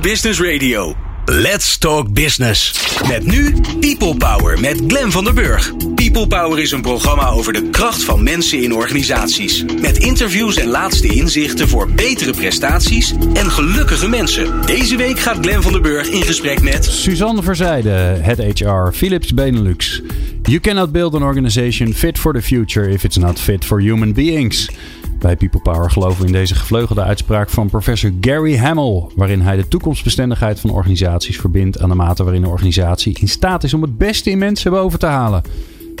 Business 0.00 0.40
Radio. 0.40 0.94
Let's 1.24 1.78
Talk 1.78 2.12
Business. 2.12 2.74
Met 3.08 3.26
nu 3.26 3.54
People 3.80 4.16
Power 4.16 4.60
met 4.60 4.82
Glen 4.86 5.12
van 5.12 5.24
der 5.24 5.34
Burg. 5.34 5.72
People 5.94 6.26
Power 6.26 6.58
is 6.58 6.72
een 6.72 6.80
programma 6.80 7.28
over 7.28 7.52
de 7.52 7.70
kracht 7.70 8.04
van 8.04 8.22
mensen 8.22 8.62
in 8.62 8.74
organisaties. 8.74 9.64
Met 9.80 9.98
interviews 9.98 10.56
en 10.56 10.68
laatste 10.68 11.08
inzichten 11.08 11.68
voor 11.68 11.90
betere 11.90 12.32
prestaties 12.32 13.14
en 13.34 13.50
gelukkige 13.50 14.08
mensen. 14.08 14.66
Deze 14.66 14.96
week 14.96 15.18
gaat 15.18 15.38
Glen 15.40 15.62
van 15.62 15.72
der 15.72 15.80
Burg 15.80 16.08
in 16.08 16.22
gesprek 16.22 16.62
met... 16.62 16.84
Suzanne 16.84 17.42
Verzijde, 17.42 17.90
Head 18.20 18.38
HR, 18.38 18.92
Philips 18.92 19.34
Benelux. 19.34 20.02
You 20.42 20.60
cannot 20.60 20.92
build 20.92 21.14
an 21.14 21.22
organization 21.22 21.94
fit 21.94 22.18
for 22.18 22.32
the 22.32 22.42
future 22.42 22.88
if 22.88 23.04
it's 23.04 23.16
not 23.16 23.40
fit 23.40 23.64
for 23.64 23.80
human 23.80 24.12
beings. 24.12 24.70
Bij 25.18 25.36
People 25.36 25.60
Power 25.60 25.90
geloven 25.90 26.20
we 26.20 26.26
in 26.26 26.32
deze 26.32 26.54
gevleugelde 26.54 27.02
uitspraak 27.02 27.50
van 27.50 27.68
professor 27.68 28.12
Gary 28.20 28.56
Hamel, 28.56 29.12
waarin 29.16 29.40
hij 29.40 29.56
de 29.56 29.68
toekomstbestendigheid 29.68 30.60
van 30.60 30.70
organisaties 30.70 31.36
verbindt 31.36 31.80
aan 31.80 31.88
de 31.88 31.94
mate 31.94 32.24
waarin 32.24 32.42
een 32.42 32.48
organisatie 32.48 33.18
in 33.20 33.28
staat 33.28 33.64
is 33.64 33.74
om 33.74 33.82
het 33.82 33.98
beste 33.98 34.30
in 34.30 34.38
mensen 34.38 34.70
boven 34.70 34.98
te 34.98 35.06
halen. 35.06 35.42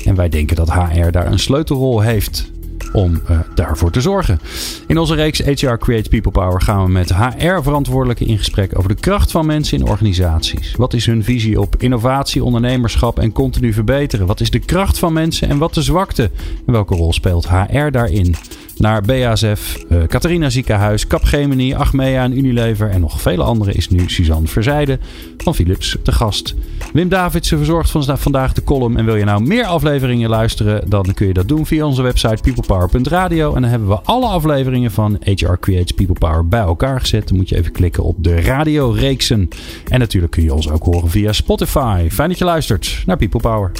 En 0.04 0.14
wij 0.14 0.28
denken 0.28 0.56
dat 0.56 0.72
HR 0.72 1.10
daar 1.10 1.26
een 1.26 1.38
sleutelrol 1.38 2.00
heeft 2.00 2.50
om 2.92 3.20
uh, 3.30 3.40
daarvoor 3.54 3.90
te 3.90 4.00
zorgen. 4.00 4.40
In 4.86 4.98
onze 4.98 5.14
reeks 5.14 5.38
HR 5.38 5.74
Creates 5.74 6.08
People 6.08 6.30
Power 6.30 6.60
gaan 6.60 6.84
we 6.84 6.90
met 6.90 7.14
HR-verantwoordelijken 7.14 8.26
in 8.26 8.38
gesprek 8.38 8.78
over 8.78 8.88
de 8.88 9.00
kracht 9.00 9.30
van 9.30 9.46
mensen 9.46 9.78
in 9.78 9.86
organisaties. 9.86 10.74
Wat 10.76 10.94
is 10.94 11.06
hun 11.06 11.24
visie 11.24 11.60
op 11.60 11.76
innovatie, 11.78 12.44
ondernemerschap 12.44 13.18
en 13.18 13.32
continu 13.32 13.72
verbeteren? 13.72 14.26
Wat 14.26 14.40
is 14.40 14.50
de 14.50 14.58
kracht 14.58 14.98
van 14.98 15.12
mensen 15.12 15.48
en 15.48 15.58
wat 15.58 15.74
de 15.74 15.82
zwakte? 15.82 16.30
En 16.66 16.72
welke 16.72 16.94
rol 16.94 17.12
speelt 17.12 17.48
HR 17.48 17.90
daarin? 17.90 18.34
Naar 18.78 19.02
BASF, 19.02 19.84
uh, 19.88 20.02
Catharina 20.02 20.50
Ziekenhuis, 20.50 21.06
Capgemini, 21.06 21.74
Achmea 21.74 22.22
en 22.22 22.38
Unilever 22.38 22.90
en 22.90 23.00
nog 23.00 23.20
vele 23.20 23.42
andere 23.42 23.72
is 23.72 23.88
nu 23.88 24.04
Suzanne 24.06 24.48
Verzijde 24.48 24.98
van 25.36 25.54
Philips 25.54 25.96
te 26.02 26.12
gast. 26.12 26.54
Wim 26.92 27.08
Davidsen 27.08 27.56
verzorgt 27.56 27.90
van 27.90 28.18
vandaag 28.18 28.52
de 28.52 28.64
column. 28.64 28.96
En 28.96 29.04
wil 29.04 29.16
je 29.16 29.24
nou 29.24 29.42
meer 29.42 29.64
afleveringen 29.64 30.28
luisteren, 30.28 30.90
dan 30.90 31.14
kun 31.14 31.26
je 31.26 31.32
dat 31.32 31.48
doen 31.48 31.66
via 31.66 31.86
onze 31.86 32.02
website 32.02 32.42
peoplepower.radio. 32.42 33.54
En 33.54 33.60
dan 33.60 33.70
hebben 33.70 33.88
we 33.88 34.00
alle 34.04 34.26
afleveringen 34.26 34.90
van 34.90 35.18
HR 35.24 35.54
Creates 35.60 35.92
People 35.92 36.18
Power 36.18 36.48
bij 36.48 36.60
elkaar 36.60 37.00
gezet. 37.00 37.28
Dan 37.28 37.36
moet 37.36 37.48
je 37.48 37.56
even 37.56 37.72
klikken 37.72 38.02
op 38.02 38.16
de 38.18 38.40
radioreeksen. 38.40 39.48
En 39.88 39.98
natuurlijk 39.98 40.32
kun 40.32 40.42
je 40.42 40.54
ons 40.54 40.70
ook 40.70 40.84
horen 40.84 41.10
via 41.10 41.32
Spotify. 41.32 42.08
Fijn 42.10 42.28
dat 42.28 42.38
je 42.38 42.44
luistert 42.44 43.02
naar 43.06 43.16
People 43.16 43.40
Power. 43.40 43.72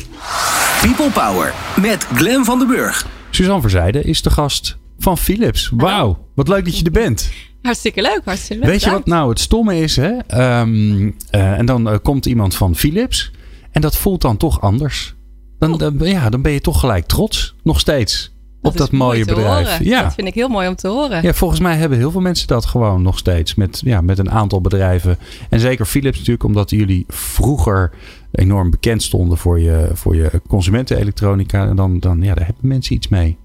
People 0.81 1.11
Power 1.11 1.55
met 1.81 2.05
Glen 2.05 2.45
van 2.45 2.59
den 2.59 2.69
Burg. 2.69 3.07
Suzanne 3.31 3.61
Verzijde 3.61 4.03
is 4.03 4.23
de 4.23 4.31
gast 4.31 4.77
van 4.98 5.19
Philips. 5.19 5.70
Wauw, 5.77 6.27
wat 6.34 6.48
leuk 6.48 6.64
dat 6.64 6.78
je 6.78 6.84
er 6.84 6.91
bent. 6.91 7.30
Hartstikke 7.62 8.02
leuk, 8.02 8.20
hartstikke 8.25 8.62
leuk. 8.62 8.72
Weet 8.72 8.84
je 8.84 8.91
wat 8.91 9.06
nou 9.06 9.28
het 9.28 9.41
stomme 9.41 9.78
is? 9.80 9.97
Hè? 9.97 10.12
Um, 10.61 11.05
uh, 11.06 11.12
en 11.58 11.66
dan 11.66 11.89
uh, 11.89 11.94
komt 12.02 12.27
iemand 12.27 12.55
van 12.55 12.75
Philips. 12.75 13.30
En 13.70 13.80
dat 13.80 13.97
voelt 13.97 14.20
dan 14.20 14.36
toch 14.36 14.61
anders. 14.61 15.14
Dan, 15.58 15.78
dan, 15.78 15.98
ja, 15.98 16.30
dan 16.30 16.42
ben 16.42 16.52
je 16.52 16.61
toch 16.61 16.80
gelijk 16.80 17.06
trots. 17.06 17.55
Nog 17.62 17.80
steeds. 17.80 18.34
Dat 18.62 18.72
op 18.72 18.78
dat 18.78 18.91
mooie 18.92 19.24
bedrijf. 19.24 19.69
Horen. 19.69 19.84
Ja. 19.84 20.02
Dat 20.02 20.14
vind 20.14 20.27
ik 20.27 20.34
heel 20.34 20.48
mooi 20.48 20.69
om 20.69 20.77
te 20.77 20.89
horen. 20.89 21.22
Ja, 21.22 21.33
volgens 21.33 21.61
mij 21.61 21.77
hebben 21.77 21.98
heel 21.98 22.11
veel 22.11 22.20
mensen 22.20 22.47
dat 22.47 22.67
gewoon 22.67 23.02
nog 23.02 23.19
steeds. 23.19 23.55
Met, 23.55 23.80
ja, 23.84 24.00
met 24.00 24.19
een 24.19 24.30
aantal 24.30 24.61
bedrijven. 24.61 25.19
En 25.50 25.61
zeker 25.61 25.86
Philips 25.86 26.17
natuurlijk, 26.17 26.44
omdat 26.44 26.70
jullie 26.70 27.05
vroeger 27.08 27.91
enorm 28.33 28.70
bekend 28.70 29.02
stonden 29.02 29.39
voor 29.39 29.61
je, 29.61 29.91
voor 29.92 30.17
je 30.17 30.30
consumentenelektronica. 30.48 31.69
En 31.69 31.77
dan, 31.77 32.00
dan 32.00 32.22
ja, 32.22 32.34
daar 32.34 32.47
hebben 32.47 32.69
mensen 32.69 32.94
iets 32.94 33.08
mee. 33.08 33.39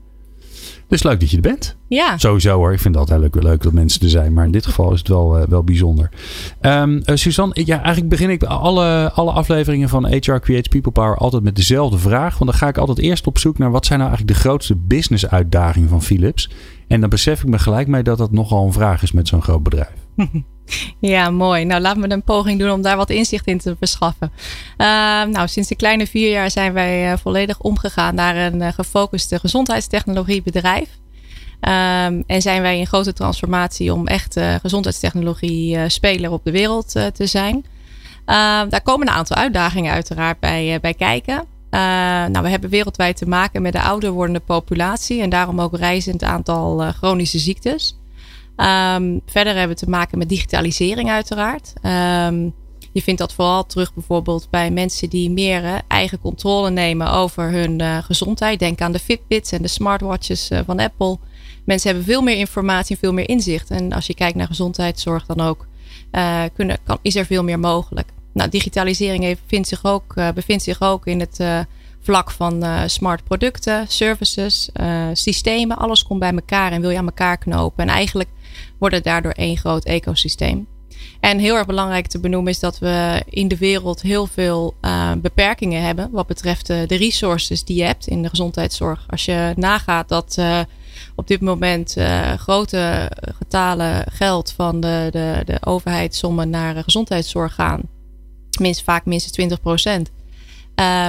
Dus 0.91 1.03
leuk 1.03 1.19
dat 1.19 1.29
je 1.29 1.35
er 1.35 1.41
bent. 1.41 1.77
Ja. 1.87 2.17
Sowieso 2.17 2.57
hoor. 2.57 2.73
Ik 2.73 2.79
vind 2.79 2.95
het 2.95 3.09
altijd 3.09 3.33
leuk, 3.33 3.43
leuk 3.43 3.63
dat 3.63 3.73
mensen 3.73 4.01
er 4.01 4.09
zijn. 4.09 4.33
Maar 4.33 4.45
in 4.45 4.51
dit 4.51 4.65
geval 4.65 4.91
is 4.93 4.99
het 4.99 5.07
wel, 5.07 5.39
uh, 5.39 5.43
wel 5.47 5.63
bijzonder. 5.63 6.09
Um, 6.61 6.95
uh, 6.95 7.15
Suzanne, 7.15 7.65
ja, 7.65 7.75
eigenlijk 7.75 8.09
begin 8.09 8.29
ik 8.29 8.43
alle, 8.43 9.11
alle 9.11 9.31
afleveringen 9.31 9.89
van 9.89 10.05
HR 10.05 10.39
Creates 10.39 10.67
People 10.67 10.91
Power 10.91 11.17
altijd 11.17 11.43
met 11.43 11.55
dezelfde 11.55 11.97
vraag. 11.97 12.37
Want 12.37 12.49
dan 12.51 12.59
ga 12.59 12.67
ik 12.67 12.77
altijd 12.77 12.99
eerst 12.99 13.27
op 13.27 13.37
zoek 13.37 13.57
naar 13.57 13.71
wat 13.71 13.85
zijn 13.85 13.99
nou 13.99 14.11
eigenlijk 14.11 14.39
de 14.39 14.47
grootste 14.47 14.75
business 14.75 15.27
uitdagingen 15.27 15.89
van 15.89 16.01
Philips. 16.01 16.49
En 16.87 16.99
dan 16.99 17.09
besef 17.09 17.41
ik 17.41 17.49
me 17.49 17.59
gelijk 17.59 17.87
mee 17.87 18.03
dat 18.03 18.17
dat 18.17 18.31
nogal 18.31 18.65
een 18.65 18.73
vraag 18.73 19.03
is 19.03 19.11
met 19.11 19.27
zo'n 19.27 19.41
groot 19.41 19.63
bedrijf. 19.63 19.93
Ja, 20.99 21.29
mooi. 21.29 21.65
Nou, 21.65 21.81
laten 21.81 22.01
we 22.01 22.09
een 22.09 22.23
poging 22.23 22.59
doen 22.59 22.71
om 22.71 22.81
daar 22.81 22.97
wat 22.97 23.09
inzicht 23.09 23.47
in 23.47 23.57
te 23.57 23.75
verschaffen. 23.79 24.31
Uh, 24.77 24.87
nou, 25.23 25.47
sinds 25.47 25.69
een 25.69 25.77
kleine 25.77 26.07
vier 26.07 26.31
jaar 26.31 26.51
zijn 26.51 26.73
wij 26.73 27.11
uh, 27.11 27.17
volledig 27.17 27.59
omgegaan 27.59 28.15
naar 28.15 28.35
een 28.35 28.61
uh, 28.61 28.67
gefocuste 28.67 29.39
gezondheidstechnologiebedrijf. 29.39 30.89
Um, 31.61 32.23
en 32.27 32.41
zijn 32.41 32.61
wij 32.61 32.79
in 32.79 32.87
grote 32.87 33.13
transformatie 33.13 33.93
om 33.93 34.07
echt 34.07 34.39
gezondheidstechnologie 34.61 35.89
speler 35.89 36.31
op 36.31 36.43
de 36.43 36.51
wereld 36.51 36.91
te 36.91 37.25
zijn. 37.25 37.55
Uh, 37.55 38.61
daar 38.69 38.81
komen 38.83 39.07
een 39.07 39.13
aantal 39.13 39.37
uitdagingen 39.37 39.93
uiteraard 39.93 40.39
bij, 40.39 40.79
bij 40.81 40.93
kijken. 40.93 41.35
Uh, 41.35 41.79
nou, 42.25 42.41
we 42.41 42.49
hebben 42.49 42.69
wereldwijd 42.69 43.17
te 43.17 43.27
maken 43.27 43.61
met 43.61 43.73
de 43.73 43.81
ouder 43.81 44.11
wordende 44.11 44.39
populatie 44.39 45.21
en 45.21 45.29
daarom 45.29 45.61
ook 45.61 45.77
reizend 45.77 46.23
aantal 46.23 46.83
uh, 46.83 46.89
chronische 46.89 47.39
ziektes. 47.39 48.00
Um, 48.57 49.21
verder 49.25 49.55
hebben 49.55 49.75
we 49.77 49.83
te 49.83 49.89
maken 49.89 50.17
met 50.17 50.29
digitalisering 50.29 51.09
uiteraard. 51.09 51.73
Um, 51.83 52.53
je 52.93 53.01
vindt 53.01 53.19
dat 53.19 53.33
vooral 53.33 53.65
terug 53.65 53.93
bijvoorbeeld 53.93 54.47
bij 54.49 54.71
mensen 54.71 55.09
die 55.09 55.29
meer 55.29 55.63
uh, 55.63 55.75
eigen 55.87 56.19
controle 56.19 56.69
nemen 56.69 57.11
over 57.11 57.51
hun 57.51 57.81
uh, 57.81 57.97
gezondheid. 57.97 58.59
Denk 58.59 58.81
aan 58.81 58.91
de 58.91 58.99
Fitbits 58.99 59.51
en 59.51 59.61
de 59.61 59.67
smartwatches 59.67 60.51
uh, 60.51 60.59
van 60.65 60.79
Apple. 60.79 61.17
Mensen 61.65 61.89
hebben 61.89 62.07
veel 62.07 62.21
meer 62.21 62.37
informatie 62.37 62.95
en 62.95 63.01
veel 63.01 63.13
meer 63.13 63.29
inzicht. 63.29 63.69
En 63.69 63.93
als 63.93 64.07
je 64.07 64.13
kijkt 64.13 64.35
naar 64.35 64.47
gezondheidszorg 64.47 65.25
dan 65.25 65.41
ook, 65.41 65.67
kunnen, 66.53 66.77
kan, 66.83 66.97
is 67.01 67.15
er 67.15 67.25
veel 67.25 67.43
meer 67.43 67.59
mogelijk. 67.59 68.09
Nou, 68.33 68.49
digitalisering 68.49 69.23
heeft, 69.23 69.67
zich 69.67 69.85
ook, 69.85 70.15
bevindt 70.33 70.63
zich 70.63 70.81
ook 70.81 71.07
in 71.07 71.19
het 71.19 71.39
vlak 72.01 72.31
van 72.31 72.63
smart 72.89 73.23
producten, 73.23 73.87
services, 73.87 74.69
systemen. 75.13 75.77
Alles 75.77 76.03
komt 76.03 76.19
bij 76.19 76.33
elkaar 76.33 76.71
en 76.71 76.81
wil 76.81 76.89
je 76.89 76.97
aan 76.97 77.05
elkaar 77.05 77.37
knopen. 77.37 77.83
En 77.83 77.89
eigenlijk 77.89 78.29
worden 78.81 79.03
daardoor 79.03 79.31
één 79.31 79.57
groot 79.57 79.85
ecosysteem. 79.85 80.67
En 81.19 81.39
heel 81.39 81.55
erg 81.55 81.65
belangrijk 81.65 82.07
te 82.07 82.19
benoemen 82.19 82.51
is 82.51 82.59
dat 82.59 82.79
we 82.79 83.23
in 83.29 83.47
de 83.47 83.57
wereld 83.57 84.01
heel 84.01 84.27
veel 84.27 84.75
uh, 84.81 85.11
beperkingen 85.17 85.81
hebben 85.81 86.09
wat 86.11 86.27
betreft 86.27 86.69
uh, 86.69 86.87
de 86.87 86.95
resources 86.95 87.63
die 87.63 87.77
je 87.77 87.83
hebt 87.83 88.07
in 88.07 88.21
de 88.21 88.29
gezondheidszorg. 88.29 89.05
Als 89.09 89.25
je 89.25 89.53
nagaat 89.55 90.09
dat 90.09 90.35
uh, 90.39 90.59
op 91.15 91.27
dit 91.27 91.41
moment 91.41 91.95
grote 92.37 93.11
getalen 93.37 94.11
geld 94.11 94.51
van 94.51 94.79
de, 94.79 95.07
de, 95.11 95.41
de 95.45 95.57
overheidssommen 95.65 96.49
naar 96.49 96.83
gezondheidszorg 96.83 97.53
gaan, 97.53 97.81
minst, 98.59 98.83
vaak 98.83 99.05
minstens 99.05 99.33
20 99.33 99.61
procent. 99.61 100.11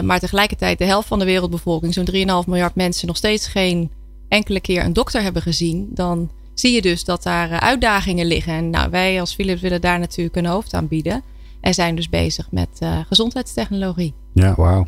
maar 0.02 0.18
tegelijkertijd 0.18 0.78
de 0.78 0.84
helft 0.84 1.08
van 1.08 1.18
de 1.18 1.24
wereldbevolking, 1.24 1.94
zo'n 1.94 2.08
3,5 2.12 2.22
miljard 2.46 2.74
mensen, 2.74 3.06
nog 3.06 3.16
steeds 3.16 3.46
geen 3.46 3.90
enkele 4.28 4.60
keer 4.60 4.84
een 4.84 4.92
dokter 4.92 5.22
hebben 5.22 5.42
gezien, 5.42 5.88
dan 5.90 6.30
zie 6.54 6.72
je 6.72 6.82
dus 6.82 7.04
dat 7.04 7.22
daar 7.22 7.50
eh, 7.50 7.56
uitdagingen 7.56 8.26
liggen. 8.26 8.52
En 8.52 8.70
nou, 8.70 8.90
wij 8.90 9.20
als 9.20 9.34
Philips 9.34 9.60
willen 9.60 9.80
daar 9.80 9.98
natuurlijk 9.98 10.36
een 10.36 10.46
hoofd 10.46 10.74
aan 10.74 10.88
bieden. 10.88 11.22
En 11.60 11.74
zijn 11.74 11.94
dus 11.94 12.08
bezig 12.08 12.50
met 12.50 12.68
uh, 12.82 12.98
gezondheidstechnologie. 13.06 14.14
Ja, 14.32 14.54
wauw. 14.56 14.86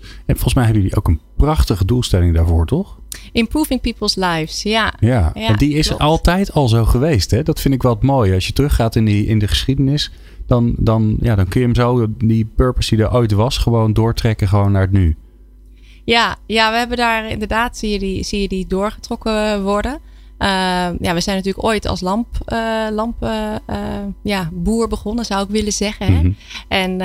En 0.00 0.34
volgens 0.34 0.54
mij 0.54 0.64
hebben 0.64 0.82
jullie 0.82 0.96
ook 0.96 1.08
een 1.08 1.20
prachtige 1.36 1.84
doelstelling 1.84 2.34
daarvoor, 2.34 2.66
toch? 2.66 2.98
Improving 3.32 3.80
people's 3.80 4.14
lives, 4.14 4.62
ja. 4.62 4.94
Ja, 5.00 5.30
ja 5.34 5.48
en 5.48 5.56
die 5.56 5.74
is 5.74 5.86
klopt. 5.86 6.02
altijd 6.02 6.52
al 6.52 6.68
zo 6.68 6.84
geweest. 6.84 7.30
Hè? 7.30 7.42
Dat 7.42 7.60
vind 7.60 7.74
ik 7.74 7.82
wel 7.82 7.92
het 7.94 8.02
mooie. 8.02 8.34
Als 8.34 8.46
je 8.46 8.52
teruggaat 8.52 8.96
in, 8.96 9.04
die, 9.04 9.26
in 9.26 9.38
de 9.38 9.48
geschiedenis, 9.48 10.12
dan, 10.46 10.74
dan, 10.78 11.16
ja, 11.20 11.34
dan 11.34 11.48
kun 11.48 11.60
je 11.60 11.66
hem 11.66 11.74
zo, 11.74 12.06
die 12.18 12.44
purpose 12.44 12.96
die 12.96 13.04
er 13.04 13.14
ooit 13.14 13.32
was, 13.32 13.58
gewoon 13.58 13.92
doortrekken 13.92 14.48
gewoon 14.48 14.72
naar 14.72 14.82
het 14.82 14.92
nu. 14.92 15.16
Ja, 16.04 16.36
ja 16.46 16.70
we 16.70 16.76
hebben 16.76 16.96
daar 16.96 17.30
inderdaad, 17.30 17.76
zie 17.76 17.90
je 17.90 17.98
die, 17.98 18.24
zie 18.24 18.40
je 18.40 18.48
die 18.48 18.66
doorgetrokken 18.66 19.62
worden. 19.62 20.00
Uh, 20.38 20.48
ja, 21.00 21.14
we 21.14 21.20
zijn 21.20 21.36
natuurlijk 21.36 21.64
ooit 21.64 21.86
als 21.86 22.00
lamp, 22.00 22.26
uh, 22.46 22.86
lamp 22.90 23.22
uh, 23.22 23.54
ja, 24.22 24.48
boer 24.52 24.88
begonnen, 24.88 25.24
zou 25.24 25.44
ik 25.44 25.50
willen 25.50 25.72
zeggen. 25.72 26.06
Hè? 26.06 26.12
Mm 26.12 26.20
-hmm. 26.20 26.36
En 26.68 27.00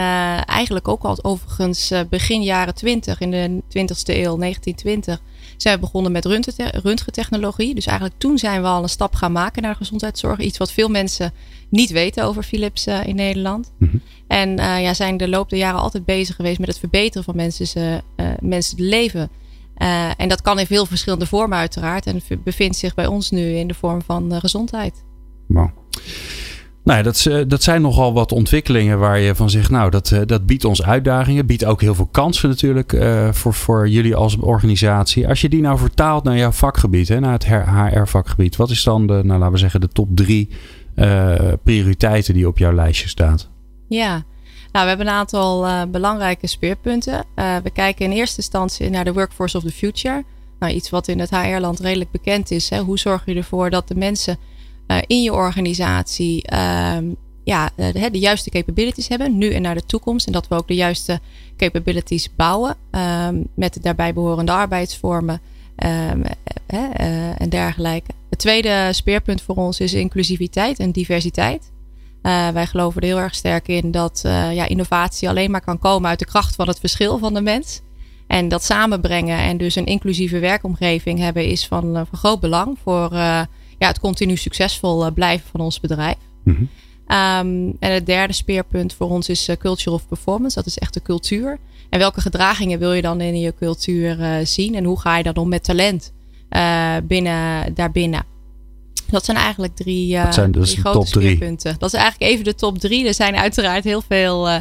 eigenlijk 0.46 0.88
ook 0.88 1.04
al 1.04 1.24
overigens 1.24 1.94
begin 2.10 2.44
jaren 2.44 2.76
20, 2.76 3.20
in 3.20 3.32
de 3.32 3.62
20ste 3.64 4.16
eeuw, 4.16 4.38
1920, 4.38 5.22
zijn 5.58 5.76
we 5.76 5.82
begonnen 5.82 6.12
met 6.12 6.26
röntgentechnologie. 6.84 7.76
Dus 7.76 7.86
eigenlijk 7.86 8.20
toen 8.20 8.38
zijn 8.38 8.62
we 8.62 8.68
al 8.68 8.84
een 8.84 8.90
stap 8.90 9.16
gaan 9.16 9.32
maken 9.32 9.62
naar 9.62 9.76
gezondheidszorg. 9.76 10.40
Iets 10.40 10.58
wat 10.58 10.72
veel 10.72 10.90
mensen 10.90 11.34
niet 11.70 11.90
weten 11.90 12.24
over 12.24 12.44
Philips 12.44 12.88
in 12.88 13.16
Nederland. 13.16 13.72
Mm 13.78 13.90
-hmm. 13.90 14.02
En 14.28 14.56
ja, 14.82 14.94
zijn 14.94 15.18
de 15.18 15.30
loop 15.30 15.50
der 15.50 15.60
jaren 15.60 15.82
altijd 15.82 16.06
bezig 16.06 16.36
geweest 16.36 16.60
met 16.60 16.68
het 16.68 16.80
verbeteren 16.80 17.24
van 17.24 17.36
mensen, 17.36 18.04
mensen 18.40 18.82
leven. 18.82 19.30
Uh, 19.82 20.10
en 20.18 20.30
dat 20.30 20.42
kan 20.42 20.60
in 20.60 20.66
veel 20.66 20.86
verschillende 20.86 21.26
vormen 21.26 21.58
uiteraard. 21.58 22.06
En 22.06 22.22
bevindt 22.44 22.78
zich 22.78 22.94
bij 22.94 23.08
ons 23.08 23.32
nu 23.32 23.42
in 23.42 23.68
de 23.68 23.74
vorm 23.74 24.02
van 24.02 24.34
uh, 24.34 24.40
gezondheid. 24.40 25.04
Wow. 25.48 25.70
Nou 26.84 26.98
ja, 26.98 27.04
dat, 27.04 27.50
dat 27.50 27.64
zijn 27.64 27.82
nogal 27.82 28.14
wat 28.14 28.32
ontwikkelingen 28.32 29.00
waar 29.00 29.20
je 29.20 29.36
van 29.36 29.50
zegt, 29.50 29.70
nou, 29.70 29.90
dat, 29.90 30.16
dat 30.26 30.46
biedt 30.46 30.66
ons 30.66 30.84
uitdagingen. 30.84 31.46
Biedt 31.46 31.66
ook 31.66 31.82
heel 31.82 31.96
veel 31.96 32.08
kansen 32.08 32.50
natuurlijk 32.50 32.94
uh, 32.94 33.32
voor, 33.32 33.54
voor 33.54 33.90
jullie 33.90 34.16
als 34.16 34.38
organisatie. 34.38 35.28
Als 35.28 35.42
je 35.42 35.50
die 35.50 35.62
nou 35.62 35.78
vertaalt 35.78 36.24
naar 36.24 36.38
jouw 36.38 36.52
vakgebied, 36.52 37.08
hè, 37.08 37.20
naar 37.20 37.34
het 37.34 37.48
HR-vakgebied. 37.48 38.56
Wat 38.56 38.70
is 38.70 38.84
dan 38.84 39.08
de, 39.08 39.14
nou 39.24 39.40
laten 39.40 39.52
we 39.52 39.58
zeggen, 39.58 39.82
de 39.82 39.88
top 39.88 40.10
drie 40.16 40.50
prioriteiten 41.64 42.34
die 42.34 42.48
op 42.48 42.58
jouw 42.58 42.74
lijstje 42.74 43.08
staat? 43.08 43.50
Ja, 43.88 44.24
nou, 44.72 44.84
we 44.84 44.90
hebben 44.90 45.08
een 45.08 45.14
aantal 45.14 45.66
uh, 45.66 45.84
belangrijke 45.84 46.48
speerpunten. 46.48 47.26
Uh, 47.36 47.56
we 47.64 47.70
kijken 47.70 48.06
in 48.06 48.12
eerste 48.12 48.38
instantie 48.38 48.90
naar 48.90 49.04
de 49.04 49.14
workforce 49.14 49.58
of 49.58 49.64
the 49.64 49.72
future. 49.72 50.24
Nou, 50.60 50.74
iets 50.74 50.90
wat 50.90 51.08
in 51.08 51.20
het 51.20 51.30
HR-land 51.30 51.80
redelijk 51.80 52.12
bekend 52.12 52.52
is. 52.52 52.70
Hè. 52.70 52.80
Hoe 52.80 53.00
zorg 53.00 53.26
je 53.26 53.36
ervoor 53.36 53.70
dat 53.70 53.88
de 53.88 53.96
mensen 53.96 54.38
uh, 54.88 54.98
in 55.08 55.22
je 55.22 55.34
organisatie 55.34 56.44
ehm, 56.44 57.06
ja, 57.44 57.70
de, 57.76 58.10
de, 58.12 58.20
juiste 58.20 58.50
capabilities 58.50 59.08
hebben, 59.08 59.38
nu 59.38 59.54
en 59.54 59.62
naar 59.62 59.76
de 59.76 59.86
toekomst. 59.86 60.26
En 60.26 60.32
dat 60.32 60.48
we 60.48 60.56
ook 60.56 60.68
de 60.68 60.76
juiste 60.76 61.20
capabilities 61.58 62.36
bouwen 62.36 62.76
um, 62.92 63.48
met 63.56 63.74
de 63.74 63.80
daarbij 63.80 64.14
behorende 64.14 64.52
arbeidsvormen 64.52 65.42
um, 65.76 66.24
en 67.38 67.50
dergelijke. 67.50 68.12
Het 68.30 68.40
tweede 68.40 68.90
speerpunt 68.92 69.42
voor 69.42 69.56
ons 69.56 69.80
is 69.80 69.94
inclusiviteit 69.94 70.80
en 70.80 70.92
diversiteit. 70.92 71.72
Uh, 72.24 72.50
wij 72.50 72.68
geloven 72.68 73.02
er 73.02 73.08
heel 73.08 73.20
erg 73.20 73.36
sterk 73.36 73.68
in 73.68 73.92
dat 73.92 74.22
uh, 74.26 74.54
ja, 74.54 74.68
innovatie 74.68 75.30
alleen 75.30 75.52
maar 75.52 75.62
kan 75.62 75.80
komen 75.80 76.10
uit 76.10 76.20
de 76.20 76.26
kracht 76.26 76.56
van 76.56 76.68
het 76.68 76.80
verschil 76.80 77.18
van 77.18 77.34
de 77.34 77.42
mens. 77.42 77.82
En 78.28 78.48
dat 78.48 78.64
samenbrengen 78.64 79.38
en 79.38 79.58
dus 79.58 79.76
een 79.76 79.86
inclusieve 79.86 80.40
werkomgeving 80.40 81.20
hebben 81.20 81.46
is 81.46 81.68
van, 81.68 81.98
uh, 81.98 82.02
van 82.10 82.20
groot 82.20 82.40
belang 82.40 82.78
voor 82.84 83.14
ja, 83.14 83.88
het 83.88 84.00
continu 84.00 84.38
succesvol 84.38 85.12
blijven 85.12 85.50
van 85.52 85.60
ons 85.60 85.80
bedrijf. 85.80 86.16
Mm 86.44 86.56
-hmm. 86.56 86.70
um, 87.18 87.76
en 87.80 87.92
het 87.92 88.06
derde 88.06 88.34
speerpunt 88.34 88.94
voor 88.94 89.10
ons 89.10 89.30
is 89.30 89.50
culture 89.60 89.96
of 89.96 90.08
performance. 90.08 90.56
Dat 90.56 90.66
is 90.66 90.78
echt 90.78 90.94
de 90.94 91.02
cultuur. 91.02 91.60
En 91.90 92.00
welke 92.00 92.22
gedragingen 92.22 92.80
wil 92.80 92.94
je 92.94 93.02
dan 93.02 93.22
in 93.22 93.40
je 93.40 93.54
cultuur 93.60 94.40
zien? 94.44 94.76
En 94.76 94.84
hoe 94.84 95.00
ga 95.00 95.18
je 95.18 95.24
dan 95.24 95.36
om 95.36 95.50
met 95.50 95.64
talent 95.64 96.14
binnen, 97.04 97.74
daarbinnen? 97.74 98.31
Dat 99.12 99.26
zijn 99.26 99.38
eigenlijk 99.38 99.76
drie, 99.76 100.14
uh, 100.14 100.32
zijn 100.32 100.52
dus 100.52 100.70
drie 100.72 100.84
grote 100.84 101.08
speerpunten. 101.08 101.76
Dat 101.78 101.94
is 101.94 102.00
eigenlijk 102.00 102.32
even 102.32 102.44
de 102.44 102.56
top 102.56 102.78
drie. 102.78 103.08
Er 103.08 103.14
zijn 103.14 103.36
uiteraard 103.36 103.84
heel 103.84 104.02
veel 104.08 104.50
uh, 104.50 104.56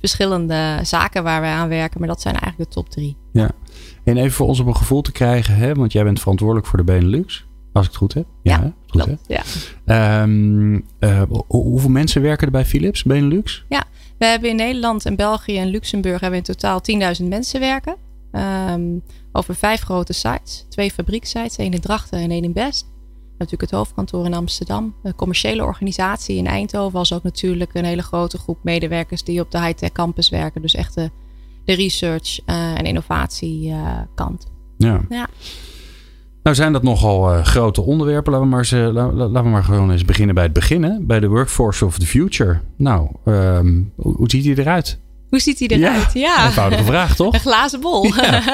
verschillende 0.00 0.78
zaken 0.82 1.22
waar 1.22 1.40
we 1.40 1.46
aan 1.46 1.68
werken. 1.68 1.98
Maar 1.98 2.08
dat 2.08 2.20
zijn 2.20 2.34
eigenlijk 2.34 2.70
de 2.70 2.76
top 2.76 2.90
drie. 2.90 3.16
Ja. 3.32 3.50
En 4.04 4.16
even 4.16 4.32
voor 4.32 4.46
ons 4.46 4.60
op 4.60 4.66
een 4.66 4.76
gevoel 4.76 5.02
te 5.02 5.12
krijgen. 5.12 5.54
Hè, 5.54 5.74
want 5.74 5.92
jij 5.92 6.04
bent 6.04 6.20
verantwoordelijk 6.20 6.66
voor 6.66 6.78
de 6.78 6.84
Benelux. 6.84 7.46
Als 7.72 7.84
ik 7.84 7.90
het 7.90 8.00
goed 8.00 8.14
heb. 8.14 8.26
Ja, 8.42 8.52
ja 8.52 8.60
goed, 8.62 8.72
klopt, 8.86 9.26
ja. 9.84 10.22
Um, 10.22 10.74
uh, 11.00 11.22
hoeveel 11.46 11.90
mensen 11.90 12.22
werken 12.22 12.46
er 12.46 12.52
bij 12.52 12.64
Philips, 12.64 13.02
Benelux? 13.02 13.64
Ja, 13.68 13.84
we 14.18 14.26
hebben 14.26 14.50
in 14.50 14.56
Nederland 14.56 15.06
en 15.06 15.16
België 15.16 15.58
en 15.58 15.68
Luxemburg 15.68 16.20
hebben 16.20 16.38
in 16.38 16.44
totaal 16.44 16.80
10.000 17.20 17.28
mensen 17.28 17.60
werken. 17.60 17.96
Um, 18.32 19.02
over 19.32 19.54
vijf 19.54 19.80
grote 19.80 20.12
sites. 20.12 20.66
Twee 20.68 20.90
fabrieksites, 20.90 21.56
één 21.56 21.72
in 21.72 21.80
Drachten 21.80 22.18
en 22.18 22.30
één 22.30 22.44
in 22.44 22.52
Best 22.52 22.86
natuurlijk 23.38 23.70
het 23.70 23.78
hoofdkantoor 23.80 24.24
in 24.24 24.34
Amsterdam. 24.34 24.94
Een 25.02 25.14
commerciële 25.14 25.64
organisatie 25.64 26.36
in 26.36 26.46
Eindhoven. 26.46 26.98
Als 26.98 27.12
ook 27.12 27.22
natuurlijk 27.22 27.74
een 27.74 27.84
hele 27.84 28.02
grote 28.02 28.38
groep 28.38 28.58
medewerkers 28.62 29.24
die 29.24 29.40
op 29.40 29.50
de 29.50 29.60
high-tech 29.60 29.92
campus 29.92 30.28
werken. 30.28 30.62
Dus 30.62 30.74
echt 30.74 30.94
de, 30.94 31.10
de 31.64 31.74
research 31.74 32.40
uh, 32.46 32.78
en 32.78 32.84
innovatiekant. 32.84 34.46
Uh, 34.78 34.88
ja. 34.88 35.00
ja. 35.08 35.28
Nou 36.42 36.56
zijn 36.56 36.72
dat 36.72 36.82
nogal 36.82 37.32
uh, 37.34 37.44
grote 37.44 37.80
onderwerpen. 37.80 38.32
Laten 38.32 38.48
we, 38.48 38.54
maar 38.54 38.64
eens, 38.64 38.92
laten 39.14 39.42
we 39.42 39.48
maar 39.48 39.64
gewoon 39.64 39.90
eens 39.90 40.04
beginnen 40.04 40.34
bij 40.34 40.44
het 40.44 40.52
beginnen. 40.52 41.06
Bij 41.06 41.20
de 41.20 41.28
workforce 41.28 41.84
of 41.84 41.98
the 41.98 42.06
future. 42.06 42.60
Nou, 42.76 43.08
um, 43.24 43.92
hoe, 43.96 44.14
hoe 44.16 44.30
ziet 44.30 44.44
hij 44.44 44.54
eruit? 44.54 45.00
Hoe 45.36 45.44
ziet 45.44 45.58
hij 45.58 45.68
eruit? 45.68 46.12
Ja, 46.12 46.20
ja. 46.20 46.46
eenvoudige 46.46 46.84
vraag 46.84 47.16
toch? 47.16 47.34
Een 47.34 47.40
glazen 47.40 47.80
bol. 47.80 48.12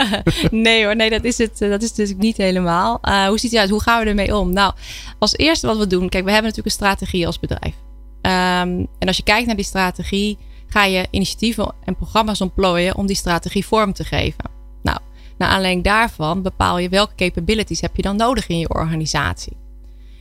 nee 0.50 0.84
hoor, 0.84 0.96
nee, 0.96 1.10
dat 1.10 1.24
is 1.24 1.38
het. 1.38 1.58
Dat 1.58 1.82
is 1.82 1.92
dus 1.92 2.14
niet 2.16 2.36
helemaal. 2.36 2.98
Uh, 3.02 3.26
hoe 3.26 3.38
ziet 3.38 3.50
hij 3.50 3.60
eruit? 3.60 3.70
Hoe 3.70 3.82
gaan 3.82 4.02
we 4.02 4.08
ermee 4.08 4.36
om? 4.36 4.52
Nou, 4.52 4.74
als 5.18 5.36
eerste 5.36 5.66
wat 5.66 5.78
we 5.78 5.86
doen. 5.86 6.08
Kijk, 6.08 6.24
we 6.24 6.30
hebben 6.30 6.50
natuurlijk 6.50 6.66
een 6.66 6.86
strategie 6.86 7.26
als 7.26 7.38
bedrijf. 7.38 7.74
Um, 8.22 8.86
en 8.98 9.06
als 9.06 9.16
je 9.16 9.22
kijkt 9.22 9.46
naar 9.46 9.56
die 9.56 9.64
strategie, 9.64 10.38
ga 10.66 10.84
je 10.84 11.06
initiatieven 11.10 11.74
en 11.84 11.96
programma's 11.96 12.40
ontplooien 12.40 12.96
om 12.96 13.06
die 13.06 13.16
strategie 13.16 13.66
vorm 13.66 13.92
te 13.92 14.04
geven. 14.04 14.50
Nou, 14.82 14.98
naar 15.38 15.48
aanleiding 15.48 15.84
daarvan 15.84 16.42
bepaal 16.42 16.78
je 16.78 16.88
welke 16.88 17.14
capabilities 17.14 17.80
heb 17.80 17.96
je 17.96 18.02
dan 18.02 18.16
nodig 18.16 18.48
in 18.48 18.58
je 18.58 18.68
organisatie. 18.68 19.56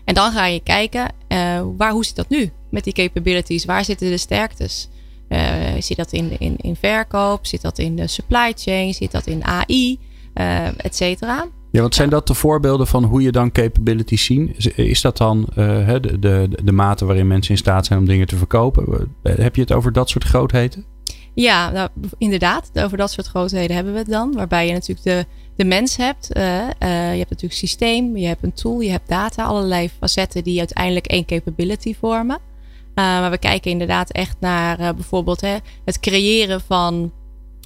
En 0.06 0.14
dan 0.14 0.32
ga 0.32 0.46
je 0.46 0.64
kijken, 0.64 1.12
uh, 1.28 1.62
waar, 1.78 1.92
hoe 1.92 2.06
zit 2.06 2.16
dat 2.16 2.30
nu 2.30 2.52
met 2.70 2.84
die 2.84 2.94
capabilities? 2.94 3.66
Waar 3.66 3.86
zitten 3.86 4.10
de 4.10 4.18
sterktes? 4.18 4.90
Uh, 5.32 5.82
zit 5.82 5.98
dat 5.98 6.12
in, 6.12 6.40
in, 6.40 6.56
in 6.58 6.76
verkoop? 6.76 7.46
Zit 7.46 7.62
dat 7.62 7.80
in 7.80 7.96
de 7.96 8.08
supply 8.08 8.54
chain? 8.56 8.94
Zit 8.94 9.12
dat 9.12 9.28
in 9.28 9.44
AI? 9.44 10.00
Uh, 10.34 10.68
eh, 10.68 10.74
et 10.78 10.96
cetera. 10.96 11.48
Ja, 11.72 11.82
wat 11.82 11.96
zijn 11.96 12.10
dat 12.10 12.28
de 12.28 12.34
voorbeelden 12.34 12.88
van 12.88 13.04
hoe 13.04 13.22
je 13.22 13.32
dan 13.32 13.52
capabilities 13.52 14.26
ziet? 14.26 14.78
Is 14.78 15.02
dat 15.02 15.18
dan 15.18 15.48
uh, 15.58 15.88
de, 15.88 16.20
de, 16.20 16.50
de 16.64 16.72
mate 16.72 17.06
waarin 17.06 17.28
mensen 17.28 17.52
in 17.52 17.58
staat 17.58 17.86
zijn 17.86 18.00
om 18.00 18.06
dingen 18.06 18.28
te 18.28 18.36
verkopen? 18.36 19.16
Heb 19.24 19.56
je 19.56 19.62
het 19.62 19.72
over 19.72 19.92
dat 19.92 20.10
soort 20.10 20.24
grootheden? 20.24 20.86
Ja, 21.34 21.70
nou, 21.72 21.90
inderdaad. 22.18 22.72
Over 22.74 22.98
dat 22.98 23.12
soort 23.12 23.28
grootheden 23.28 23.76
hebben 23.76 23.94
we 23.94 24.00
het 24.00 24.10
dan. 24.10 24.34
Waarbij 24.34 24.68
je 24.68 24.74
natuurlijk 24.74 25.04
de, 25.04 25.26
de 25.56 25.66
mens 25.66 25.98
hebt. 25.98 26.38
Uh, 26.38 26.44
uh, 26.44 26.68
je 27.12 27.18
hebt 27.18 27.30
natuurlijk 27.30 27.60
systeem, 27.60 28.18
je 28.18 28.28
hebt 28.28 28.44
een 28.44 28.54
tool, 28.54 28.80
je 28.80 28.90
hebt 28.90 29.10
data. 29.10 29.44
Allerlei 29.44 29.90
facetten 30.00 30.44
die 30.44 30.60
uiteindelijk 30.60 31.06
één 31.06 31.26
capability 31.26 31.96
vormen. 31.96 32.40
Uh, 32.96 33.06
maar 33.06 33.32
we 33.32 33.38
kijken 33.38 33.72
inderdaad 33.72 34.12
echt 34.12 34.36
naar 34.40 34.80
uh, 34.80 34.90
bijvoorbeeld 34.90 35.42
hè, 35.42 35.58
het 35.86 36.00
creëren 36.00 36.62
van 36.62 37.12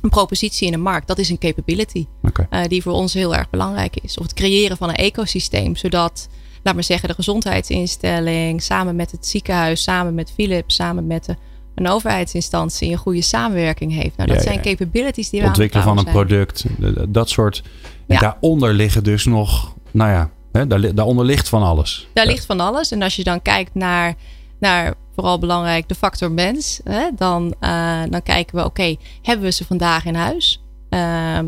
een 0.01 0.09
propositie 0.09 0.67
in 0.67 0.73
een 0.73 0.81
markt. 0.81 1.07
Dat 1.07 1.17
is 1.17 1.29
een 1.29 1.37
capability 1.37 2.05
okay. 2.21 2.47
uh, 2.49 2.69
die 2.69 2.81
voor 2.81 2.93
ons 2.93 3.13
heel 3.13 3.35
erg 3.35 3.49
belangrijk 3.49 3.95
is. 4.01 4.17
Of 4.17 4.23
het 4.23 4.33
creëren 4.33 4.77
van 4.77 4.89
een 4.89 4.95
ecosysteem, 4.95 5.75
zodat, 5.75 6.29
laat 6.63 6.73
maar 6.73 6.83
zeggen, 6.83 7.09
de 7.09 7.15
gezondheidsinstelling 7.15 8.61
samen 8.61 8.95
met 8.95 9.11
het 9.11 9.27
ziekenhuis, 9.27 9.83
samen 9.83 10.13
met 10.15 10.31
Philips, 10.35 10.75
samen 10.75 11.07
met 11.07 11.25
de, 11.25 11.35
een 11.75 11.87
overheidsinstantie 11.87 12.91
een 12.91 12.97
goede 12.97 13.21
samenwerking 13.21 13.93
heeft. 13.93 14.17
Nou, 14.17 14.29
dat 14.29 14.37
ja, 14.37 14.43
zijn 14.43 14.55
ja. 14.55 14.61
capabilities 14.61 15.29
die 15.29 15.41
we 15.41 15.47
Ontwikkelen 15.47 15.83
van 15.83 15.97
een 15.97 16.05
product, 16.05 16.65
dat 17.07 17.29
soort. 17.29 17.63
En 18.07 18.19
daaronder 18.19 18.73
liggen 18.73 19.03
dus 19.03 19.25
nog, 19.25 19.73
nou 19.91 20.11
ja, 20.11 20.29
hè, 20.51 20.67
daar, 20.67 20.95
daaronder 20.95 21.25
ligt 21.25 21.49
van 21.49 21.63
alles. 21.63 22.07
Daar 22.13 22.25
ligt 22.25 22.45
van 22.45 22.59
alles. 22.59 22.91
En 22.91 23.01
als 23.01 23.15
je 23.15 23.23
dan 23.23 23.41
kijkt 23.41 23.73
naar 23.73 24.15
naar 24.59 24.93
vooral 25.15 25.39
belangrijk 25.39 25.87
de 25.87 25.95
factor 25.95 26.31
mens. 26.31 26.79
Hè, 26.83 27.09
dan, 27.15 27.55
uh, 27.61 28.01
dan 28.09 28.23
kijken 28.23 28.55
we, 28.55 28.61
oké, 28.61 28.69
okay, 28.69 28.97
hebben 29.21 29.45
we 29.45 29.51
ze 29.51 29.65
vandaag 29.65 30.05
in 30.05 30.15
huis? 30.15 30.63
Uh, 30.89 31.39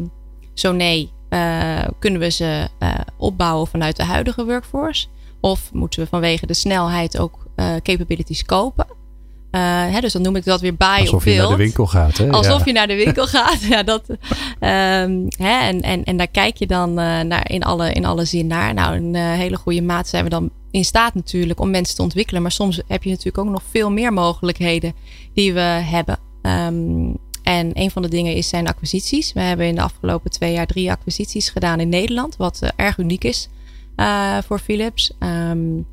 zo 0.54 0.72
nee, 0.72 1.12
uh, 1.30 1.84
kunnen 2.00 2.20
we 2.20 2.30
ze 2.30 2.68
uh, 2.80 2.94
opbouwen 3.18 3.68
vanuit 3.68 3.96
de 3.96 4.04
huidige 4.04 4.46
workforce? 4.46 5.08
Of 5.42 5.70
moeten 5.74 6.00
we 6.00 6.08
vanwege 6.08 6.46
de 6.46 6.54
snelheid 6.54 7.20
ook 7.20 7.46
capabilities 7.82 8.46
kopen? 8.46 8.86
Hè, 9.92 10.00
dus 10.00 10.14
dan 10.14 10.22
noem 10.22 10.36
ik 10.36 10.46
dat 10.46 10.62
weer 10.62 10.76
buy 10.76 11.00
Alsof 11.00 11.26
je 11.26 11.36
naar 11.36 11.48
de 11.48 11.56
winkel 11.56 11.86
gaat. 11.88 12.18
Hè? 12.18 12.30
Alsof 12.30 12.60
ja. 12.60 12.66
je 12.66 12.72
naar 12.72 12.88
de 12.88 12.96
winkel 12.96 13.28
gaat. 13.38 13.62
Ja, 13.62 13.84
dat, 13.84 14.10
um, 14.10 15.28
hè, 15.38 15.60
en, 15.60 15.82
en, 15.82 16.04
en 16.04 16.18
daar 16.18 16.28
kijk 16.28 16.58
je 16.58 16.68
dan 16.68 16.94
naar 16.94 17.52
in, 17.52 17.64
alle, 17.64 17.92
in 17.92 18.06
alle 18.06 18.26
zin 18.26 18.48
naar. 18.48 18.74
Nou, 18.74 18.96
een 18.96 19.16
hele 19.16 19.58
goede 19.58 19.82
maat 19.82 20.08
zijn 20.08 20.24
we 20.24 20.30
dan 20.30 20.52
in 20.72 20.86
staat 20.86 21.14
natuurlijk 21.14 21.60
om 21.60 21.70
mensen 21.70 21.96
te 21.96 22.02
ontwikkelen. 22.02 22.42
Maar 22.42 22.52
soms 22.52 22.82
heb 22.88 23.04
je 23.04 23.10
natuurlijk 23.10 23.38
ook 23.38 23.50
nog 23.50 23.64
veel 23.70 23.92
meer 23.92 24.14
mogelijkheden 24.14 24.94
die 25.34 25.54
we 25.54 25.60
hebben. 25.60 26.20
Um, 26.42 27.18
en 27.48 27.72
een 27.74 27.92
van 27.92 28.02
de 28.02 28.08
dingen 28.08 28.36
is 28.36 28.50
zijn 28.50 28.68
acquisities. 28.68 29.34
We 29.34 29.40
hebben 29.40 29.66
in 29.66 29.76
de 29.76 29.82
afgelopen 29.82 30.32
twee 30.32 30.54
jaar 30.54 30.68
drie 30.68 30.92
acquisities 30.92 31.50
gedaan 31.50 31.80
in 31.80 31.90
Nederland, 31.90 32.36
wat 32.36 32.60
uh, 32.64 32.70
erg 32.76 32.98
uniek 32.98 33.24
is 33.24 33.50
uh, 33.98 34.38
voor 34.46 34.60
Philips. 34.60 35.12
Um, 35.20 35.86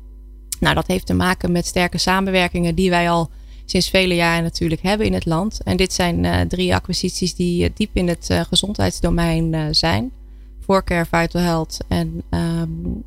nou, 0.59 0.75
dat 0.75 0.87
heeft 0.87 1.05
te 1.05 1.13
maken 1.13 1.51
met 1.51 1.65
sterke 1.65 1.97
samenwerkingen 1.97 2.75
die 2.75 2.89
wij 2.89 3.09
al 3.09 3.29
sinds 3.65 3.89
vele 3.89 4.15
jaren 4.15 4.43
natuurlijk 4.43 4.81
hebben 4.81 5.05
in 5.07 5.13
het 5.13 5.25
land. 5.25 5.61
En 5.63 5.77
dit 5.77 5.93
zijn 5.93 6.23
uh, 6.23 6.41
drie 6.41 6.75
acquisities 6.75 7.35
die 7.35 7.71
diep 7.73 7.89
in 7.93 8.07
het 8.07 8.29
gezondheidsdomein 8.49 9.75
zijn. 9.75 10.11
Voorcare, 10.59 11.05
Vital 11.05 11.41
Health 11.41 11.77
en 11.87 12.23
um, 12.29 13.03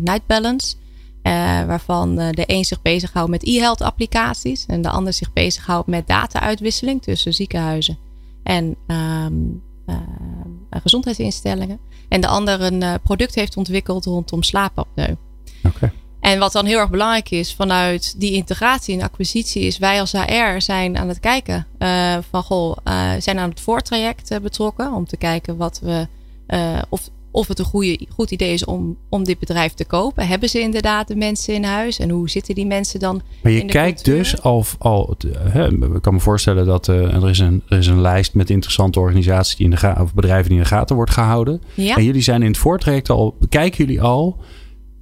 Night 0.00 0.26
Balance. 0.26 0.74
Uh, 1.26 1.64
waarvan 1.64 2.20
uh, 2.20 2.30
de 2.30 2.44
een 2.46 2.64
zich 2.64 2.82
bezighoudt 2.82 3.30
met 3.30 3.46
e-health 3.46 3.80
applicaties 3.80 4.66
en 4.66 4.82
de 4.82 4.88
ander 4.88 5.12
zich 5.12 5.32
bezighoudt 5.32 5.86
met 5.86 6.06
data-uitwisseling 6.06 7.02
tussen 7.02 7.34
ziekenhuizen 7.34 7.98
en 8.42 8.76
um, 8.86 9.62
uh, 9.86 9.96
gezondheidsinstellingen. 10.70 11.78
En 12.08 12.20
de 12.20 12.26
ander 12.26 12.60
een 12.60 13.00
product 13.02 13.34
heeft 13.34 13.56
ontwikkeld 13.56 14.04
rondom 14.04 14.42
slaapapneu. 14.42 15.14
Okay. 15.62 15.92
En 16.20 16.38
wat 16.38 16.52
dan 16.52 16.66
heel 16.66 16.78
erg 16.78 16.90
belangrijk 16.90 17.30
is 17.30 17.54
vanuit 17.54 18.20
die 18.20 18.32
integratie 18.32 18.94
en 18.94 19.02
acquisitie 19.02 19.62
is 19.62 19.78
wij 19.78 20.00
als 20.00 20.12
HR 20.12 20.58
zijn 20.58 20.96
aan 20.96 21.08
het 21.08 21.20
kijken 21.20 21.66
van 22.30 22.42
goh, 22.42 22.76
zijn 23.18 23.38
aan 23.38 23.50
het 23.50 23.60
voortraject 23.60 24.42
betrokken 24.42 24.92
om 24.92 25.06
te 25.06 25.16
kijken 25.16 25.56
wat 25.56 25.80
we 25.82 26.06
of 26.88 27.10
of 27.36 27.48
het 27.48 27.58
een 27.58 27.64
goede, 27.64 28.06
goed 28.08 28.30
idee 28.30 28.52
is 28.52 28.64
om, 28.64 28.96
om 29.08 29.24
dit 29.24 29.38
bedrijf 29.38 29.72
te 29.72 29.84
kopen. 29.84 30.26
Hebben 30.26 30.48
ze 30.48 30.60
inderdaad 30.60 31.08
de 31.08 31.16
mensen 31.16 31.54
in 31.54 31.64
huis? 31.64 31.98
En 31.98 32.10
hoe 32.10 32.30
zitten 32.30 32.54
die 32.54 32.66
mensen 32.66 33.00
dan? 33.00 33.22
Maar 33.42 33.52
je 33.52 33.64
kijkt 33.64 34.04
dus 34.04 34.42
al. 34.42 34.64
al 34.78 35.16
hè, 35.38 35.68
ik 35.68 36.02
kan 36.02 36.14
me 36.14 36.20
voorstellen 36.20 36.66
dat 36.66 36.88
uh, 36.88 37.14
er, 37.14 37.28
is 37.28 37.38
een, 37.38 37.62
er 37.68 37.78
is 37.78 37.86
een 37.86 38.00
lijst 38.00 38.34
met 38.34 38.50
interessante 38.50 39.00
organisaties 39.00 39.56
die 39.56 39.64
in 39.70 39.76
de 39.80 39.94
of 40.00 40.14
bedrijven 40.14 40.48
die 40.48 40.58
in 40.58 40.62
de 40.62 40.68
gaten 40.68 40.96
wordt 40.96 41.10
gehouden. 41.10 41.62
Ja. 41.74 41.96
En 41.96 42.04
jullie 42.04 42.22
zijn 42.22 42.42
in 42.42 42.48
het 42.48 42.58
voortraject 42.58 43.10
al. 43.10 43.36
Kijken 43.48 43.84
jullie 43.84 44.02
al? 44.02 44.40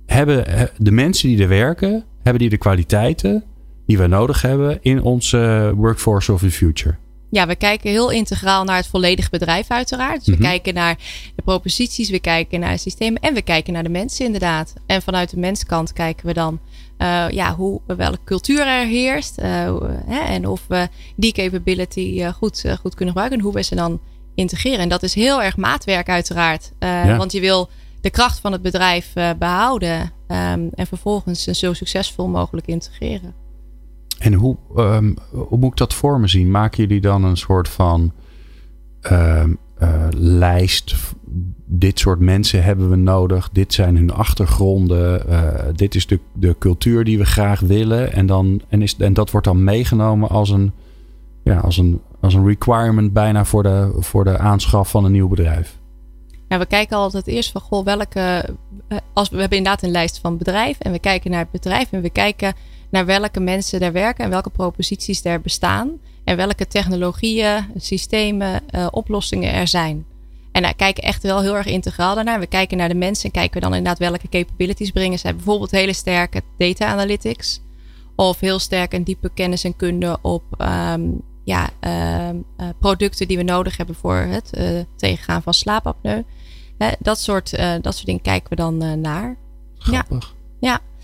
Hebben 0.07 0.45
de 0.77 0.91
mensen 0.91 1.29
die 1.29 1.43
er 1.43 1.49
werken, 1.49 2.05
hebben 2.23 2.43
die 2.43 2.51
de 2.51 2.59
kwaliteiten 2.59 3.45
die 3.87 3.99
we 3.99 4.07
nodig 4.07 4.43
hebben 4.43 4.79
in 4.83 5.03
onze 5.03 5.73
workforce 5.77 6.33
of 6.33 6.41
the 6.41 6.51
future? 6.51 6.97
Ja, 7.35 7.47
we 7.47 7.57
kijken 7.57 7.91
heel 7.91 8.11
integraal 8.11 8.65
naar 8.65 8.77
het 8.77 8.87
volledige 8.87 9.31
bedrijf 9.31 9.69
uiteraard. 9.71 10.17
Dus 10.25 10.27
we 10.27 10.33
Mhm. 10.41 10.43
kijken 10.43 10.75
naar 10.75 10.97
de 11.37 11.43
proposities, 11.43 12.11
we 12.11 12.19
kijken 12.19 12.61
naar 12.61 12.71
het 12.71 12.81
systeem 12.81 13.17
en 13.17 13.35
we 13.35 13.43
kijken 13.43 13.73
naar 13.73 13.83
de 13.83 13.89
mensen 13.89 14.25
inderdaad. 14.27 14.73
En 14.87 15.03
vanuit 15.03 15.31
de 15.31 15.39
menskant 15.39 15.93
kijken 15.93 16.27
we 16.27 16.33
dan 16.33 16.59
eh, 16.97 17.27
ja, 17.31 17.55
hoe, 17.55 17.81
welke 17.87 18.19
cultuur 18.25 18.67
er 18.67 18.87
heerst. 18.87 19.39
eh, 19.39 19.77
hè, 20.07 20.19
en 20.19 20.47
of 20.49 20.63
we 20.69 20.89
die 21.17 21.33
capability 21.33 22.19
eh, 22.23 22.33
goed, 22.33 22.65
goed 22.81 22.95
kunnen 22.95 23.09
gebruiken. 23.15 23.39
En 23.39 23.45
hoe 23.45 23.53
we 23.55 23.63
ze 23.63 23.75
dan 23.75 24.01
integreren. 24.35 24.79
En 24.79 24.89
dat 24.89 25.03
is 25.03 25.15
heel 25.15 25.43
erg 25.43 25.57
maatwerk 25.57 26.09
uiteraard. 26.09 26.73
Ja. 26.79 27.17
Want 27.17 27.33
je 27.33 27.41
wil 27.41 27.69
de 28.01 28.11
kracht 28.11 28.39
van 28.39 28.53
het 28.53 28.63
bedrijf 28.63 29.11
eh, 29.15 29.31
behouden. 29.39 30.13
ehm, 30.27 30.67
en 30.75 30.87
vervolgens 30.87 31.43
zo 31.43 31.73
succesvol 31.73 32.29
mogelijk 32.29 32.67
integreren. 32.67 33.35
En 34.25 34.33
hoe, 34.33 34.57
ehm, 34.77 35.15
hoe 35.31 35.59
moet 35.59 35.71
ik 35.71 35.77
dat 35.77 35.95
voor 35.95 36.21
me 36.21 36.27
zien? 36.29 36.51
Maken 36.51 36.83
jullie 36.87 37.01
dan 37.01 37.25
een 37.25 37.37
soort 37.37 37.69
van 37.69 38.13
ehm, 39.01 39.53
eh, 39.79 40.07
lijst? 40.17 40.95
Dit 41.67 41.99
soort 41.99 42.21
mensen 42.21 42.63
hebben 42.65 42.91
we 42.91 42.97
nodig. 42.97 43.49
Dit 43.53 43.73
zijn 43.75 43.97
hun 43.97 44.11
achtergronden. 44.13 45.29
eh, 45.29 45.65
dit 45.75 45.95
is 45.95 46.07
de, 46.07 46.21
de 46.33 46.57
cultuur 46.59 47.05
die 47.05 47.19
we 47.19 47.25
graag 47.25 47.61
willen. 47.61 48.13
En, 48.13 48.27
dan, 48.27 48.61
en, 48.69 48.83
is, 48.83 48.97
en 48.97 49.13
dat 49.13 49.31
wordt 49.31 49.47
dan 49.47 49.65
meegenomen 49.65 50.29
als 50.29 50.51
een, 50.51 50.73
ja, 51.43 51.59
als 51.59 51.77
een, 51.79 52.01
als 52.21 52.35
een 52.35 52.47
requirement 52.47 53.13
bijna 53.13 53.45
voor 53.45 53.63
de, 53.63 53.93
voor 53.99 54.25
de 54.25 54.39
aanschaf 54.39 54.91
van 54.91 55.05
een 55.05 55.13
nieuw 55.13 55.29
bedrijf. 55.29 55.79
Ja, 56.49 56.59
we 56.59 56.67
kijken 56.67 56.97
altijd 56.97 57.27
eerst 57.27 57.51
van 57.51 57.61
goh, 57.61 57.85
welke. 57.85 58.49
eh, 58.89 58.99
Als 59.13 59.29
we 59.29 59.41
hebben 59.41 59.59
inderdaad 59.59 59.83
een 59.83 59.91
lijst 59.91 60.19
van 60.19 60.39
bedrijven 60.39 60.85
en 60.85 60.93
we 60.93 60.99
kijken 60.99 61.31
naar 61.31 61.41
het 61.41 61.51
bedrijf 61.51 61.93
en 61.93 62.01
we 62.03 62.11
kijken 62.11 62.55
naar 62.95 63.07
welke 63.07 63.41
mensen 63.41 63.81
daar 63.81 63.93
werken 63.93 64.25
en 64.25 64.31
welke 64.31 64.51
proposities 64.51 65.25
er 65.25 65.41
bestaan 65.41 65.99
en 66.25 66.37
welke 66.37 66.67
technologieën, 66.67 67.67
systemen, 67.77 68.69
eh, 68.69 68.87
oplossingen 68.91 69.53
er 69.53 69.69
zijn. 69.69 70.07
En 70.53 70.63
wij 70.63 70.75
kijken 70.75 71.03
echt 71.03 71.23
wel 71.23 71.41
heel 71.41 71.57
erg 71.57 71.67
integraal 71.67 72.15
daarnaar. 72.15 72.41
We 72.41 72.47
kijken 72.47 72.77
naar 72.77 72.89
de 72.89 72.95
mensen 72.95 73.25
en 73.25 73.31
kijken 73.31 73.55
we 73.55 73.61
dan 73.61 73.75
inderdaad 73.75 73.99
welke 73.99 74.29
capabilities 74.29 74.91
brengen 74.91 75.19
zij. 75.19 75.35
Bijvoorbeeld 75.35 75.71
hele 75.71 75.93
sterke 75.93 76.43
data 76.59 76.87
analytics 76.87 77.61
of 78.17 78.41
heel 78.41 78.59
sterk 78.59 78.93
en 78.93 79.03
diepe 79.03 79.31
kennis 79.35 79.65
en 79.65 79.77
kunde 79.77 80.19
op 80.23 80.43
ehm, 80.59 81.03
ja, 81.45 81.71
ehm, 81.81 82.37
eh, 82.57 82.69
producten 82.79 83.29
die 83.29 83.37
we 83.37 83.43
nodig 83.43 83.77
hebben 83.77 83.95
voor 83.95 84.17
het 84.17 84.53
eh, 84.53 84.81
tegengaan 84.97 85.43
van 85.43 85.55
slaapapneu. 85.55 86.23
Dat, 86.99 87.19
soort, 87.19 87.51
dat 87.83 87.95
soort 87.95 88.07
dingen 88.07 88.23
kijken 88.23 88.49
we 88.49 88.57
dan 88.57 89.01
naar. 89.01 89.37
Ja. 89.79 90.05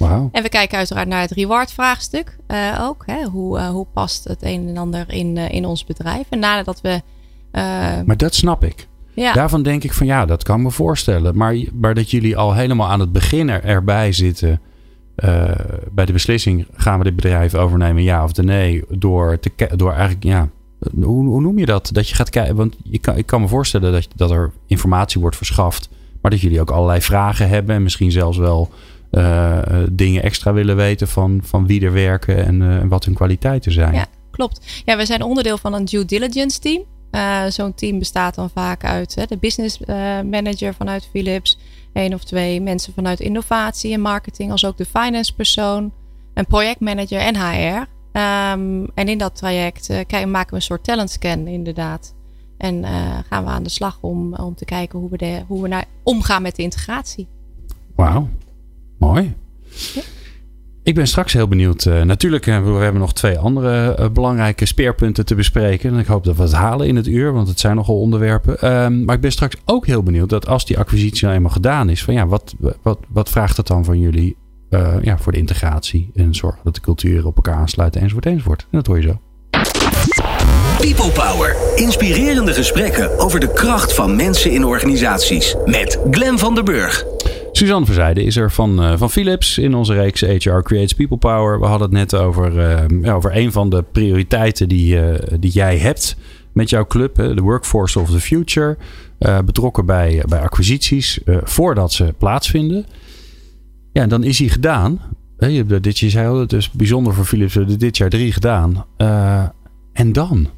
Wauw. 0.00 0.28
En 0.33 0.42
we 0.42 0.49
kijken 0.49 0.78
uiteraard 0.78 1.09
naar 1.09 1.21
het 1.21 1.30
reward 1.30 1.73
vraagstuk 1.73 2.37
eh, 2.47 2.78
ook. 2.80 3.02
Hè. 3.07 3.25
Hoe, 3.25 3.59
eh, 3.59 3.69
hoe 3.69 3.87
past 3.92 4.25
het 4.25 4.42
een 4.42 4.69
en 4.69 4.76
ander 4.76 5.04
in, 5.12 5.37
eh, 5.37 5.50
in 5.50 5.64
ons 5.64 5.85
bedrijf? 5.85 6.26
En 6.28 6.38
nadat 6.38 6.80
we... 6.80 7.00
Maar 8.07 8.16
dat 8.16 8.35
snap 8.35 8.64
ik. 8.64 8.88
ja, 9.14 9.33
Daarvan 9.33 9.62
denk 9.62 9.85
ik 9.85 9.92
van 9.92 10.07
ja, 10.07 10.26
dat 10.26 10.42
kan 10.42 10.62
me 10.62 10.71
voorstellen. 10.71 11.37
Maar, 11.37 11.57
maar 11.73 11.95
dat 11.95 12.11
jullie 12.11 12.37
al 12.37 12.54
helemaal 12.54 12.88
aan 12.88 13.00
het 13.00 13.12
begin 13.12 13.49
er, 13.49 13.64
erbij 13.64 14.12
zitten. 14.12 14.61
bij 15.92 16.04
de 16.04 16.12
beslissing: 16.12 16.66
gaan 16.75 16.99
we 16.99 17.04
dit 17.04 17.16
bedrijf 17.16 17.54
overnemen, 17.54 18.02
ja 18.02 18.25
of 18.25 18.37
nee? 18.37 18.85
Door, 18.88 19.38
te, 19.40 19.76
door 19.76 19.92
eigenlijk, 19.92 20.25
ja. 20.25 20.49
Hoe, 20.95 21.26
hoe 21.26 21.40
noem 21.40 21.59
je 21.59 21.66
dat? 21.66 21.88
Dat 21.92 22.09
je 22.09 22.14
gaat 22.14 22.30
kijken. 22.30 22.57
Want 22.57 22.76
je 22.83 22.99
kan, 22.99 23.16
ik 23.16 23.26
kan 23.26 23.40
me 23.40 23.49
voorstellen 23.49 23.92
dat, 23.92 24.09
dat 24.14 24.30
er 24.30 24.52
informatie 24.66 25.21
wordt 25.21 25.37
verschaft. 25.37 25.88
Maar 26.21 26.30
dat 26.30 26.40
jullie 26.40 26.61
ook 26.61 26.71
allerlei 26.71 27.00
vragen 27.00 27.49
hebben. 27.49 27.75
En 27.75 27.83
misschien 27.83 28.12
zelfs 28.12 28.38
wel 28.38 28.71
dingen 29.90 30.22
extra 30.22 30.52
willen 30.52 30.76
weten 30.76 31.08
van, 31.08 31.40
van 31.42 31.66
wie 31.66 31.84
er 31.84 31.92
werken 31.92 32.44
en, 32.46 32.62
eh, 32.62 32.76
en 32.76 32.88
wat 32.88 33.04
hun 33.04 33.14
kwaliteiten 33.14 33.72
zijn. 33.72 33.94
Ja, 33.94 34.06
klopt. 34.30 34.82
Ja, 34.84 34.96
we 34.96 35.06
zijn 35.06 35.22
onderdeel 35.22 35.58
van 35.58 35.72
een 35.74 35.84
due 35.84 36.04
diligence 36.04 36.58
team. 36.60 36.82
Eh, 37.10 37.44
Zo'n 37.48 37.74
team 37.74 37.98
bestaat 37.98 38.34
dan 38.34 38.50
vaak 38.50 38.84
uit 38.84 39.14
hè, 39.14 39.24
de 39.26 39.36
business 39.36 39.80
eh, 39.80 39.96
manager 40.20 40.74
vanuit 40.74 41.08
Philips, 41.12 41.58
één 41.92 42.14
of 42.14 42.24
twee 42.24 42.60
mensen 42.60 42.92
vanuit 42.92 43.20
innovatie 43.20 43.92
en 43.92 44.00
marketing, 44.00 44.50
als 44.50 44.64
ook 44.64 44.76
de 44.76 44.84
finance 44.84 45.34
persoon, 45.34 45.92
een 46.34 46.46
projectmanager 46.46 47.18
en 47.20 47.36
HR. 47.36 47.86
Ehm, 48.12 48.84
en 48.94 49.08
in 49.08 49.18
dat 49.18 49.36
traject 49.36 49.88
eh, 49.90 49.98
kijk- 50.06 50.26
maken 50.26 50.50
we 50.50 50.56
een 50.56 50.62
soort 50.62 50.84
talent 50.84 51.10
scan 51.10 51.46
inderdaad. 51.46 52.14
En 52.58 52.84
eh, 52.84 53.18
gaan 53.28 53.44
we 53.44 53.50
aan 53.50 53.62
de 53.62 53.68
slag 53.70 53.98
om, 54.00 54.34
om 54.34 54.54
te 54.54 54.64
kijken 54.64 54.98
hoe 54.98 55.10
we, 55.10 55.16
de, 55.16 55.42
hoe 55.46 55.62
we 55.62 55.68
naar, 55.68 55.84
omgaan 56.02 56.42
met 56.42 56.56
de 56.56 56.62
integratie. 56.62 57.26
Wauw, 57.96 58.28
mooi. 59.00 59.35
Ik 60.83 60.95
ben 60.95 61.07
straks 61.07 61.33
heel 61.33 61.49
benieuwd. 61.49 61.85
eh, 61.87 62.02
natuurlijk, 62.02 62.47
eh, 62.47 62.64
we 62.64 62.71
hebben 62.71 63.00
nog 63.00 63.12
twee 63.12 63.38
andere 63.38 63.95
eh, 63.95 64.09
belangrijke 64.09 64.66
speerpunten 64.66 65.25
te 65.25 65.35
bespreken. 65.35 65.92
En 65.92 65.99
ik 65.99 66.07
hoop 66.07 66.25
dat 66.25 66.37
we 66.37 66.42
het 66.42 66.52
halen 66.52 66.87
in 66.87 66.97
het 66.97 67.07
uur, 67.07 67.33
want 67.33 67.49
het 67.49 67.61
zijn 67.61 67.76
nogal 67.76 68.00
onderwerpen. 68.00 68.59
Ehm, 68.61 69.04
maar 69.04 69.14
ik 69.14 69.21
ben 69.21 69.33
straks 69.33 69.57
ook 69.64 69.87
heel 69.87 70.02
benieuwd 70.02 70.28
dat 70.28 70.47
als 70.47 70.64
die 70.64 70.78
acquisitie 70.78 71.25
nou 71.25 71.37
eenmaal 71.37 71.50
gedaan 71.52 71.88
is, 71.88 72.04
van 72.04 72.14
ja, 72.14 72.26
wat, 72.26 72.54
wat, 72.83 72.99
wat 73.09 73.28
vraagt 73.28 73.57
het 73.57 73.66
dan 73.66 73.85
van 73.85 73.99
jullie 73.99 74.37
eh, 74.71 74.95
ja, 75.02 75.19
voor 75.19 75.33
de 75.33 75.38
integratie 75.38 76.11
en 76.14 76.35
zorgen 76.35 76.61
dat 76.64 76.75
de 76.75 76.80
culturen 76.80 77.25
op 77.25 77.37
elkaar 77.37 77.54
aansluiten 77.54 78.00
enzovoort 78.00 78.26
enzovoort. 78.26 78.61
En 78.61 78.69
dat 78.71 78.87
hoor 78.87 79.00
je 79.00 79.02
zo. 79.02 79.21
People 80.78 81.11
Power. 81.11 81.57
Inspirerende 81.75 82.52
gesprekken 82.52 83.19
over 83.19 83.40
de 83.40 83.52
kracht 83.52 83.95
van 83.95 84.16
mensen 84.16 84.50
in 84.50 84.64
organisaties. 84.64 85.57
Met 85.64 85.99
Glen 86.11 86.38
van 86.38 86.54
der 86.54 86.64
Burg. 86.64 87.04
Suzanne 87.60 87.86
Verzijde 87.86 88.22
is 88.22 88.36
er 88.36 88.50
van, 88.50 88.82
eh, 88.82 88.92
van 88.96 89.10
Philips 89.10 89.58
in 89.58 89.74
onze 89.74 89.94
reeks 89.94 90.20
HR 90.20 90.60
Creates 90.60 90.94
People 90.94 91.16
Power. 91.16 91.60
We 91.60 91.66
hadden 91.66 91.88
het 91.88 91.96
net 91.96 92.14
over, 92.14 92.58
eh, 92.58 93.14
over 93.14 93.36
een 93.36 93.52
van 93.52 93.70
de 93.70 93.84
prioriteiten 93.92 94.68
die, 94.68 95.00
eh, 95.00 95.36
die 95.40 95.50
jij 95.50 95.78
hebt 95.78 96.16
met 96.52 96.70
jouw 96.70 96.86
club, 96.86 97.14
de 97.14 97.40
Workforce 97.40 98.00
of 98.00 98.10
the 98.10 98.20
Future. 98.20 98.78
Betrokken 99.44 99.86
bij, 99.86 100.24
bij 100.28 100.40
acquisities 100.40 101.20
voordat 101.42 101.92
ze 101.92 102.14
plaatsvinden. 102.18 102.86
Ja, 103.92 104.02
en 104.02 104.08
dan 104.08 104.24
is 104.24 104.38
hij 104.38 104.48
gedaan. 104.48 105.00
Je, 105.38 105.64
hebt 105.66 105.82
dit, 105.82 105.98
je 105.98 106.10
zei 106.10 106.28
al, 106.28 106.38
het 106.38 106.52
is 106.52 106.70
bijzonder 106.70 107.14
voor 107.14 107.24
Philips, 107.24 107.58
dit 107.78 107.96
jaar 107.96 108.10
drie 108.10 108.32
gedaan. 108.32 108.84
En 109.92 110.12
dan? 110.12 110.48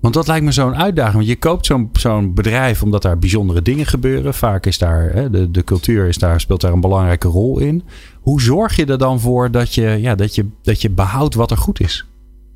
Want 0.00 0.14
dat 0.14 0.26
lijkt 0.26 0.44
me 0.44 0.52
zo'n 0.52 0.76
uitdaging. 0.76 1.14
Want 1.14 1.26
je 1.26 1.36
koopt 1.36 1.66
zo'n 1.66 1.90
zo'n 1.92 2.34
bedrijf 2.34 2.82
omdat 2.82 3.02
daar 3.02 3.18
bijzondere 3.18 3.62
dingen 3.62 3.86
gebeuren. 3.86 4.34
Vaak 4.34 4.66
is 4.66 4.78
daar, 4.78 5.10
hè, 5.12 5.30
de, 5.30 5.50
de 5.50 5.64
cultuur 5.64 6.08
is 6.08 6.18
daar, 6.18 6.40
speelt 6.40 6.60
daar 6.60 6.72
een 6.72 6.80
belangrijke 6.80 7.28
rol 7.28 7.58
in. 7.58 7.82
Hoe 8.20 8.42
zorg 8.42 8.76
je 8.76 8.86
er 8.86 8.98
dan 8.98 9.20
voor 9.20 9.50
dat 9.50 9.74
je, 9.74 9.82
ja, 9.82 10.14
dat 10.14 10.34
je, 10.34 10.46
dat 10.62 10.82
je 10.82 10.90
behoudt 10.90 11.34
wat 11.34 11.50
er 11.50 11.56
goed 11.56 11.80
is? 11.80 12.04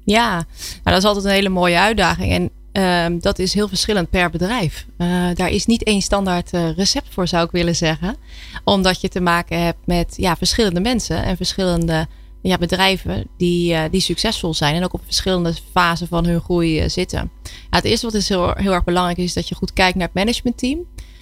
Ja, 0.05 0.33
nou, 0.33 0.45
dat 0.83 0.97
is 0.97 1.05
altijd 1.05 1.25
een 1.25 1.31
hele 1.31 1.49
mooie 1.49 1.79
uitdaging. 1.79 2.33
En 2.33 2.51
ehm, 2.73 3.19
dat 3.19 3.39
is 3.39 3.55
heel 3.55 3.69
verschillend 3.69 4.11
per 4.11 4.31
bedrijf. 4.31 4.87
Eh, 4.97 5.09
daar 5.35 5.51
is 5.51 5.67
niet 5.67 5.83
één 5.83 6.03
standaard 6.03 6.53
eh, 6.53 6.77
recept 6.77 7.09
voor, 7.11 7.29
zou 7.29 7.45
ik 7.45 7.51
willen 7.51 7.77
zeggen. 7.77 8.17
Omdat 8.65 9.01
je 9.01 9.09
te 9.09 9.21
maken 9.21 9.63
hebt 9.63 9.87
met 9.87 10.15
ja, 10.17 10.37
verschillende 10.37 10.81
mensen 10.81 11.25
en 11.25 11.37
verschillende 11.37 12.07
ja, 12.43 12.59
bedrijven 12.59 13.27
die, 13.37 13.75
eh, 13.75 13.83
die 13.91 14.01
succesvol 14.01 14.55
zijn. 14.55 14.75
En 14.75 14.85
ook 14.85 14.93
op 14.93 15.01
verschillende 15.05 15.55
fasen 15.73 16.09
van 16.09 16.25
hun 16.25 16.41
groei 16.41 16.81
eh, 16.81 16.89
zitten. 16.89 17.31
Ja, 17.45 17.51
het 17.71 17.85
eerste 17.85 18.07
wat 18.07 18.15
is 18.15 18.29
heel, 18.29 18.53
heel 18.55 18.73
erg 18.73 18.85
belangrijk 18.85 19.19
is 19.19 19.33
dat 19.33 19.49
je 19.49 19.55
goed 19.55 19.73
kijkt 19.73 19.97
naar 19.97 20.07
het 20.07 20.17
managementteam. 20.17 20.79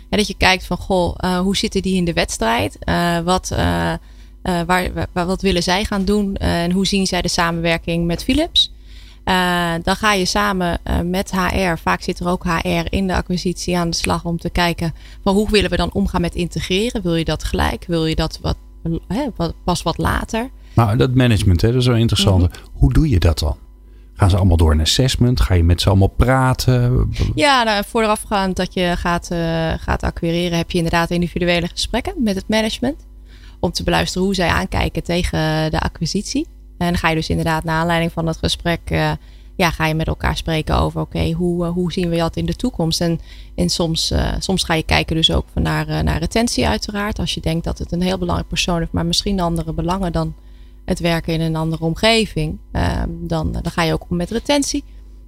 En 0.09 0.19
dat 0.19 0.27
je 0.27 0.35
kijkt 0.37 0.67
van, 0.67 0.77
goh, 0.77 1.15
eh, 1.17 1.39
hoe 1.39 1.57
zitten 1.57 1.83
die 1.83 1.97
in 1.97 2.05
de 2.05 2.13
wedstrijd? 2.13 2.79
Wat, 3.25 3.49
waar, 4.43 4.93
waar, 5.13 5.27
wat 5.27 5.43
willen 5.43 5.63
zij 5.63 5.85
gaan 5.85 6.05
doen? 6.05 6.37
En 6.37 6.73
hoe 6.73 6.87
zien 6.87 7.07
zij 7.07 7.23
de 7.23 7.29
samenwerking 7.29 8.07
met 8.07 8.25
Philips? 8.25 8.73
Dan 9.83 9.97
ga 9.97 10.13
je 10.13 10.25
samen 10.25 10.81
met 11.05 11.31
HR, 11.31 11.77
vaak 11.77 12.03
zit 12.03 12.21
er 12.21 12.29
ook 12.29 12.45
HR 12.45 12.87
in 12.89 13.07
de 13.07 13.15
acquisitie 13.15 13.77
aan 13.77 13.91
de 13.91 13.97
slag 13.97 14.25
om 14.25 14.39
te 14.39 14.51
kijken 14.51 14.95
van 15.23 15.35
hoe 15.35 15.51
willen 15.51 15.71
we 15.71 15.77
dan 15.77 15.93
omgaan 15.93 16.21
met 16.21 16.35
integreren? 16.35 17.03
Wil 17.03 17.15
je 17.15 17.25
dat 17.25 17.45
gelijk? 17.45 17.85
Wil 17.87 18.07
je 18.07 18.15
dat 18.15 18.39
wat, 18.43 18.57
hè, 19.09 19.27
wat 19.37 19.55
pas 19.65 19.83
wat 19.83 19.99
later? 19.99 20.51
Maar 20.75 20.97
dat 20.97 21.15
management, 21.15 21.61
hè, 21.61 21.73
dat 21.73 21.81
is 21.81 21.87
wel 21.87 21.97
interessant. 21.97 22.43
Mm 22.43 22.49
-hmm. 22.53 22.71
Hoe 22.73 22.93
doe 22.93 23.09
je 23.09 23.19
dat 23.19 23.39
dan? 23.39 23.57
Gaan 24.21 24.31
ze 24.31 24.37
allemaal 24.37 24.57
door 24.57 24.73
een 24.73 24.81
assessment? 24.81 25.41
Ga 25.41 25.55
je 25.55 25.65
met 25.65 25.81
ze 25.81 25.89
allemaal 25.89 26.09
praten? 26.17 27.11
Ja, 27.35 27.63
nou, 27.63 27.85
voorafgaand 27.87 28.57
dat 28.57 28.75
je 28.75 28.95
gaat, 28.97 29.29
uh, 29.33 29.73
gaat 29.79 30.03
acquireren, 30.03 30.59
heb 30.59 30.71
je 30.71 30.77
inderdaad 30.77 31.11
individuele 31.11 31.69
gesprekken 31.69 32.15
met 32.23 32.35
het 32.35 32.49
management. 32.49 33.07
Om 33.61 33.71
te 33.71 33.83
beluisteren 33.83 34.27
hoe 34.27 34.35
zij 34.35 34.49
aankijken 34.49 35.03
tegen 35.03 35.71
de 35.71 35.81
acquisitie. 35.81 36.47
En 36.79 36.87
dan 36.87 36.97
ga 36.97 37.09
je 37.09 37.15
dus 37.15 37.29
inderdaad 37.29 37.65
naar 37.65 37.81
aanleiding 37.81 38.13
van 38.13 38.25
dat 38.25 38.37
gesprek, 38.37 38.81
uh, 38.91 39.13
ja, 39.57 39.71
ga 39.71 39.87
je 39.87 39.95
met 39.95 40.07
elkaar 40.07 40.37
spreken 40.37 40.77
over, 40.77 41.01
oké, 41.01 41.17
okay, 41.17 41.33
hoe, 41.33 41.67
uh, 41.67 41.73
hoe 41.73 41.93
zien 41.93 42.09
we 42.09 42.17
dat 42.17 42.37
in 42.37 42.47
de 42.47 42.57
toekomst? 42.57 43.01
En, 43.01 43.21
en 43.55 43.69
soms, 43.69 44.13
soms 44.39 44.65
ga 44.65 44.75
je 44.75 44.83
kijken 44.83 45.17
dus 45.17 45.33
ook 45.33 45.47
naar, 45.55 46.05
naar 46.05 46.19
retentie 46.19 46.67
uiteraard. 46.67 47.19
Als 47.19 47.35
je 47.35 47.41
denkt 47.41 47.65
dat 47.65 47.79
het 47.79 47.93
een 47.93 48.03
heel 48.03 48.19
belangrijk 48.19 48.49
persoon 48.49 48.79
heeft, 48.79 48.93
maar 48.93 49.07
misschien 49.07 49.41
andere 49.41 49.73
belangen 49.73 50.13
dan 50.13 50.35
het 50.91 51.01
werken 51.01 51.33
in 51.33 51.41
een 51.41 51.57
andere 51.57 51.85
omgeving. 51.85 52.59
Um, 52.73 53.29
dan, 53.29 53.53
dan 53.53 53.71
ga 53.71 53.83
je 53.83 53.93
ook 53.93 54.07
om 54.09 54.17
met 54.17 54.31
retentie. 54.31 54.85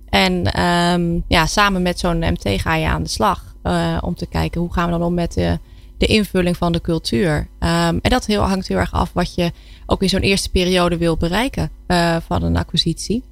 En 0.09 0.63
um, 0.63 1.25
ja, 1.29 1.47
samen 1.47 1.83
met 1.83 1.99
zo'n 1.99 2.19
MT 2.19 2.61
ga 2.61 2.75
je 2.75 2.87
aan 2.87 3.03
de 3.03 3.09
slag 3.09 3.55
om 4.01 4.15
te 4.15 4.27
kijken 4.27 4.61
hoe 4.61 4.73
gaan 4.73 4.85
we 4.85 4.99
dan 4.99 5.07
om 5.07 5.15
met 5.15 5.33
de, 5.33 5.59
de 5.99 6.07
invulling 6.07 6.57
van 6.57 6.73
de 6.73 6.81
cultuur. 6.81 7.49
Ehm, 7.59 7.99
en 8.03 8.11
dat 8.11 8.27
heel, 8.27 8.43
hangt 8.43 8.69
heel 8.69 8.79
erg 8.79 8.93
af 8.93 9.11
wat 9.13 9.35
je 9.35 9.53
ook 9.87 10.03
in 10.03 10.09
zo'n 10.09 10.21
eerste 10.21 10.51
periode 10.51 10.97
wil 10.97 11.17
bereiken 11.17 11.71
uh, 11.89 12.17
van 12.27 12.43
een 12.43 12.57
acquisitie. 12.57 13.25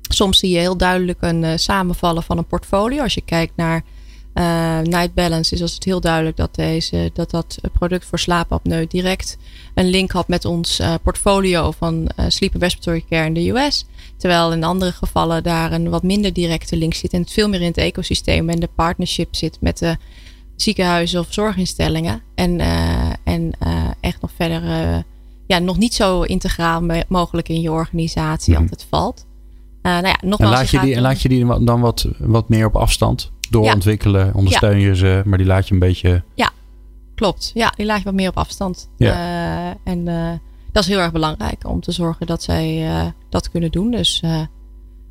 Soms 0.00 0.38
zie 0.38 0.50
je 0.50 0.58
heel 0.58 0.76
duidelijk 0.76 1.18
een 1.20 1.42
uh, 1.42 1.52
samenvallen 1.56 2.22
van 2.22 2.38
een 2.38 2.46
portfolio. 2.46 3.02
Als 3.02 3.14
je 3.14 3.20
kijkt 3.20 3.56
naar 3.56 3.82
uh, 4.34 4.78
Night 4.78 5.14
Balance, 5.14 5.54
is 5.54 5.60
het 5.60 5.84
heel 5.84 6.00
duidelijk 6.00 6.36
dat, 6.36 6.54
deze, 6.54 7.10
dat 7.14 7.30
dat 7.30 7.58
product 7.72 8.04
voor 8.04 8.18
slaapapneu 8.18 8.86
direct 8.86 9.38
een 9.74 9.88
link 9.88 10.10
had 10.10 10.28
met 10.28 10.44
ons 10.44 10.80
portfolio 11.02 11.70
van 11.70 12.10
Sleep 12.28 12.52
and 12.52 12.62
Respiratory 12.62 13.04
Care 13.08 13.26
in 13.26 13.34
de 13.34 13.48
US. 13.50 13.86
Terwijl 14.16 14.52
in 14.52 14.64
andere 14.64 14.92
gevallen 14.92 15.42
daar 15.42 15.72
een 15.72 15.90
wat 15.90 16.02
minder 16.02 16.32
directe 16.32 16.76
link 16.76 16.94
zit 16.94 17.12
en 17.12 17.20
het 17.20 17.32
veel 17.32 17.48
meer 17.48 17.60
in 17.60 17.66
het 17.66 17.76
ecosysteem 17.76 18.48
en 18.48 18.60
de 18.60 18.68
partnership 18.74 19.34
zit 19.34 19.58
met 19.60 19.78
de 19.78 19.96
ziekenhuizen 20.56 21.20
of 21.20 21.26
zorginstellingen. 21.28 22.22
En, 22.34 22.60
en 23.24 23.52
echt 24.00 24.20
nog 24.20 24.30
verder, 24.36 24.62
ja, 25.46 25.58
nog 25.58 25.78
niet 25.78 25.94
zo 25.94 26.22
integraal 26.22 26.82
mogelijk 27.08 27.48
in 27.48 27.60
je 27.60 27.72
organisatie 27.72 28.54
mm. 28.54 28.60
altijd 28.60 28.86
valt. 28.90 29.26
nou 29.82 30.06
ja, 30.06 30.18
nogmaals, 30.20 30.52
en 30.52 30.58
laat 30.58 30.70
je, 30.70 30.80
die, 30.80 30.94
en 30.94 31.02
laat 31.02 31.22
je 31.22 31.28
die 31.28 31.64
dan 31.64 31.80
wat, 31.80 32.06
wat 32.18 32.48
meer 32.48 32.66
op 32.66 32.76
afstand 32.76 33.30
doorontwikkelen, 33.50 34.26
ja. 34.26 34.32
ondersteun 34.34 34.78
je 34.78 34.96
ze, 34.96 35.22
maar 35.24 35.38
die 35.38 35.46
laat 35.46 35.68
je 35.68 35.74
een 35.74 35.80
beetje. 35.80 36.22
Ja, 36.34 36.50
klopt. 37.14 37.50
Ja, 37.54 37.72
die 37.76 37.86
laat 37.86 37.98
je 37.98 38.04
wat 38.04 38.14
meer 38.14 38.28
op 38.28 38.36
afstand. 38.36 38.90
Ja. 38.96 39.76
en 39.84 40.04
dat 40.72 40.82
is 40.82 40.88
heel 40.88 40.98
erg 40.98 41.12
belangrijk 41.12 41.68
om 41.68 41.80
te 41.80 41.92
zorgen 41.92 42.26
dat 42.26 42.42
zij 42.42 42.86
dat 43.28 43.50
kunnen 43.50 43.70
doen. 43.70 43.90
Dus 43.90 44.22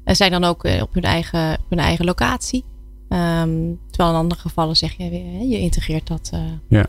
en 0.04 0.16
zij 0.16 0.30
dan 0.30 0.44
ook 0.44 0.64
op 0.64 0.94
hun 0.94 1.04
eigen, 1.04 1.54
op 1.54 1.70
hun 1.70 1.80
eigen 1.80 2.06
locatie. 2.06 2.64
Um, 3.10 3.80
terwijl 3.90 4.10
in 4.10 4.20
andere 4.20 4.42
gevallen 4.42 4.76
zeg 4.76 4.98
je 4.98 5.10
weer, 5.10 5.48
je 5.48 5.60
integreert 5.60 6.08
dat 6.08 6.32
ja. 6.68 6.86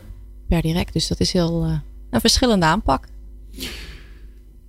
per 0.47 0.61
direct. 0.61 0.93
Dus 0.93 1.07
dat 1.07 1.19
is 1.19 1.33
heel 1.33 1.63
een 2.09 2.21
verschillende 2.21 2.65
aanpak. 2.65 3.07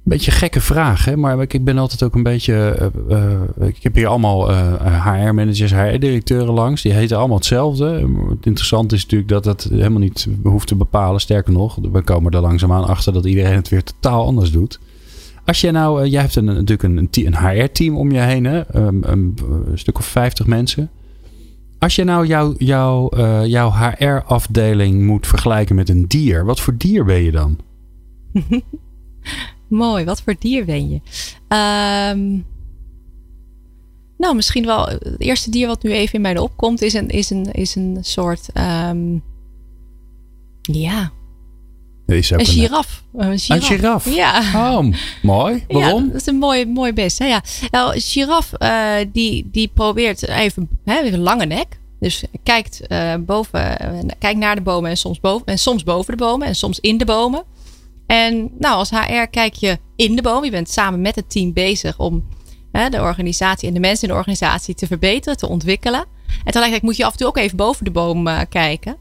Beetje 0.04 0.30
gekke 0.30 0.60
vraag, 0.60 1.04
hè? 1.04 1.16
maar 1.16 1.40
ik 1.40 1.64
ben 1.64 1.78
altijd 1.78 2.02
ook 2.02 2.14
een 2.14 2.22
beetje. 2.22 2.90
Uh, 3.08 3.66
ik 3.68 3.82
heb 3.82 3.94
hier 3.94 4.06
allemaal 4.06 4.50
HR-managers, 4.84 5.74
HR-directeuren 5.74 6.54
langs. 6.54 6.82
Die 6.82 6.92
heten 6.92 7.18
allemaal 7.18 7.36
hetzelfde. 7.36 7.84
Het 8.28 8.46
interessante 8.46 8.94
is 8.94 9.02
natuurlijk 9.02 9.30
dat 9.30 9.44
dat 9.44 9.62
helemaal 9.70 9.98
niet 9.98 10.28
hoeft 10.42 10.66
te 10.66 10.74
bepalen. 10.74 11.20
Sterker 11.20 11.52
nog, 11.52 11.78
we 11.92 12.02
komen 12.02 12.32
er 12.32 12.40
langzaamaan 12.40 12.86
achter 12.86 13.12
dat 13.12 13.24
iedereen 13.24 13.54
het 13.54 13.68
weer 13.68 13.82
totaal 13.82 14.26
anders 14.26 14.50
doet. 14.50 14.80
Als 15.44 15.60
jij 15.60 15.70
nou, 15.70 16.06
jij 16.06 16.20
hebt 16.20 16.40
natuurlijk 16.40 16.82
een, 16.82 17.08
een 17.10 17.36
HR-team 17.36 17.96
om 17.96 18.12
je 18.12 18.20
heen, 18.20 18.44
hè? 18.44 18.74
Een, 18.74 19.38
stuk 19.74 19.98
of 19.98 20.06
50 20.06 20.46
mensen. 20.46 20.90
Als 21.78 21.94
je 21.94 22.04
nou 22.04 22.26
jouw 22.26 22.54
jou, 22.58 23.16
jouw 23.46 23.72
HR-afdeling 23.72 25.02
moet 25.02 25.26
vergelijken 25.26 25.74
met 25.74 25.88
een 25.88 26.08
dier, 26.08 26.44
wat 26.44 26.60
voor 26.60 26.74
dier 26.76 27.04
ben 27.04 27.22
je 27.22 27.30
dan? 27.30 27.58
Mooi, 29.72 30.04
wat 30.04 30.22
voor 30.22 30.34
dier 30.38 30.64
ben 30.64 30.88
je? 30.90 30.94
Um, 32.14 32.46
nou, 34.18 34.34
misschien 34.34 34.66
wel. 34.66 34.86
Het 34.86 35.14
eerste 35.20 35.50
dier 35.50 35.66
wat 35.66 35.82
nu 35.82 35.92
even 35.92 36.14
in 36.14 36.20
mij 36.20 36.38
opkomt 36.38 36.82
is 36.82 36.94
een, 36.94 37.08
is 37.08 37.30
een, 37.30 37.52
is 37.52 37.74
een 37.74 37.98
soort. 38.00 38.48
Um, 38.88 39.22
ja. 40.62 41.12
Een 42.06 42.22
giraf. 42.22 43.02
Een 43.14 43.38
giraf. 43.38 43.58
Een 43.60 43.62
giraf. 43.62 44.14
Ja. 44.14 44.40
Oh, 44.54 44.94
mooi. 45.22 45.64
Waarom? 45.68 46.04
Ja, 46.04 46.12
dat 46.12 46.20
is 46.20 46.26
een 46.26 46.38
mooi, 46.38 46.66
mooi 46.66 46.92
best. 46.92 47.18
Hè? 47.18 47.26
Ja. 47.26 47.42
Nou, 47.70 47.94
een 47.94 48.00
giraf 48.00 48.52
uh, 48.58 48.94
die, 49.12 49.48
die 49.52 49.70
probeert 49.74 50.28
even 50.28 50.68
hè, 50.84 51.00
een 51.02 51.18
lange 51.18 51.46
nek. 51.46 51.80
Dus 52.00 52.24
kijkt 52.42 52.80
uh, 52.88 53.14
boven, 53.20 53.76
kijkt 54.18 54.38
naar 54.38 54.54
de 54.54 54.60
bomen 54.60 54.90
en 54.90 54.96
soms, 54.96 55.20
boven, 55.20 55.46
en 55.46 55.58
soms 55.58 55.82
boven 55.82 56.16
de 56.16 56.24
bomen 56.24 56.46
en 56.46 56.54
soms 56.54 56.80
in 56.80 56.98
de 56.98 57.04
bomen. 57.04 57.44
En 58.06 58.50
nou, 58.58 58.76
als 58.76 58.90
HR 58.90 59.26
kijk 59.30 59.54
je 59.54 59.78
in 59.96 60.16
de 60.16 60.22
boom. 60.22 60.44
Je 60.44 60.50
bent 60.50 60.70
samen 60.70 61.00
met 61.00 61.14
het 61.14 61.30
team 61.30 61.52
bezig 61.52 61.98
om 61.98 62.28
hè, 62.72 62.88
de 62.88 63.00
organisatie 63.00 63.68
en 63.68 63.74
de 63.74 63.80
mensen 63.80 64.02
in 64.02 64.08
de 64.08 64.18
organisatie 64.18 64.74
te 64.74 64.86
verbeteren, 64.86 65.38
te 65.38 65.48
ontwikkelen. 65.48 66.00
En 66.26 66.44
tegelijkertijd 66.44 66.82
moet 66.82 66.96
je 66.96 67.04
af 67.04 67.12
en 67.12 67.18
toe 67.18 67.26
ook 67.26 67.36
even 67.36 67.56
boven 67.56 67.84
de 67.84 67.90
boom 67.90 68.26
uh, 68.26 68.40
kijken. 68.48 68.96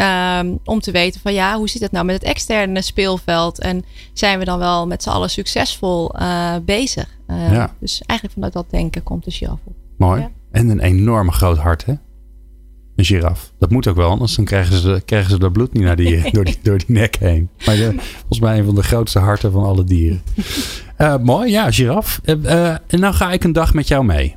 Um, 0.00 0.58
om 0.64 0.80
te 0.80 0.90
weten 0.90 1.20
van 1.20 1.34
ja, 1.34 1.56
hoe 1.56 1.68
zit 1.68 1.82
het 1.82 1.92
nou 1.92 2.04
met 2.04 2.14
het 2.14 2.24
externe 2.24 2.82
speelveld? 2.82 3.58
En 3.58 3.84
zijn 4.12 4.38
we 4.38 4.44
dan 4.44 4.58
wel 4.58 4.86
met 4.86 5.02
z'n 5.02 5.08
allen 5.08 5.30
succesvol 5.30 6.20
uh, 6.20 6.54
bezig? 6.64 7.08
Uh, 7.26 7.52
ja. 7.52 7.74
Dus 7.80 8.02
eigenlijk 8.06 8.32
vanuit 8.32 8.52
dat 8.52 8.70
denken 8.70 9.02
komt 9.02 9.24
de 9.24 9.30
giraf 9.30 9.58
op. 9.64 9.74
Mooi. 9.96 10.20
Ja. 10.20 10.30
En 10.50 10.68
een 10.68 10.80
enorm 10.80 11.32
groot 11.32 11.58
hart, 11.58 11.84
hè? 11.84 11.94
Een 13.02 13.08
giraf. 13.08 13.52
Dat 13.58 13.70
moet 13.70 13.86
ook 13.86 13.96
wel, 13.96 14.10
anders 14.10 14.36
dan 14.36 14.44
krijgen 14.44 14.76
ze, 14.76 15.02
krijgen 15.04 15.30
ze 15.30 15.38
dat 15.38 15.52
bloed 15.52 15.72
niet 15.72 15.82
naar 15.82 15.96
die, 15.96 16.22
door, 16.32 16.44
die, 16.44 16.58
door 16.62 16.78
die 16.78 16.86
nek 16.88 17.16
heen. 17.16 17.48
Maar 17.66 17.76
de, 17.76 17.94
volgens 17.98 18.40
mij 18.40 18.58
een 18.58 18.64
van 18.64 18.74
de 18.74 18.82
grootste 18.82 19.18
harten 19.18 19.52
van 19.52 19.64
alle 19.64 19.84
dieren. 19.84 20.22
Uh, 20.98 21.16
mooi, 21.32 21.50
ja, 21.50 21.70
giraf. 21.70 22.20
Uh, 22.24 22.68
en 22.70 22.80
nou 23.00 23.14
ga 23.14 23.32
ik 23.32 23.44
een 23.44 23.52
dag 23.52 23.74
met 23.74 23.88
jou 23.88 24.04
mee. 24.04 24.36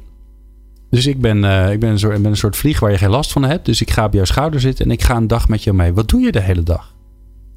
Dus 0.90 1.06
ik 1.06 1.22
ben, 1.22 1.44
ik, 1.72 1.80
ben 1.80 1.90
een 1.90 2.00
soort, 2.00 2.22
ben 2.22 2.32
een 2.32 2.38
soort 2.38 2.56
vlieg 2.56 2.80
waar 2.80 2.92
je 2.92 2.98
geen 2.98 3.10
last 3.10 3.32
van 3.32 3.44
hebt. 3.44 3.66
Dus 3.66 3.82
ik 3.82 3.92
ga 3.92 4.06
op 4.06 4.14
jouw 4.14 4.26
schouder 4.26 4.60
zitten 4.60 4.86
en 4.86 4.92
ik 4.92 5.04
ga 5.04 5.16
een 5.16 5.28
dag 5.28 5.48
met 5.48 5.64
jou 5.64 5.76
mee. 5.76 5.94
Wat 5.94 6.10
doe 6.10 6.22
je 6.22 6.32
de 6.32 6.42
hele 6.42 6.64
dag? 6.64 6.94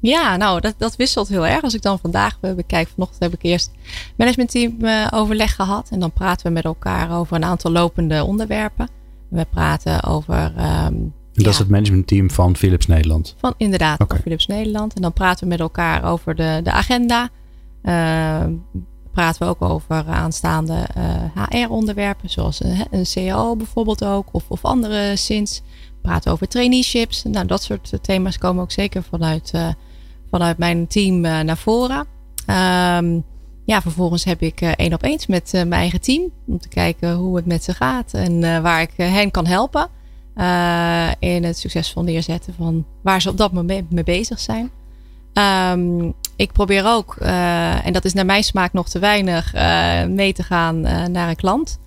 Ja, 0.01 0.37
nou, 0.37 0.59
dat, 0.61 0.73
dat 0.77 0.95
wisselt 0.95 1.27
heel 1.27 1.47
erg. 1.47 1.61
Als 1.61 1.73
ik 1.73 1.81
dan 1.81 1.99
vandaag 1.99 2.39
bekijk, 2.39 2.87
vanochtend 2.87 3.23
heb 3.23 3.33
ik 3.33 3.43
eerst 3.43 3.71
managementteam 4.17 4.77
overleg 5.11 5.55
gehad. 5.55 5.89
En 5.91 5.99
dan 5.99 6.11
praten 6.11 6.47
we 6.47 6.53
met 6.53 6.65
elkaar 6.65 7.17
over 7.17 7.35
een 7.35 7.43
aantal 7.43 7.71
lopende 7.71 8.23
onderwerpen. 8.23 8.98
We 9.29 9.45
praten 9.49 10.03
over. 10.03 10.53
Um, 10.85 11.13
dat 11.33 11.43
ja, 11.45 11.49
is 11.49 11.57
het 11.57 11.69
managementteam 11.69 12.31
van 12.31 12.55
Philips 12.55 12.85
Nederland. 12.85 13.35
Van, 13.37 13.53
inderdaad, 13.57 13.99
okay. 13.99 14.07
van 14.07 14.17
Philips 14.17 14.47
Nederland. 14.47 14.93
En 14.93 15.01
dan 15.01 15.13
praten 15.13 15.43
we 15.43 15.49
met 15.49 15.59
elkaar 15.59 16.03
over 16.03 16.35
de, 16.35 16.59
de 16.63 16.71
agenda. 16.71 17.29
Uh, 17.83 18.45
praten 19.11 19.41
we 19.41 19.47
ook 19.47 19.61
over 19.61 20.05
aanstaande 20.07 20.87
uh, 20.97 21.47
HR-onderwerpen, 21.47 22.29
zoals 22.29 22.63
een, 22.63 22.87
een 22.91 23.05
CAO 23.13 23.55
bijvoorbeeld 23.55 24.05
ook, 24.05 24.27
of, 24.31 24.43
of 24.47 24.65
andere 24.65 25.15
sinds. 25.15 25.61
We 25.67 26.01
praten 26.01 26.31
over 26.31 26.47
traineeships. 26.47 27.23
Nou, 27.23 27.45
dat 27.45 27.63
soort 27.63 27.93
thema's 28.01 28.37
komen 28.37 28.63
ook 28.63 28.71
zeker 28.71 29.03
vanuit, 29.03 29.51
uh, 29.55 29.67
vanuit 30.29 30.57
mijn 30.57 30.87
team 30.87 31.19
naar 31.19 31.57
voren. 31.57 32.07
Um, 32.47 33.23
ja, 33.69 33.81
vervolgens 33.81 34.23
heb 34.23 34.41
ik 34.41 34.61
uh, 34.61 34.71
één 34.75 34.93
op 34.93 35.03
één 35.03 35.19
met 35.27 35.53
uh, 35.53 35.61
mijn 35.61 35.81
eigen 35.81 36.01
team. 36.01 36.31
Om 36.47 36.59
te 36.59 36.67
kijken 36.67 37.13
hoe 37.13 37.35
het 37.35 37.45
met 37.45 37.63
ze 37.63 37.73
gaat. 37.73 38.13
En 38.13 38.41
uh, 38.41 38.59
waar 38.59 38.81
ik 38.81 38.91
hen 38.95 39.31
kan 39.31 39.45
helpen. 39.45 39.87
in 41.19 41.43
het 41.43 41.57
succesvol 41.57 42.03
neerzetten 42.03 42.53
van 42.53 42.85
waar 43.01 43.21
ze 43.21 43.29
op 43.29 43.37
dat 43.37 43.51
moment 43.51 43.91
mee 43.91 44.03
bezig 44.03 44.39
zijn. 44.39 44.71
Um, 45.73 46.13
ik 46.35 46.51
probeer 46.51 46.85
ook, 46.85 47.15
en 47.15 47.93
dat 47.93 48.05
is 48.05 48.13
naar 48.13 48.25
mijn 48.25 48.43
smaak 48.43 48.73
nog 48.73 48.89
te 48.89 48.99
weinig, 48.99 49.53
mee 50.07 50.33
te 50.33 50.43
gaan 50.43 50.81
naar 51.11 51.29
een 51.29 51.35
klant. 51.35 51.79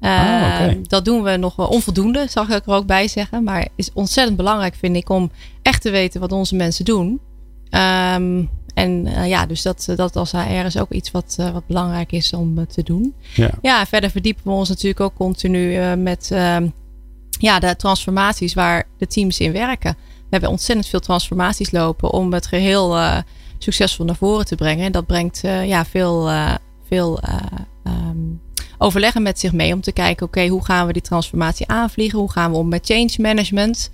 Ah, 0.00 0.10
okay. 0.10 0.80
Dat 0.82 1.04
doen 1.04 1.22
we 1.22 1.36
nog 1.36 1.56
wel 1.56 1.68
onvoldoende, 1.68 2.26
zal 2.28 2.42
ik 2.42 2.66
er 2.66 2.74
ook 2.74 2.86
bij 2.86 3.08
zeggen. 3.08 3.44
Maar 3.44 3.68
is 3.76 3.92
ontzettend 3.92 4.36
belangrijk, 4.36 4.74
vind 4.74 4.96
ik, 4.96 5.08
om 5.08 5.30
echt 5.62 5.82
te 5.82 5.90
weten 5.90 6.20
wat 6.20 6.32
onze 6.32 6.56
mensen 6.56 6.84
doen. 6.84 7.20
Um, 7.70 8.50
en 8.78 9.06
uh, 9.06 9.28
ja, 9.28 9.46
dus 9.46 9.62
dat, 9.62 9.88
dat 9.96 10.16
als 10.16 10.32
HR 10.32 10.64
is 10.64 10.78
ook 10.78 10.90
iets 10.90 11.10
wat, 11.10 11.36
uh, 11.40 11.50
wat 11.50 11.66
belangrijk 11.66 12.12
is 12.12 12.32
om 12.32 12.58
uh, 12.58 12.64
te 12.64 12.82
doen. 12.82 13.14
Ja. 13.34 13.50
ja, 13.62 13.86
verder 13.86 14.10
verdiepen 14.10 14.42
we 14.44 14.50
ons 14.50 14.68
natuurlijk 14.68 15.00
ook 15.00 15.14
continu 15.14 15.96
met 15.96 16.30
ehm, 16.30 16.68
ja, 17.38 17.58
de 17.58 17.76
transformaties 17.76 18.54
waar 18.54 18.86
de 18.98 19.06
teams 19.06 19.40
in 19.40 19.52
werken. 19.52 19.96
We 19.96 20.34
hebben 20.34 20.50
ontzettend 20.50 20.88
veel 20.88 21.00
transformaties 21.00 21.70
lopen 21.70 22.12
om 22.12 22.32
het 22.32 22.46
geheel 22.46 22.96
succesvol 23.58 24.04
naar 24.04 24.16
voren 24.16 24.44
te 24.44 24.56
brengen. 24.56 24.84
En 24.84 24.92
dat 24.92 25.06
brengt 25.06 25.40
ja, 25.64 25.84
veel, 25.84 26.30
veel 26.88 27.20
um, 27.84 28.40
overleggen 28.78 29.22
met 29.22 29.38
zich 29.38 29.52
mee 29.52 29.74
om 29.74 29.80
te 29.80 29.92
kijken, 29.92 30.26
oké, 30.26 30.38
okay, 30.38 30.50
hoe 30.50 30.64
gaan 30.64 30.86
we 30.86 30.92
die 30.92 31.02
transformatie 31.02 31.68
aanvliegen? 31.68 32.18
Hoe 32.18 32.30
gaan 32.30 32.50
we 32.50 32.56
om 32.56 32.68
met 32.68 32.86
change 32.86 33.14
management? 33.16 33.90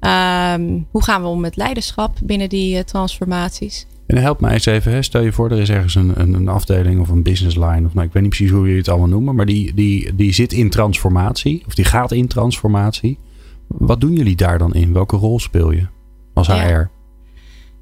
Um, 0.00 0.86
hoe 0.90 1.02
gaan 1.02 1.22
we 1.22 1.28
om 1.28 1.40
met 1.40 1.56
leiderschap 1.56 2.18
binnen 2.22 2.48
die 2.48 2.84
transformaties? 2.84 3.86
En 4.12 4.22
help 4.22 4.40
mij 4.40 4.52
eens 4.52 4.66
even. 4.66 4.92
Hè. 4.92 5.02
Stel 5.02 5.22
je 5.22 5.32
voor, 5.32 5.50
er 5.50 5.58
is 5.58 5.70
ergens 5.70 5.94
een, 5.94 6.20
een, 6.20 6.34
een, 6.34 6.48
afdeling 6.48 7.00
of 7.00 7.08
een 7.08 7.22
business 7.22 7.56
line. 7.56 7.86
Of 7.86 7.94
nou, 7.94 8.06
ik 8.06 8.12
weet 8.12 8.22
niet 8.22 8.36
precies 8.36 8.50
hoe 8.50 8.68
je 8.68 8.76
het 8.76 8.88
allemaal 8.88 9.08
noemen. 9.08 9.34
Maar 9.34 9.46
die, 9.46 9.74
die, 9.74 10.14
die 10.14 10.32
zit 10.32 10.52
in 10.52 10.70
transformatie. 10.70 11.62
Of 11.66 11.74
die 11.74 11.84
gaat 11.84 12.12
in 12.12 12.26
transformatie. 12.26 13.18
Wat 13.66 14.00
doen 14.00 14.12
jullie 14.12 14.36
daar 14.36 14.58
dan 14.58 14.74
in? 14.74 14.92
Welke 14.92 15.16
rol 15.16 15.40
speel 15.40 15.70
je 15.70 15.86
als 16.34 16.46
HR? 16.46 16.52
Ja. 16.52 16.90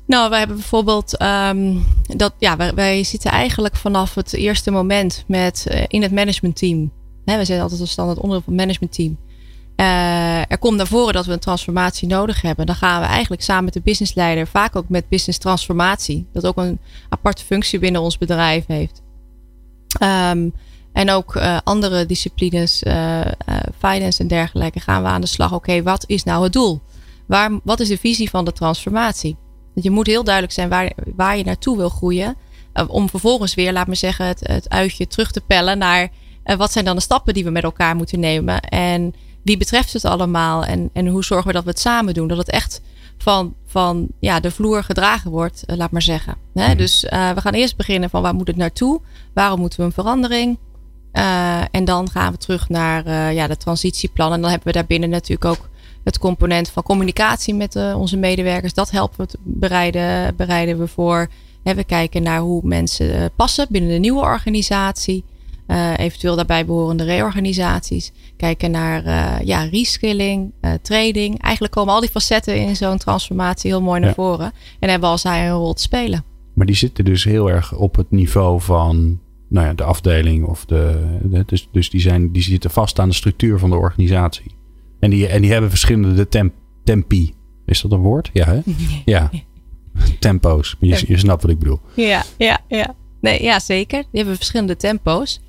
Nou, 0.07 0.31
wij 0.31 0.39
hebben 0.39 0.57
bijvoorbeeld 0.57 1.23
um, 1.23 1.85
dat 2.17 2.35
ja, 2.39 2.57
wij, 2.57 2.75
wij, 2.75 3.05
zitten 3.05 3.31
eigenlijk 3.31 3.77
vanaf 3.77 4.15
het 4.15 4.33
eerste 4.33 4.71
moment 4.71 5.25
met 5.27 5.67
uh, 5.71 5.83
in 5.87 6.03
het 6.03 6.13
managementteam. 6.13 6.91
We 7.25 7.45
zijn 7.45 7.61
altijd 7.61 7.81
een 7.81 7.87
standaard 7.87 8.19
onderdeel 8.19 8.45
van 8.45 8.53
het 8.53 8.63
managementteam. 8.63 9.17
Uh, 9.81 10.51
er 10.51 10.59
komt 10.59 10.77
naar 10.77 10.87
voren 10.87 11.13
dat 11.13 11.27
we 11.27 11.33
een 11.33 11.39
transformatie 11.39 12.09
nodig 12.09 12.43
hebben. 12.43 12.67
Dan 12.67 12.75
gaan 12.75 13.01
we 13.01 13.07
eigenlijk 13.07 13.43
samen 13.43 13.65
met 13.65 13.73
de 13.73 13.81
businessleider, 13.81 14.47
vaak 14.47 14.77
ook 14.77 14.89
met 14.89 15.09
business 15.09 15.39
transformatie, 15.39 16.27
dat 16.33 16.47
ook 16.47 16.57
een 16.57 16.79
aparte 17.09 17.45
functie 17.45 17.79
binnen 17.79 18.01
ons 18.01 18.19
bedrijf 18.19 18.67
heeft. 18.67 19.03
Um, 20.03 20.55
en 20.93 21.11
ook 21.11 21.35
uh, 21.37 21.59
andere 21.65 22.07
disciplines, 22.07 22.83
uh, 22.83 23.21
finance 23.79 24.21
en 24.21 24.29
dergelijke, 24.29 24.81
gaan 24.81 25.03
we 25.03 25.09
aan 25.09 25.21
de 25.21 25.27
slag. 25.27 25.53
Oké, 25.53 25.83
wat 25.83 26.05
is 26.07 26.25
nou 26.25 26.43
het 26.43 26.53
doel? 26.53 26.81
waar, 27.31 27.51
wat 27.63 27.81
is 27.81 27.89
de 27.89 27.99
visie 27.99 28.31
van 28.31 28.45
de 28.45 28.53
transformatie? 28.53 29.37
Want 29.75 29.87
je 29.87 29.91
moet 29.91 30.07
heel 30.07 30.25
duidelijk 30.25 30.55
zijn 30.55 30.69
waar, 30.69 30.93
waar 31.17 31.37
je 31.37 31.45
naartoe 31.45 31.77
wil 31.77 31.89
groeien. 31.89 32.37
Om 32.87 33.09
vervolgens 33.09 33.55
weer, 33.55 33.73
laat 33.73 33.87
me 33.87 33.95
zeggen, 33.95 34.27
het, 34.27 34.41
het 34.47 34.69
uitje 34.69 35.07
terug 35.07 35.31
te 35.31 35.41
pellen 35.41 35.79
naar 35.79 36.09
wat 36.57 36.73
zijn 36.73 36.85
dan 36.85 36.97
de 36.97 37.03
stappen 37.03 37.35
die 37.35 37.45
we 37.45 37.51
met 37.51 37.63
elkaar 37.63 37.97
moeten 37.97 38.21
nemen. 38.21 38.61
En 38.61 39.15
wie 39.43 39.57
betreft 39.57 39.93
het 39.93 40.05
allemaal? 40.05 40.65
En, 40.65 40.91
en 40.93 41.07
hoe 41.07 41.25
zorgen 41.25 41.47
we 41.47 41.53
dat 41.53 41.65
we 41.65 41.71
het 41.71 41.79
samen 41.79 42.15
doen? 42.15 42.29
Dat 42.29 42.39
het 42.39 42.51
echt 42.51 42.81
van, 43.19 43.55
van 43.67 44.09
ja, 44.21 44.41
de 44.41 44.51
vloer 44.51 44.85
gedragen 44.85 45.31
wordt, 45.31 45.65
uh, 45.67 45.77
laat 45.77 45.91
maar 45.91 46.03
zeggen. 46.03 46.37
Hè? 46.55 46.71
Mm. 46.71 46.77
Dus 46.77 47.01
we 47.11 47.41
gaan 47.41 47.53
eerst 47.53 47.77
beginnen 47.77 48.11
van 48.11 48.23
waar 48.23 48.35
moet 48.35 48.47
het 48.47 48.57
naartoe? 48.57 49.01
Waarom 49.35 49.61
moeten 49.61 49.79
we 49.79 49.85
een 49.85 49.93
verandering? 49.93 50.59
en 51.71 51.85
dan 51.85 52.11
gaan 52.11 52.33
we 52.33 52.39
terug 52.39 52.69
naar 52.69 53.33
ja, 53.33 53.47
de 53.47 53.57
transitieplan. 53.57 54.33
En 54.33 54.41
dan 54.41 54.51
hebben 54.51 54.69
we 54.69 54.75
daarbinnen 54.75 55.09
natuurlijk 55.09 55.45
ook 55.45 55.69
het 56.05 56.19
component 56.19 56.69
van 56.69 56.83
communicatie 56.83 57.55
met 57.55 57.77
onze 57.95 58.17
medewerkers. 58.17 58.75
Dat 58.75 58.91
helpen 58.91 59.27
we 59.27 59.39
bereiden, 59.43 60.37
bereiden 60.37 60.79
we 60.79 60.87
voor. 60.87 61.31
we 61.63 61.85
kijken 61.85 62.23
naar 62.23 62.41
hoe 62.41 62.61
mensen 62.65 63.31
passen 63.37 63.67
binnen 63.71 63.91
de 63.91 63.99
nieuwe 63.99 64.21
organisatie. 64.21 65.25
Uh, 65.71 65.99
eventueel 65.99 66.37
daarbij 66.37 66.67
behorende 66.67 67.05
reorganisaties. 67.05 68.13
Kijken 68.37 68.71
naar 68.71 69.05
ja, 69.45 69.63
reskilling, 69.63 70.53
trading. 70.83 71.43
Eigenlijk 71.43 71.75
komen 71.75 71.95
al 71.95 72.01
die 72.01 72.11
facetten 72.11 72.57
in 72.57 72.77
zo'n 72.77 72.99
transformatie 72.99 73.71
heel 73.71 73.83
mooi 73.83 74.01
naar 74.01 74.09
ja. 74.09 74.15
voren. 74.15 74.53
En 74.79 74.89
hebben 74.89 75.09
als 75.09 75.23
hij 75.23 75.49
een 75.49 75.55
rol 75.55 75.73
te 75.73 75.83
spelen. 75.83 76.25
Maar 76.55 76.67
die 76.67 76.77
zitten 76.77 77.05
dus 77.05 77.25
heel 77.25 77.51
erg 77.51 77.75
op 77.75 77.97
het 77.97 78.11
niveau 78.11 78.61
van 78.61 79.21
nou 79.51 79.67
ja, 79.67 79.75
de 79.75 79.83
afdeling. 79.83 80.45
Of 80.45 80.65
de, 80.65 81.19
de 81.23 81.43
dus, 81.47 81.69
dus 81.73 81.91
die, 81.91 82.01
zijn, 82.01 82.33
die 82.33 82.43
zitten 82.43 82.71
vast 82.71 82.99
aan 82.99 83.09
de 83.09 83.15
structuur 83.15 83.59
van 83.59 83.71
de 83.71 83.77
organisatie. 83.77 84.55
En 85.01 85.11
die, 85.11 85.27
en 85.27 85.43
die 85.43 85.53
hebben 85.53 85.71
verschillende 85.71 86.29
temp, 86.29 86.55
tempi. 86.85 87.35
Is 87.67 87.81
dat 87.81 87.93
een 87.93 88.01
woord? 88.01 88.31
Ja, 88.33 88.45
hè? 88.47 88.61
Ja. 89.05 89.31
Tempo's. 90.19 90.77
Je, 90.79 91.05
je 91.07 91.19
snapt 91.19 91.43
wat 91.43 91.51
ik 91.51 91.59
bedoel. 91.59 91.81
Ja, 91.95 92.25
ja, 92.39 92.59
ja. 92.69 92.95
Nee, 93.21 93.43
ja, 93.43 93.59
zeker. 93.59 93.99
Die 93.99 94.09
hebben 94.21 94.37
verschillende 94.37 94.77
tempo's. 94.77 95.41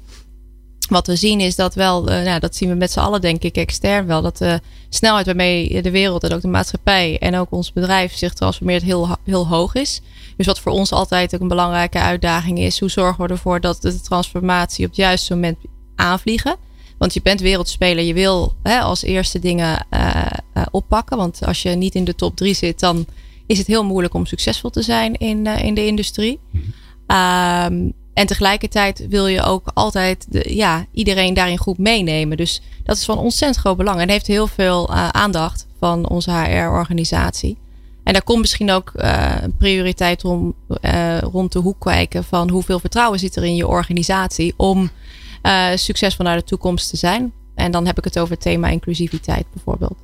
Wat 0.91 1.07
we 1.07 1.15
zien 1.15 1.39
is 1.39 1.55
dat 1.55 1.73
wel, 1.73 2.09
uh, 2.09 2.23
nou, 2.23 2.39
dat 2.39 2.55
zien 2.55 2.69
we 2.69 2.75
met 2.75 2.91
z'n 2.91 2.99
allen 2.99 3.21
denk 3.21 3.43
ik 3.43 3.55
extern 3.55 4.05
wel, 4.05 4.21
dat 4.21 4.37
de 4.37 4.59
snelheid 4.89 5.25
waarmee 5.25 5.81
de 5.81 5.91
wereld 5.91 6.23
en 6.23 6.33
ook 6.33 6.41
de 6.41 6.47
maatschappij 6.47 7.19
en 7.19 7.35
ook 7.35 7.51
ons 7.51 7.73
bedrijf 7.73 8.17
zich 8.17 8.33
transformeert 8.33 8.83
heel, 8.83 9.17
heel 9.23 9.47
hoog 9.47 9.75
is. 9.75 10.01
Dus 10.37 10.45
wat 10.45 10.59
voor 10.59 10.71
ons 10.71 10.91
altijd 10.91 11.35
ook 11.35 11.41
een 11.41 11.47
belangrijke 11.47 11.99
uitdaging 11.99 12.59
is, 12.59 12.79
hoe 12.79 12.89
zorgen 12.89 13.23
we 13.23 13.29
ervoor 13.29 13.61
dat 13.61 13.81
de 13.81 14.01
transformatie 14.01 14.85
op 14.85 14.91
het 14.91 14.99
juiste 14.99 15.33
moment 15.33 15.57
aanvliegen. 15.95 16.55
Want 16.97 17.13
je 17.13 17.21
bent 17.21 17.39
wereldspeler. 17.39 18.03
Je 18.03 18.13
wil 18.13 18.53
hè, 18.63 18.79
als 18.79 19.03
eerste 19.03 19.39
dingen 19.39 19.85
uh, 19.91 20.25
uh, 20.53 20.63
oppakken. 20.71 21.17
Want 21.17 21.45
als 21.45 21.61
je 21.61 21.69
niet 21.69 21.95
in 21.95 22.03
de 22.03 22.15
top 22.15 22.35
drie 22.35 22.53
zit, 22.53 22.79
dan 22.79 23.05
is 23.45 23.57
het 23.57 23.67
heel 23.67 23.85
moeilijk 23.85 24.13
om 24.13 24.25
succesvol 24.25 24.69
te 24.69 24.81
zijn 24.81 25.13
in, 25.13 25.45
in 25.45 25.73
de 25.73 25.85
industrie. 25.85 26.39
-hmm. 26.51 26.73
um, 27.73 27.93
en 28.13 28.27
tegelijkertijd 28.27 29.07
wil 29.09 29.27
je 29.27 29.41
ook 29.41 29.71
altijd 29.73 30.27
ja, 30.29 30.85
iedereen 30.91 31.33
daarin 31.33 31.57
goed 31.57 31.77
meenemen. 31.77 32.37
Dus 32.37 32.61
dat 32.83 32.97
is 32.97 33.05
van 33.05 33.17
ontzettend 33.17 33.59
groot 33.59 33.77
belang. 33.77 33.99
En 33.99 34.09
heeft 34.09 34.27
heel 34.27 34.47
veel 34.47 34.89
aandacht 34.93 35.67
van 35.79 36.09
onze 36.09 36.31
HR-organisatie. 36.31 37.57
En 38.03 38.13
daar 38.13 38.23
komt 38.23 38.39
misschien 38.39 38.71
ook 38.71 38.91
een 38.95 39.55
prioriteit 39.57 40.25
om, 40.25 40.53
rond 41.19 41.51
de 41.51 41.59
hoek 41.59 41.79
kijken 41.79 42.23
van 42.23 42.49
hoeveel 42.49 42.79
vertrouwen 42.79 43.19
zit 43.19 43.35
er 43.35 43.43
in 43.43 43.55
je 43.55 43.67
organisatie 43.67 44.53
om 44.57 44.89
succesvol 45.75 46.25
naar 46.25 46.37
de 46.37 46.43
toekomst 46.43 46.89
te 46.89 46.97
zijn. 46.97 47.33
En 47.55 47.71
dan 47.71 47.85
heb 47.85 47.97
ik 47.97 48.03
het 48.03 48.19
over 48.19 48.33
het 48.33 48.41
thema 48.41 48.67
inclusiviteit 48.67 49.45
bijvoorbeeld. 49.53 49.97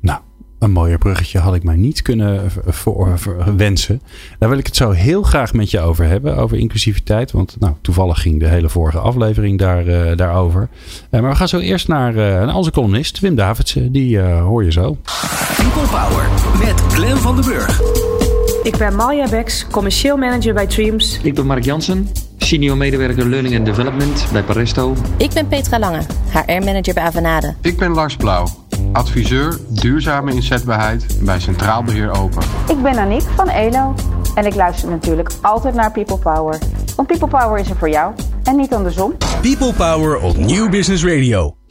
Nou, 0.00 0.20
een 0.62 0.70
mooier 0.70 0.98
bruggetje 0.98 1.38
had 1.38 1.54
ik 1.54 1.62
mij 1.62 1.76
niet 1.76 2.02
kunnen 2.02 2.50
voor, 2.66 3.18
voor, 3.18 3.56
wensen. 3.56 4.02
Daar 4.38 4.48
wil 4.48 4.58
ik 4.58 4.66
het 4.66 4.76
zo 4.76 4.90
heel 4.90 5.22
graag 5.22 5.52
met 5.52 5.70
je 5.70 5.80
over 5.80 6.04
hebben, 6.04 6.36
over 6.36 6.58
inclusiviteit. 6.58 7.30
Want 7.30 7.56
nou, 7.58 7.74
toevallig 7.80 8.20
ging 8.20 8.40
de 8.40 8.48
hele 8.48 8.68
vorige 8.68 8.98
aflevering 8.98 9.58
daar, 9.58 9.86
uh, 9.86 10.16
daarover. 10.16 10.68
Uh, 11.10 11.20
maar 11.20 11.30
we 11.30 11.36
gaan 11.36 11.48
zo 11.48 11.58
eerst 11.58 11.88
naar, 11.88 12.14
uh, 12.14 12.22
naar 12.24 12.54
onze 12.54 12.70
columnist, 12.70 13.20
Wim 13.20 13.34
Davidsen. 13.34 13.92
Die 13.92 14.20
hoor 14.20 14.64
je 14.64 14.72
zo. 14.72 14.96
People 15.56 15.82
Power 15.82 16.28
met 16.58 16.80
Glenn 16.92 17.18
van 17.18 17.36
den 17.36 17.44
Burg. 17.44 17.80
Ik 18.62 18.76
ben 18.76 18.96
Malja 18.96 19.28
Beks, 19.28 19.66
commercieel 19.70 20.16
manager 20.16 20.54
bij 20.54 20.66
Dreams. 20.66 21.20
Ik 21.22 21.34
ben 21.34 21.46
Mark 21.46 21.64
Jansen, 21.64 22.08
senior 22.38 22.76
medewerker 22.76 23.28
Learning 23.28 23.56
and 23.56 23.66
Development 23.66 24.26
bij 24.32 24.42
Paresto. 24.42 24.96
Ik 25.16 25.30
ben 25.32 25.46
Petra 25.46 25.78
Lange, 25.78 26.00
HR-manager 26.28 26.94
bij 26.94 27.02
Avanade. 27.02 27.54
Ik 27.60 27.78
ben 27.78 27.90
Lars 27.90 28.16
Blauw, 28.16 28.46
adviseur 28.92 29.58
duurzame 29.68 30.32
inzetbaarheid 30.32 31.06
bij 31.20 31.40
Centraal 31.40 31.82
Beheer 31.82 32.10
Open. 32.10 32.42
Ik 32.68 32.82
ben 32.82 32.98
Aniek 32.98 33.22
van 33.36 33.48
ELO 33.48 33.94
en 34.34 34.46
ik 34.46 34.54
luister 34.54 34.88
natuurlijk 34.88 35.30
altijd 35.40 35.74
naar 35.74 35.92
People 35.92 36.18
Power. 36.18 36.58
Want 36.96 37.08
People 37.08 37.28
Power 37.28 37.58
is 37.58 37.70
er 37.70 37.76
voor 37.76 37.90
jou 37.90 38.14
en 38.44 38.56
niet 38.56 38.74
andersom. 38.74 39.14
People 39.40 39.72
Power 39.72 40.20
op 40.20 40.36
New 40.36 40.70
Business 40.70 41.04
Radio. 41.04 41.61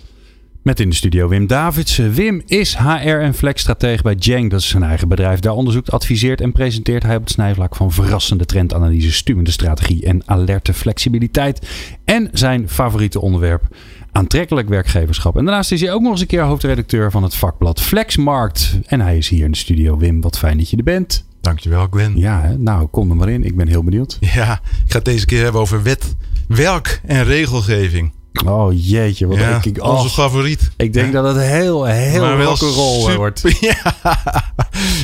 Met 0.62 0.80
in 0.80 0.90
de 0.90 0.96
studio 0.96 1.28
Wim 1.28 1.48
Davidsen. 1.48 2.14
Wim 2.14 2.42
is 2.46 2.78
HR 2.78 3.08
en 3.08 3.34
flexstratege 3.34 4.04
bij 4.04 4.14
Jang. 4.14 4.50
Dat 4.50 4.60
is 4.60 4.68
zijn 4.68 4.84
eigen 4.84 5.08
bedrijf. 5.08 5.40
Daar 5.40 5.54
onderzoekt, 5.54 5.92
adviseert 5.92 6.42
en 6.42 6.52
presenteert 6.52 7.04
hij 7.04 7.16
op 7.16 7.22
het 7.22 7.32
snijvlak 7.32 7.76
van 7.76 7.92
verrassende 7.92 8.46
trendanalyse, 8.46 9.12
stuwende 9.12 9.52
strategie 9.52 10.06
en 10.06 10.22
alerte 10.26 10.74
flexibiliteit. 10.74 11.70
En 12.06 12.30
zijn 12.34 12.70
favoriete 12.70 13.22
onderwerp, 13.22 13.76
aantrekkelijk 14.12 14.70
werkgeverschap. 14.70 15.38
En 15.38 15.46
daarnaast 15.46 15.72
is 15.72 15.82
hij 15.82 15.94
ook 15.94 16.02
nog 16.02 16.12
eens 16.12 16.22
een 16.22 16.28
keer 16.28 16.44
hoofdredacteur 16.44 17.12
van 17.12 17.24
het 17.24 17.36
vakblad 17.36 17.82
Flexmarkt. 17.82 18.80
En 18.86 19.02
hij 19.02 19.18
is 19.18 19.30
hier 19.30 19.46
in 19.46 19.52
de 19.52 19.58
studio. 19.58 19.98
Wim, 19.98 20.22
wat 20.22 20.38
fijn 20.38 20.58
dat 20.58 20.70
je 20.70 20.78
er 20.78 20.84
bent. 20.84 21.26
Dankjewel, 21.42 21.88
Gwen. 21.90 22.18
Ja, 22.18 22.56
nou, 22.58 22.88
kom 22.88 23.10
er 23.10 23.16
maar 23.16 23.30
in. 23.30 23.44
Ik 23.44 23.56
ben 23.56 23.68
heel 23.68 23.84
benieuwd. 23.84 24.18
Ja, 24.20 24.54
ik 24.86 24.92
ga 24.92 24.96
het 24.96 25.06
deze 25.06 25.26
keer 25.26 25.44
hebben 25.44 25.62
over 25.62 25.84
wet, 25.84 26.16
werk 26.48 27.02
en 27.06 27.24
regelgeving. 27.24 28.12
Oh 28.46 28.74
jeetje, 28.74 29.28
wat 29.28 29.38
ja, 29.38 29.62
ik, 29.64 29.84
onze 29.84 30.10
favoriet. 30.10 30.72
Ik 30.78 30.94
denk 30.94 31.14
ja. 31.14 31.22
dat 31.22 31.36
het 31.36 31.44
heel, 31.44 31.86
heel 31.86 32.42
rock'n'roll 32.42 33.16
wordt. 33.16 33.42
Ja, 33.60 33.96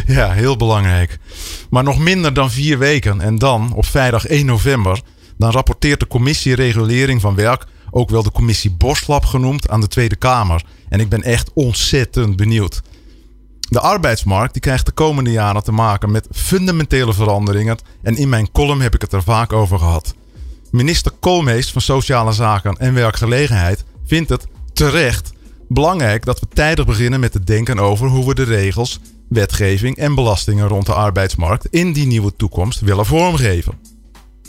ja, 0.05 0.31
heel 0.31 0.55
belangrijk. 0.55 1.17
Maar 1.69 1.83
nog 1.83 1.99
minder 1.99 2.33
dan 2.33 2.51
vier 2.51 2.77
weken. 2.77 3.21
En 3.21 3.37
dan, 3.37 3.73
op 3.73 3.85
vrijdag 3.85 4.25
1 4.25 4.45
november, 4.45 5.01
dan 5.37 5.51
rapporteert 5.51 5.99
de 5.99 6.07
commissie 6.07 6.55
Regulering 6.55 7.21
van 7.21 7.35
Werk, 7.35 7.65
ook 7.91 8.09
wel 8.09 8.23
de 8.23 8.31
commissie 8.31 8.71
Boslab 8.71 9.25
genoemd, 9.25 9.69
aan 9.69 9.81
de 9.81 9.87
Tweede 9.87 10.15
Kamer. 10.15 10.63
En 10.89 10.99
ik 10.99 11.09
ben 11.09 11.23
echt 11.23 11.51
ontzettend 11.53 12.35
benieuwd. 12.35 12.81
De 13.69 13.79
arbeidsmarkt 13.79 14.53
die 14.53 14.61
krijgt 14.61 14.85
de 14.85 14.91
komende 14.91 15.31
jaren 15.31 15.63
te 15.63 15.71
maken 15.71 16.11
met 16.11 16.27
fundamentele 16.31 17.13
veranderingen. 17.13 17.77
En 18.01 18.15
in 18.15 18.29
mijn 18.29 18.51
column 18.51 18.81
heb 18.81 18.95
ik 18.95 19.01
het 19.01 19.13
er 19.13 19.23
vaak 19.23 19.53
over 19.53 19.79
gehad. 19.79 20.15
Minister 20.71 21.11
Koolmees 21.19 21.71
van 21.71 21.81
Sociale 21.81 22.31
Zaken 22.31 22.75
en 22.77 22.93
Werkgelegenheid 22.93 23.85
vindt 24.05 24.29
het 24.29 24.47
terecht 24.73 25.31
belangrijk 25.67 26.25
dat 26.25 26.39
we 26.39 26.47
tijdig 26.53 26.85
beginnen 26.85 27.19
met 27.19 27.31
te 27.31 27.43
denken 27.43 27.79
over 27.79 28.07
hoe 28.07 28.27
we 28.27 28.35
de 28.35 28.43
regels, 28.43 28.99
wetgeving 29.29 29.97
en 29.97 30.15
belastingen 30.15 30.67
rond 30.67 30.85
de 30.85 30.93
arbeidsmarkt 30.93 31.67
in 31.69 31.93
die 31.93 32.07
nieuwe 32.07 32.35
toekomst 32.35 32.79
willen 32.79 33.05
vormgeven. 33.05 33.73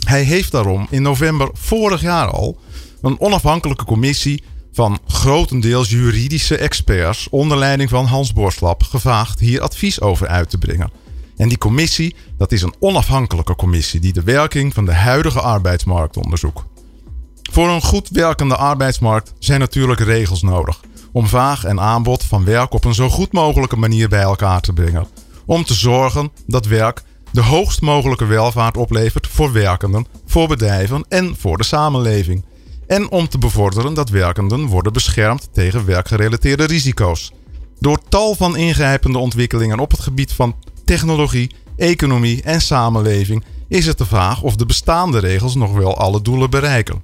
Hij 0.05 0.23
heeft 0.23 0.51
daarom 0.51 0.87
in 0.89 1.01
november 1.01 1.49
vorig 1.53 2.01
jaar 2.01 2.27
al 2.27 2.59
een 3.01 3.19
onafhankelijke 3.19 3.85
commissie 3.85 4.43
van 4.71 4.99
grotendeels 5.07 5.89
juridische 5.89 6.57
experts 6.57 7.27
onder 7.29 7.57
leiding 7.57 7.89
van 7.89 8.05
Hans 8.05 8.33
Borslap 8.33 8.83
gevraagd 8.83 9.39
hier 9.39 9.61
advies 9.61 10.01
over 10.01 10.27
uit 10.27 10.49
te 10.49 10.57
brengen. 10.57 10.91
En 11.39 11.47
die 11.47 11.57
commissie, 11.57 12.15
dat 12.37 12.51
is 12.51 12.61
een 12.61 12.73
onafhankelijke 12.79 13.55
commissie 13.55 13.99
die 13.99 14.13
de 14.13 14.23
werking 14.23 14.73
van 14.73 14.85
de 14.85 14.93
huidige 14.93 15.41
arbeidsmarkt 15.41 16.17
onderzoekt. 16.17 16.63
Voor 17.51 17.69
een 17.69 17.81
goed 17.81 18.09
werkende 18.09 18.55
arbeidsmarkt 18.55 19.33
zijn 19.39 19.59
natuurlijk 19.59 19.99
regels 19.99 20.41
nodig 20.41 20.79
om 21.11 21.27
vraag 21.27 21.63
en 21.63 21.79
aanbod 21.79 22.23
van 22.23 22.45
werk 22.45 22.73
op 22.73 22.85
een 22.85 22.93
zo 22.93 23.09
goed 23.09 23.31
mogelijke 23.31 23.75
manier 23.75 24.09
bij 24.09 24.21
elkaar 24.21 24.61
te 24.61 24.73
brengen. 24.73 25.07
Om 25.45 25.63
te 25.63 25.73
zorgen 25.73 26.31
dat 26.45 26.65
werk 26.65 27.03
de 27.31 27.41
hoogst 27.41 27.81
mogelijke 27.81 28.25
welvaart 28.25 28.77
oplevert 28.77 29.27
voor 29.27 29.51
werkenden, 29.51 30.05
voor 30.25 30.47
bedrijven 30.47 31.05
en 31.09 31.35
voor 31.37 31.57
de 31.57 31.63
samenleving. 31.63 32.45
En 32.87 33.11
om 33.11 33.27
te 33.27 33.37
bevorderen 33.37 33.93
dat 33.93 34.09
werkenden 34.09 34.65
worden 34.65 34.93
beschermd 34.93 35.49
tegen 35.53 35.85
werkgerelateerde 35.85 36.65
risico's. 36.65 37.31
Door 37.79 37.99
tal 38.09 38.35
van 38.35 38.57
ingrijpende 38.57 39.17
ontwikkelingen 39.17 39.79
op 39.79 39.91
het 39.91 39.99
gebied 39.99 40.31
van 40.31 40.55
technologie, 40.89 41.51
economie 41.77 42.41
en 42.41 42.61
samenleving 42.61 43.43
is 43.67 43.85
het 43.85 43.97
de 43.97 44.05
vraag 44.05 44.41
of 44.41 44.55
de 44.55 44.65
bestaande 44.65 45.19
regels 45.19 45.55
nog 45.55 45.73
wel 45.73 45.97
alle 45.97 46.21
doelen 46.21 46.49
bereiken. 46.49 47.03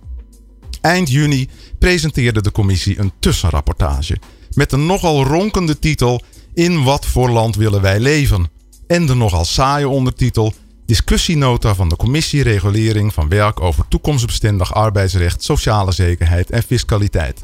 Eind 0.82 1.10
juni 1.10 1.50
presenteerde 1.80 2.42
de 2.42 2.52
commissie 2.52 3.00
een 3.00 3.12
tussenrapportage 3.20 4.18
met 4.54 4.72
een 4.72 4.86
nogal 4.86 5.24
ronkende 5.24 5.80
titel 5.80 6.22
In 6.54 6.84
wat 6.84 7.06
voor 7.06 7.30
land 7.30 7.56
willen 7.56 7.82
wij 7.82 8.00
leven? 8.00 8.48
En 8.88 9.06
de 9.06 9.16
nogal 9.16 9.46
saaie 9.46 9.90
ondertitel 9.90 10.54
Discussienota 10.86 11.76
van 11.76 11.90
de 11.90 11.96
Commissie 11.96 12.44
Regulering 12.44 13.14
van 13.14 13.30
Werk 13.30 13.62
over 13.62 13.88
toekomstbestendig 13.88 14.74
arbeidsrecht, 14.74 15.44
sociale 15.44 15.92
zekerheid 15.92 16.50
en 16.50 16.64
fiscaliteit. 16.64 17.44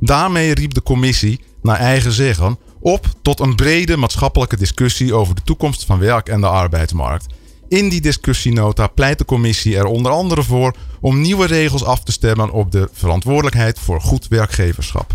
Daarmee 0.00 0.54
riep 0.54 0.74
de 0.74 0.82
commissie, 0.82 1.40
naar 1.62 1.78
eigen 1.78 2.12
zeggen, 2.12 2.58
op 2.80 3.06
tot 3.22 3.40
een 3.40 3.54
brede 3.54 3.96
maatschappelijke 3.96 4.56
discussie 4.56 5.14
over 5.14 5.34
de 5.34 5.42
toekomst 5.44 5.84
van 5.84 5.98
werk 5.98 6.28
en 6.28 6.40
de 6.40 6.46
arbeidsmarkt. 6.46 7.26
In 7.68 7.88
die 7.88 8.00
discussienota 8.00 8.86
pleit 8.86 9.18
de 9.18 9.24
commissie 9.24 9.76
er 9.76 9.84
onder 9.84 10.12
andere 10.12 10.42
voor 10.42 10.74
om 11.00 11.20
nieuwe 11.20 11.46
regels 11.46 11.84
af 11.84 12.02
te 12.02 12.12
stemmen 12.12 12.50
op 12.50 12.72
de 12.72 12.88
verantwoordelijkheid 12.92 13.78
voor 13.78 14.00
goed 14.00 14.28
werkgeverschap. 14.28 15.12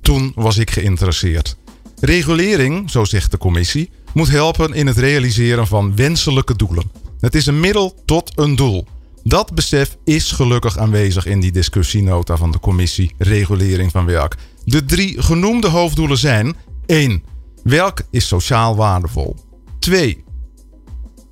Toen 0.00 0.32
was 0.34 0.58
ik 0.58 0.70
geïnteresseerd. 0.70 1.56
Regulering, 2.00 2.90
zo 2.90 3.04
zegt 3.04 3.30
de 3.30 3.38
commissie, 3.38 3.90
moet 4.12 4.28
helpen 4.28 4.74
in 4.74 4.86
het 4.86 4.96
realiseren 4.96 5.66
van 5.66 5.96
wenselijke 5.96 6.56
doelen. 6.56 6.90
Het 7.20 7.34
is 7.34 7.46
een 7.46 7.60
middel 7.60 7.94
tot 8.04 8.32
een 8.38 8.56
doel. 8.56 8.86
Dat 9.22 9.54
besef 9.54 9.96
is 10.04 10.32
gelukkig 10.32 10.78
aanwezig 10.78 11.26
in 11.26 11.40
die 11.40 11.52
discussienota 11.52 12.36
van 12.36 12.50
de 12.50 12.60
commissie 12.60 13.14
Regulering 13.18 13.90
van 13.90 14.04
Werk. 14.04 14.36
De 14.64 14.84
drie 14.84 15.22
genoemde 15.22 15.68
hoofddoelen 15.68 16.18
zijn 16.18 16.56
1. 16.90 17.22
Werk 17.62 18.02
is 18.10 18.26
sociaal 18.26 18.76
waardevol. 18.76 19.36
2. 19.78 20.24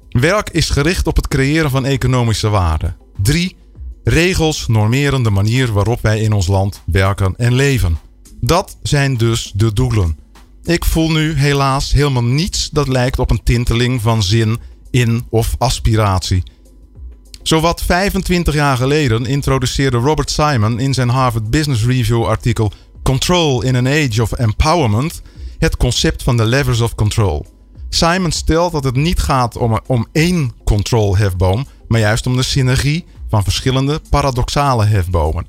Werk 0.08 0.50
is 0.50 0.70
gericht 0.70 1.06
op 1.06 1.16
het 1.16 1.28
creëren 1.28 1.70
van 1.70 1.84
economische 1.84 2.48
waarde. 2.48 2.96
3. 3.22 3.56
Regels 4.04 4.66
normeren 4.68 5.22
de 5.22 5.30
manier 5.30 5.72
waarop 5.72 6.00
wij 6.02 6.20
in 6.20 6.32
ons 6.32 6.46
land 6.46 6.82
werken 6.86 7.34
en 7.36 7.54
leven. 7.54 7.98
Dat 8.40 8.76
zijn 8.82 9.16
dus 9.16 9.52
de 9.54 9.72
doelen. 9.72 10.18
Ik 10.62 10.84
voel 10.84 11.10
nu 11.10 11.32
helaas 11.32 11.92
helemaal 11.92 12.24
niets 12.24 12.70
dat 12.70 12.88
lijkt 12.88 13.18
op 13.18 13.30
een 13.30 13.42
tinteling 13.42 14.00
van 14.02 14.22
zin, 14.22 14.58
in 14.90 15.26
of 15.28 15.54
aspiratie. 15.58 16.42
Zowat 17.42 17.82
25 17.82 18.54
jaar 18.54 18.76
geleden 18.76 19.26
introduceerde 19.26 19.96
Robert 19.96 20.30
Simon 20.30 20.80
in 20.80 20.94
zijn 20.94 21.08
Harvard 21.08 21.50
Business 21.50 21.84
Review 21.84 22.24
artikel 22.24 22.72
Control 23.02 23.62
in 23.62 23.76
an 23.76 23.86
Age 23.86 24.22
of 24.22 24.32
Empowerment 24.32 25.22
het 25.58 25.76
concept 25.76 26.22
van 26.22 26.36
de 26.36 26.44
levers 26.44 26.80
of 26.80 26.94
control. 26.94 27.46
Simon 27.88 28.32
stelt 28.32 28.72
dat 28.72 28.84
het 28.84 28.96
niet 28.96 29.20
gaat 29.20 29.56
om, 29.56 29.80
om 29.86 30.06
één 30.12 30.52
control-hefboom, 30.64 31.66
maar 31.88 32.00
juist 32.00 32.26
om 32.26 32.36
de 32.36 32.42
synergie 32.42 33.04
van 33.28 33.42
verschillende 33.42 34.00
paradoxale 34.10 34.84
hefbomen. 34.84 35.46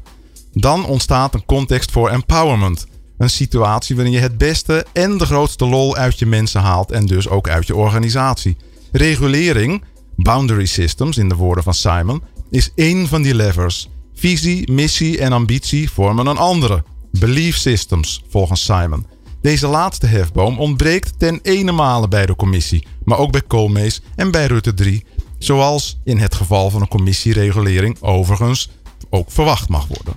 Dan 0.53 0.85
ontstaat 0.85 1.33
een 1.33 1.45
context 1.45 1.91
voor 1.91 2.09
empowerment. 2.09 2.87
Een 3.17 3.29
situatie 3.29 3.95
waarin 3.95 4.13
je 4.13 4.19
het 4.19 4.37
beste 4.37 4.85
en 4.93 5.17
de 5.17 5.25
grootste 5.25 5.65
lol 5.65 5.95
uit 5.95 6.19
je 6.19 6.25
mensen 6.25 6.61
haalt 6.61 6.91
en 6.91 7.05
dus 7.05 7.29
ook 7.29 7.49
uit 7.49 7.67
je 7.67 7.75
organisatie. 7.75 8.57
Regulering, 8.91 9.83
boundary 10.15 10.65
systems 10.65 11.17
in 11.17 11.29
de 11.29 11.35
woorden 11.35 11.63
van 11.63 11.73
Simon, 11.73 12.23
is 12.49 12.71
één 12.75 13.07
van 13.07 13.21
die 13.21 13.35
levers. 13.35 13.89
Visie, 14.13 14.71
missie 14.71 15.19
en 15.19 15.31
ambitie 15.31 15.91
vormen 15.91 16.27
een 16.27 16.37
andere. 16.37 16.83
Belief 17.11 17.57
systems, 17.57 18.23
volgens 18.29 18.63
Simon. 18.63 19.05
Deze 19.41 19.67
laatste 19.67 20.05
hefboom 20.05 20.59
ontbreekt 20.59 21.19
ten 21.19 21.39
ene 21.41 21.71
male 21.71 22.07
bij 22.07 22.25
de 22.25 22.35
commissie, 22.35 22.87
maar 23.03 23.17
ook 23.17 23.31
bij 23.31 23.41
Koolmees 23.41 24.01
en 24.15 24.31
bij 24.31 24.45
Rutte 24.45 24.73
3, 24.73 25.05
zoals 25.37 25.99
in 26.03 26.17
het 26.17 26.35
geval 26.35 26.69
van 26.69 26.81
een 26.81 26.87
commissieregulering 26.87 28.01
overigens 28.01 28.69
ook 29.09 29.31
verwacht 29.31 29.69
mag 29.69 29.87
worden. 29.87 30.15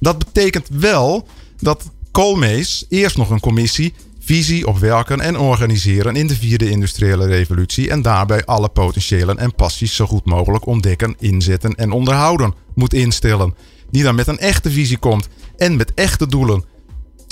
Dat 0.00 0.18
betekent 0.18 0.68
wel 0.68 1.26
dat 1.60 1.90
Koolmees 2.10 2.86
eerst 2.88 3.16
nog 3.16 3.30
een 3.30 3.40
commissie 3.40 3.94
visie 4.24 4.66
op 4.66 4.78
werken 4.78 5.20
en 5.20 5.38
organiseren 5.38 6.16
in 6.16 6.26
de 6.26 6.36
vierde 6.36 6.70
industriële 6.70 7.26
revolutie 7.26 7.90
en 7.90 8.02
daarbij 8.02 8.44
alle 8.44 8.68
potentiëlen 8.68 9.38
en 9.38 9.54
passies 9.54 9.96
zo 9.96 10.06
goed 10.06 10.24
mogelijk 10.24 10.66
ontdekken, 10.66 11.16
inzetten 11.18 11.74
en 11.74 11.92
onderhouden 11.92 12.54
moet 12.74 12.94
instellen. 12.94 13.54
Die 13.90 14.02
dan 14.02 14.14
met 14.14 14.26
een 14.26 14.38
echte 14.38 14.70
visie 14.70 14.98
komt 14.98 15.28
en 15.56 15.76
met 15.76 15.94
echte 15.94 16.26
doelen. 16.26 16.64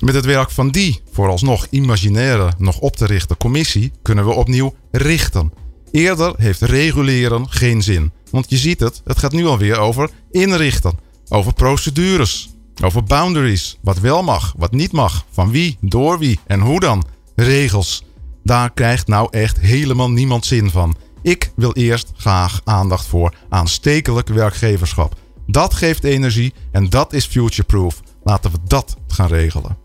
Met 0.00 0.14
het 0.14 0.24
werk 0.24 0.50
van 0.50 0.70
die, 0.70 1.00
vooralsnog 1.12 1.66
imaginaire, 1.70 2.52
nog 2.58 2.78
op 2.78 2.96
te 2.96 3.06
richten 3.06 3.36
commissie, 3.36 3.92
kunnen 4.02 4.26
we 4.26 4.32
opnieuw 4.32 4.74
richten. 4.90 5.52
Eerder 5.90 6.34
heeft 6.36 6.60
reguleren 6.60 7.48
geen 7.48 7.82
zin. 7.82 8.12
Want 8.30 8.50
je 8.50 8.56
ziet 8.56 8.80
het, 8.80 9.02
het 9.04 9.18
gaat 9.18 9.32
nu 9.32 9.46
alweer 9.46 9.78
over 9.78 10.10
inrichten. 10.30 10.98
Over 11.28 11.52
procedures. 11.52 12.50
Over 12.84 13.04
boundaries. 13.04 13.78
Wat 13.82 13.98
wel 13.98 14.22
mag, 14.22 14.54
wat 14.56 14.72
niet 14.72 14.92
mag. 14.92 15.24
Van 15.30 15.50
wie, 15.50 15.76
door 15.80 16.18
wie 16.18 16.38
en 16.46 16.60
hoe 16.60 16.80
dan. 16.80 17.04
Regels. 17.34 18.04
Daar 18.44 18.72
krijgt 18.72 19.06
nou 19.06 19.28
echt 19.30 19.60
helemaal 19.60 20.10
niemand 20.10 20.46
zin 20.46 20.70
van. 20.70 20.96
Ik 21.22 21.52
wil 21.56 21.72
eerst 21.72 22.12
graag 22.16 22.60
aandacht 22.64 23.06
voor 23.06 23.34
aanstekelijk 23.48 24.28
werkgeverschap. 24.28 25.14
Dat 25.46 25.74
geeft 25.74 26.04
energie 26.04 26.54
en 26.72 26.88
dat 26.88 27.12
is 27.12 27.26
futureproof. 27.26 28.00
Laten 28.22 28.50
we 28.50 28.58
dat 28.66 28.96
gaan 29.06 29.28
regelen. 29.28 29.79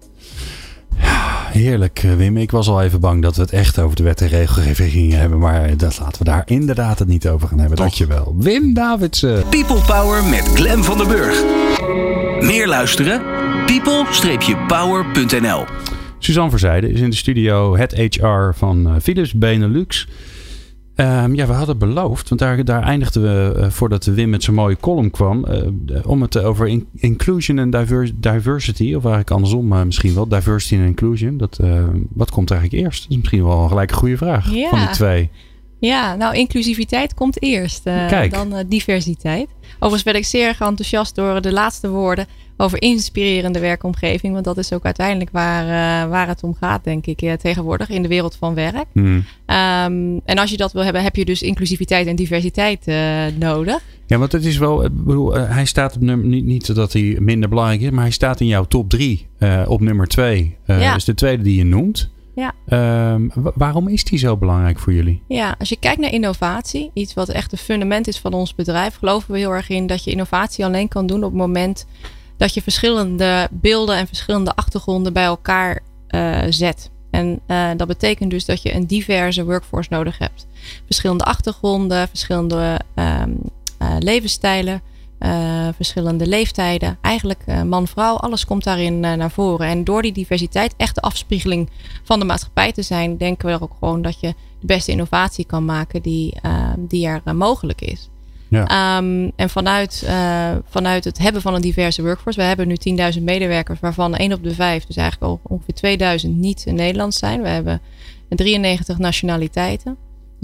Heerlijk, 1.51 2.01
eh, 2.03 2.13
Wim. 2.13 2.37
Ik 2.37 2.51
was 2.51 2.67
al 2.67 2.81
even 2.81 2.99
bang 2.99 3.21
dat 3.21 3.35
we 3.35 3.41
het 3.41 3.51
echt 3.51 3.79
over 3.79 3.95
de 3.95 4.03
wet 4.03 4.21
en 4.21 4.27
regelgeving 4.27 4.91
gingen 4.91 5.19
hebben. 5.19 5.39
Maar 5.39 5.77
dat 5.77 5.99
laten 5.99 6.19
we 6.19 6.29
daar 6.29 6.43
inderdaad 6.45 6.99
het 6.99 7.07
niet 7.07 7.27
over 7.27 7.47
gaan 7.47 7.59
hebben. 7.59 7.77
Toch. 7.77 7.85
Dankjewel. 7.85 8.35
Wim 8.37 8.73
Davidsen. 8.73 9.43
People 9.49 9.81
Power 9.85 10.23
met 10.23 10.49
Glen 10.53 10.83
van 10.83 10.97
den 10.97 11.07
Burg. 11.07 11.43
Meer 12.41 12.67
luisteren? 12.67 13.21
people-power.nl 13.65 15.65
Suzanne 16.19 16.49
Verzijde 16.49 16.91
is 16.91 16.99
in 16.99 17.09
de 17.09 17.15
studio 17.15 17.77
het 17.77 17.93
HR 17.93 18.51
van 18.53 18.87
uh, 18.87 18.93
Philips 19.01 19.33
Benelux. 19.33 20.07
Um, 20.97 21.35
ja, 21.35 21.47
we 21.47 21.53
hadden 21.53 21.77
beloofd, 21.77 22.29
want 22.29 22.41
daar, 22.41 22.65
daar 22.65 22.83
eindigden 22.83 23.21
we 23.21 23.59
uh, 23.59 23.69
voordat 23.69 24.05
Wim 24.05 24.29
met 24.29 24.43
zijn 24.43 24.55
mooie 24.55 24.77
column 24.79 25.11
kwam, 25.11 25.45
uh, 25.49 25.97
om 26.05 26.21
het 26.21 26.37
over 26.37 26.67
in, 26.67 26.87
inclusion 26.95 27.59
en 27.59 27.69
divers, 27.69 28.11
diversity, 28.15 28.83
of 28.83 29.03
eigenlijk 29.03 29.31
andersom 29.31 29.73
uh, 29.73 29.83
misschien 29.83 30.13
wel, 30.13 30.27
diversity 30.27 30.75
en 30.75 30.85
inclusion. 30.85 31.37
Dat, 31.37 31.59
wat 32.13 32.31
komt 32.31 32.51
eigenlijk 32.51 32.83
eerst? 32.83 33.01
Dat 33.01 33.11
is 33.11 33.17
misschien 33.17 33.43
wel 33.43 33.67
gelijk 33.67 33.91
een 33.91 33.97
goede 33.97 34.17
vraag 34.17 34.53
ja. 34.53 34.69
van 34.69 34.79
de 34.79 34.87
twee. 34.87 35.29
Ja, 35.85 36.15
nou 36.15 36.35
inclusiviteit 36.35 37.13
komt 37.13 37.41
eerst, 37.41 37.83
dan 38.29 38.63
diversiteit. 38.67 39.47
Overigens 39.73 40.03
werd 40.03 40.17
ik 40.17 40.25
zeer 40.25 40.47
enthousiast 40.59 41.15
door 41.15 41.41
de 41.41 41.51
laatste 41.51 41.89
woorden 41.89 42.27
over 42.57 42.81
inspirerende 42.81 43.59
werkomgeving. 43.59 44.33
Want 44.33 44.45
dat 44.45 44.57
is 44.57 44.73
ook 44.73 44.85
uiteindelijk 44.85 45.29
waar, 45.31 45.63
uh, 45.63 46.09
waar 46.09 46.27
het 46.27 46.43
om 46.43 46.55
gaat, 46.59 46.83
denk 46.83 47.05
ik, 47.05 47.39
tegenwoordig 47.39 47.89
in 47.89 48.01
de 48.01 48.07
wereld 48.07 48.35
van 48.35 48.53
werk. 48.53 48.85
Hmm. 48.91 49.15
Um, 49.15 50.21
en 50.25 50.37
als 50.37 50.49
je 50.49 50.57
dat 50.57 50.71
wil 50.71 50.83
hebben, 50.83 51.03
heb 51.03 51.15
je 51.15 51.25
dus 51.25 51.41
inclusiviteit 51.41 52.07
en 52.07 52.15
diversiteit 52.15 52.85
nodig. 53.39 53.81
Ja, 54.07 54.17
want 54.17 54.31
het 54.31 54.45
is 54.45 54.57
wel, 54.57 54.83
ik 54.85 55.05
bedoel, 55.05 55.33
hij 55.33 55.65
staat 55.65 55.95
op 55.95 56.01
nummer, 56.01 56.27
niet, 56.27 56.45
niet 56.45 56.75
dat 56.75 56.93
hij 56.93 57.17
minder 57.19 57.49
belangrijk 57.49 57.81
is, 57.81 57.89
maar 57.89 58.03
hij 58.03 58.11
staat 58.11 58.39
in 58.39 58.47
jouw 58.47 58.65
top 58.65 58.89
drie 58.89 59.27
op 59.67 59.81
nummer 59.81 60.07
twee. 60.07 60.55
Ja. 60.65 60.93
Dus 60.93 61.05
de 61.05 61.13
tweede 61.13 61.43
die 61.43 61.57
je 61.57 61.65
noemt. 61.65 62.13
Ja. 62.35 62.53
Um, 63.13 63.31
waarom 63.33 63.87
is 63.87 64.03
die 64.03 64.19
zo 64.19 64.37
belangrijk 64.37 64.79
voor 64.79 64.93
jullie? 64.93 65.21
Ja, 65.27 65.55
als 65.59 65.69
je 65.69 65.79
kijkt 65.79 65.99
naar 66.01 66.11
innovatie, 66.11 66.91
iets 66.93 67.13
wat 67.13 67.29
echt 67.29 67.51
een 67.51 67.57
fundament 67.57 68.07
is 68.07 68.19
van 68.19 68.33
ons 68.33 68.55
bedrijf, 68.55 68.95
geloven 68.95 69.31
we 69.31 69.37
heel 69.37 69.51
erg 69.51 69.69
in 69.69 69.87
dat 69.87 70.03
je 70.03 70.11
innovatie 70.11 70.65
alleen 70.65 70.87
kan 70.87 71.07
doen 71.07 71.23
op 71.23 71.29
het 71.29 71.39
moment 71.39 71.85
dat 72.37 72.53
je 72.53 72.61
verschillende 72.61 73.47
beelden 73.51 73.97
en 73.97 74.07
verschillende 74.07 74.55
achtergronden 74.55 75.13
bij 75.13 75.23
elkaar 75.23 75.79
uh, 76.09 76.41
zet. 76.49 76.89
En 77.11 77.39
uh, 77.47 77.69
dat 77.77 77.87
betekent 77.87 78.31
dus 78.31 78.45
dat 78.45 78.61
je 78.61 78.73
een 78.73 78.85
diverse 78.85 79.45
workforce 79.45 79.89
nodig 79.93 80.17
hebt. 80.17 80.47
Verschillende 80.85 81.23
achtergronden, 81.23 82.07
verschillende 82.07 82.79
um, 82.95 83.39
uh, 83.81 83.95
levensstijlen, 83.99 84.81
verschillende 85.75 86.27
leeftijden. 86.27 86.97
Eigenlijk 87.01 87.45
man-vrouw, 87.65 88.15
alles 88.15 88.45
komt 88.45 88.63
daarin 88.63 88.99
naar 88.99 89.31
voren. 89.31 89.67
En 89.67 89.83
door 89.83 90.01
die 90.01 90.11
diversiteit 90.11 90.73
echt 90.77 90.95
de 90.95 91.01
afspiegeling 91.01 91.69
van 92.03 92.19
de 92.19 92.25
maatschappij 92.25 92.71
te 92.71 92.81
zijn, 92.81 93.17
denken 93.17 93.47
we 93.47 93.53
er 93.53 93.61
ook 93.61 93.75
gewoon 93.79 94.01
dat 94.01 94.19
je 94.19 94.27
de 94.59 94.65
beste 94.65 94.91
innovatie 94.91 95.45
kan 95.45 95.65
maken 95.65 96.01
die, 96.01 96.33
die 96.77 97.07
er 97.07 97.35
mogelijk 97.35 97.81
is. 97.81 98.09
Ja. 98.47 98.97
Um, 98.97 99.31
en 99.35 99.49
vanuit, 99.49 100.09
vanuit 100.69 101.03
het 101.03 101.17
hebben 101.17 101.41
van 101.41 101.53
een 101.53 101.61
diverse 101.61 102.01
workforce. 102.01 102.39
We 102.39 102.45
hebben 102.45 102.67
nu 102.67 102.75
10.000 103.17 103.23
medewerkers, 103.23 103.79
waarvan 103.79 104.15
1 104.15 104.33
op 104.33 104.43
de 104.43 104.53
5, 104.53 104.85
dus 104.85 104.95
eigenlijk 104.95 105.31
al 105.31 105.39
ongeveer 105.43 105.73
2000 105.73 106.37
niet 106.37 106.63
in 106.65 106.75
Nederland 106.75 107.13
zijn. 107.13 107.41
We 107.41 107.47
hebben 107.47 107.81
93 108.29 108.97
nationaliteiten. 108.97 109.97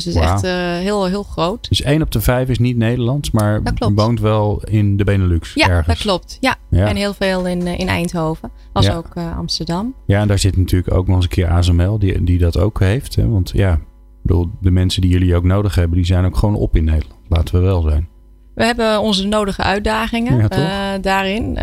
Dus 0.03 0.13
het 0.13 0.23
is 0.23 0.29
wow. 0.29 0.33
echt 0.33 0.43
uh, 0.43 0.83
heel, 0.83 1.05
heel 1.05 1.23
groot. 1.23 1.69
Dus 1.69 1.81
1 1.81 2.01
op 2.01 2.11
de 2.11 2.21
5 2.21 2.49
is 2.49 2.59
niet 2.59 2.77
Nederlands, 2.77 3.31
maar 3.31 3.61
woont 3.95 4.19
wel 4.19 4.61
in 4.63 4.97
de 4.97 5.03
Benelux. 5.03 5.53
Ja, 5.53 5.67
ergens. 5.67 5.87
dat 5.87 5.97
klopt. 5.97 6.37
Ja. 6.39 6.55
ja. 6.69 6.87
En 6.87 6.95
heel 6.95 7.13
veel 7.13 7.47
in, 7.47 7.67
in 7.67 7.87
Eindhoven, 7.87 8.51
als 8.73 8.85
ja. 8.85 8.95
ook 8.95 9.15
uh, 9.17 9.37
Amsterdam. 9.37 9.95
Ja, 10.05 10.21
en 10.21 10.27
daar 10.27 10.39
zit 10.39 10.57
natuurlijk 10.57 10.93
ook 10.93 11.07
nog 11.07 11.15
eens 11.15 11.25
een 11.25 11.31
keer 11.31 11.47
ASML, 11.47 11.99
die, 11.99 12.23
die 12.23 12.37
dat 12.37 12.57
ook 12.57 12.79
heeft. 12.79 13.15
Hè? 13.15 13.29
Want 13.29 13.51
ja, 13.53 13.79
bedoel, 14.21 14.49
de 14.61 14.71
mensen 14.71 15.01
die 15.01 15.11
jullie 15.11 15.35
ook 15.35 15.43
nodig 15.43 15.75
hebben, 15.75 15.97
die 15.97 16.05
zijn 16.05 16.25
ook 16.25 16.37
gewoon 16.37 16.55
op 16.55 16.75
in 16.75 16.83
Nederland. 16.83 17.19
Laten 17.29 17.55
we 17.55 17.61
wel 17.61 17.81
zijn. 17.81 18.07
We 18.55 18.63
hebben 18.63 18.99
onze 18.99 19.27
nodige 19.27 19.61
uitdagingen 19.61 20.47
ja, 20.49 20.95
uh, 20.95 21.01
daarin. 21.01 21.57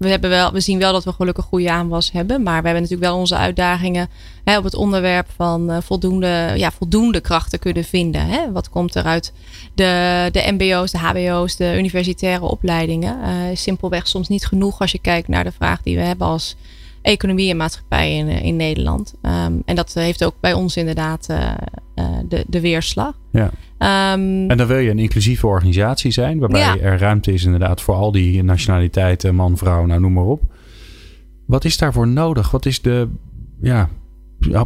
We, 0.00 0.08
hebben 0.08 0.30
wel, 0.30 0.52
we 0.52 0.60
zien 0.60 0.78
wel 0.78 0.92
dat 0.92 1.04
we 1.04 1.12
gelukkig 1.12 1.44
goede 1.44 1.70
aanwas 1.70 2.12
hebben. 2.12 2.42
Maar 2.42 2.60
we 2.60 2.68
hebben 2.68 2.82
natuurlijk 2.82 3.10
wel 3.10 3.18
onze 3.18 3.36
uitdagingen 3.36 4.08
hè, 4.44 4.58
op 4.58 4.64
het 4.64 4.74
onderwerp 4.74 5.26
van 5.36 5.70
uh, 5.70 5.76
voldoende, 5.80 6.52
ja, 6.56 6.70
voldoende 6.70 7.20
krachten 7.20 7.58
kunnen 7.58 7.84
vinden. 7.84 8.26
Hè? 8.26 8.52
Wat 8.52 8.70
komt 8.70 8.94
er 8.94 9.04
uit 9.04 9.32
de, 9.74 10.28
de 10.32 10.52
MBO's, 10.52 10.90
de 10.90 10.98
HBO's, 10.98 11.56
de 11.56 11.78
universitaire 11.78 12.44
opleidingen? 12.44 13.18
Uh, 13.20 13.56
simpelweg 13.56 14.08
soms 14.08 14.28
niet 14.28 14.46
genoeg 14.46 14.80
als 14.80 14.92
je 14.92 14.98
kijkt 14.98 15.28
naar 15.28 15.44
de 15.44 15.52
vraag 15.52 15.82
die 15.82 15.96
we 15.96 16.02
hebben 16.02 16.26
als 16.26 16.56
economie 17.02 17.50
en 17.50 17.56
maatschappij 17.56 18.16
in, 18.16 18.28
in 18.28 18.56
Nederland. 18.56 19.14
Ehm, 19.22 19.52
en 19.64 19.76
dat 19.76 19.94
heeft 19.94 20.24
ook 20.24 20.34
bij 20.40 20.52
ons 20.52 20.76
inderdaad 20.76 21.26
de, 22.28 22.44
de 22.48 22.60
weerslag. 22.60 23.18
Ja. 23.32 23.50
Ehm, 23.78 24.50
en 24.50 24.56
dan 24.56 24.66
wil 24.66 24.78
je 24.78 24.90
een 24.90 24.98
inclusieve 24.98 25.46
organisatie 25.46 26.10
zijn, 26.10 26.38
waarbij 26.38 26.80
er 26.80 26.98
ruimte 26.98 27.32
is 27.32 27.44
inderdaad 27.44 27.80
voor 27.80 27.94
al 27.94 28.12
die 28.12 28.42
nationaliteiten, 28.42 29.34
man, 29.34 29.56
vrouw, 29.56 29.86
nou 29.86 30.00
noem 30.00 30.12
maar 30.12 30.24
op. 30.24 30.42
Wat 31.46 31.64
is 31.64 31.78
daarvoor 31.78 32.08
nodig? 32.08 32.50
Wat 32.50 32.66
is 32.66 32.82
de, 32.82 33.08
ja, 33.60 33.88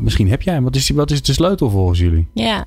misschien 0.00 0.28
heb 0.28 0.42
jij 0.42 0.54
hem. 0.54 0.64
Wat 0.64 0.76
is, 0.76 0.90
wat 0.90 1.10
is 1.10 1.22
de 1.22 1.32
sleutel 1.32 1.70
volgens 1.70 1.98
jullie? 1.98 2.26
Ja, 2.34 2.64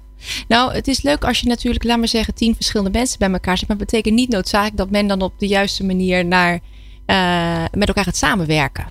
nou, 0.47 0.73
het 0.73 0.87
is 0.87 1.01
leuk 1.01 1.23
als 1.23 1.39
je 1.39 1.47
natuurlijk, 1.47 1.83
laat 1.83 1.97
maar 1.97 2.07
zeggen, 2.07 2.33
tien 2.33 2.55
verschillende 2.55 2.97
mensen 2.97 3.19
bij 3.19 3.31
elkaar 3.31 3.57
zit. 3.57 3.67
Maar 3.67 3.77
het 3.77 3.85
betekent 3.85 4.15
niet 4.15 4.29
noodzakelijk 4.29 4.77
dat 4.77 4.89
men 4.89 5.07
dan 5.07 5.21
op 5.21 5.39
de 5.39 5.47
juiste 5.47 5.85
manier 5.85 6.25
naar, 6.25 6.59
uh, 7.07 7.65
met 7.71 7.87
elkaar 7.87 8.03
gaat 8.03 8.15
samenwerken. 8.15 8.85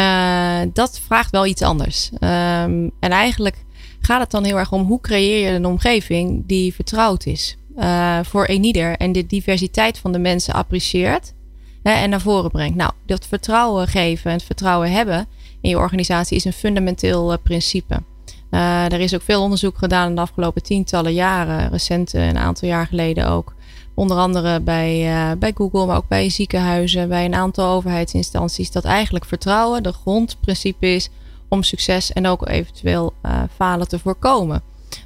Uh, 0.00 0.60
dat 0.72 1.00
vraagt 1.06 1.30
wel 1.30 1.46
iets 1.46 1.62
anders. 1.62 2.10
Um, 2.12 2.90
en 3.00 3.10
eigenlijk 3.10 3.64
gaat 4.00 4.20
het 4.20 4.30
dan 4.30 4.44
heel 4.44 4.58
erg 4.58 4.72
om 4.72 4.82
hoe 4.82 5.00
creëer 5.00 5.48
je 5.48 5.56
een 5.56 5.66
omgeving 5.66 6.42
die 6.46 6.74
vertrouwd 6.74 7.26
is 7.26 7.56
uh, 7.78 8.18
voor 8.22 8.44
eenieder 8.44 8.96
en 8.96 9.12
de 9.12 9.26
diversiteit 9.26 9.98
van 9.98 10.12
de 10.12 10.18
mensen 10.18 10.54
apprecieert 10.54 11.34
hè, 11.82 11.92
en 11.92 12.10
naar 12.10 12.20
voren 12.20 12.50
brengt. 12.50 12.76
Nou, 12.76 12.92
dat 13.06 13.26
vertrouwen 13.26 13.86
geven 13.86 14.30
en 14.30 14.36
het 14.36 14.46
vertrouwen 14.46 14.92
hebben 14.92 15.26
in 15.60 15.70
je 15.70 15.78
organisatie 15.78 16.36
is 16.36 16.44
een 16.44 16.52
fundamenteel 16.52 17.32
uh, 17.32 17.38
principe. 17.42 18.02
Er 18.50 19.00
is 19.00 19.14
ook 19.14 19.22
veel 19.22 19.42
onderzoek 19.42 19.78
gedaan 19.78 20.08
in 20.08 20.14
de 20.14 20.20
afgelopen 20.20 20.62
tientallen 20.62 21.12
jaren, 21.12 21.70
recent 21.70 22.12
een 22.12 22.38
aantal 22.38 22.68
jaar 22.68 22.86
geleden 22.86 23.28
ook. 23.28 23.54
Onder 24.00 24.16
andere 24.16 24.60
bij, 24.60 25.06
uh, 25.06 25.30
bij 25.38 25.52
Google, 25.54 25.86
maar 25.86 25.96
ook 25.96 26.08
bij 26.08 26.30
ziekenhuizen, 26.30 27.08
bij 27.08 27.24
een 27.24 27.34
aantal 27.34 27.74
overheidsinstanties. 27.74 28.70
Dat 28.70 28.84
eigenlijk 28.84 29.24
vertrouwen 29.24 29.82
de 29.82 29.92
grondprincipe 29.92 30.86
is 30.86 31.08
om 31.48 31.62
succes 31.62 32.12
en 32.12 32.26
ook 32.26 32.48
eventueel 32.48 33.12
uh, 33.26 33.42
falen 33.56 33.88
te 33.88 33.98
voorkomen 33.98 34.62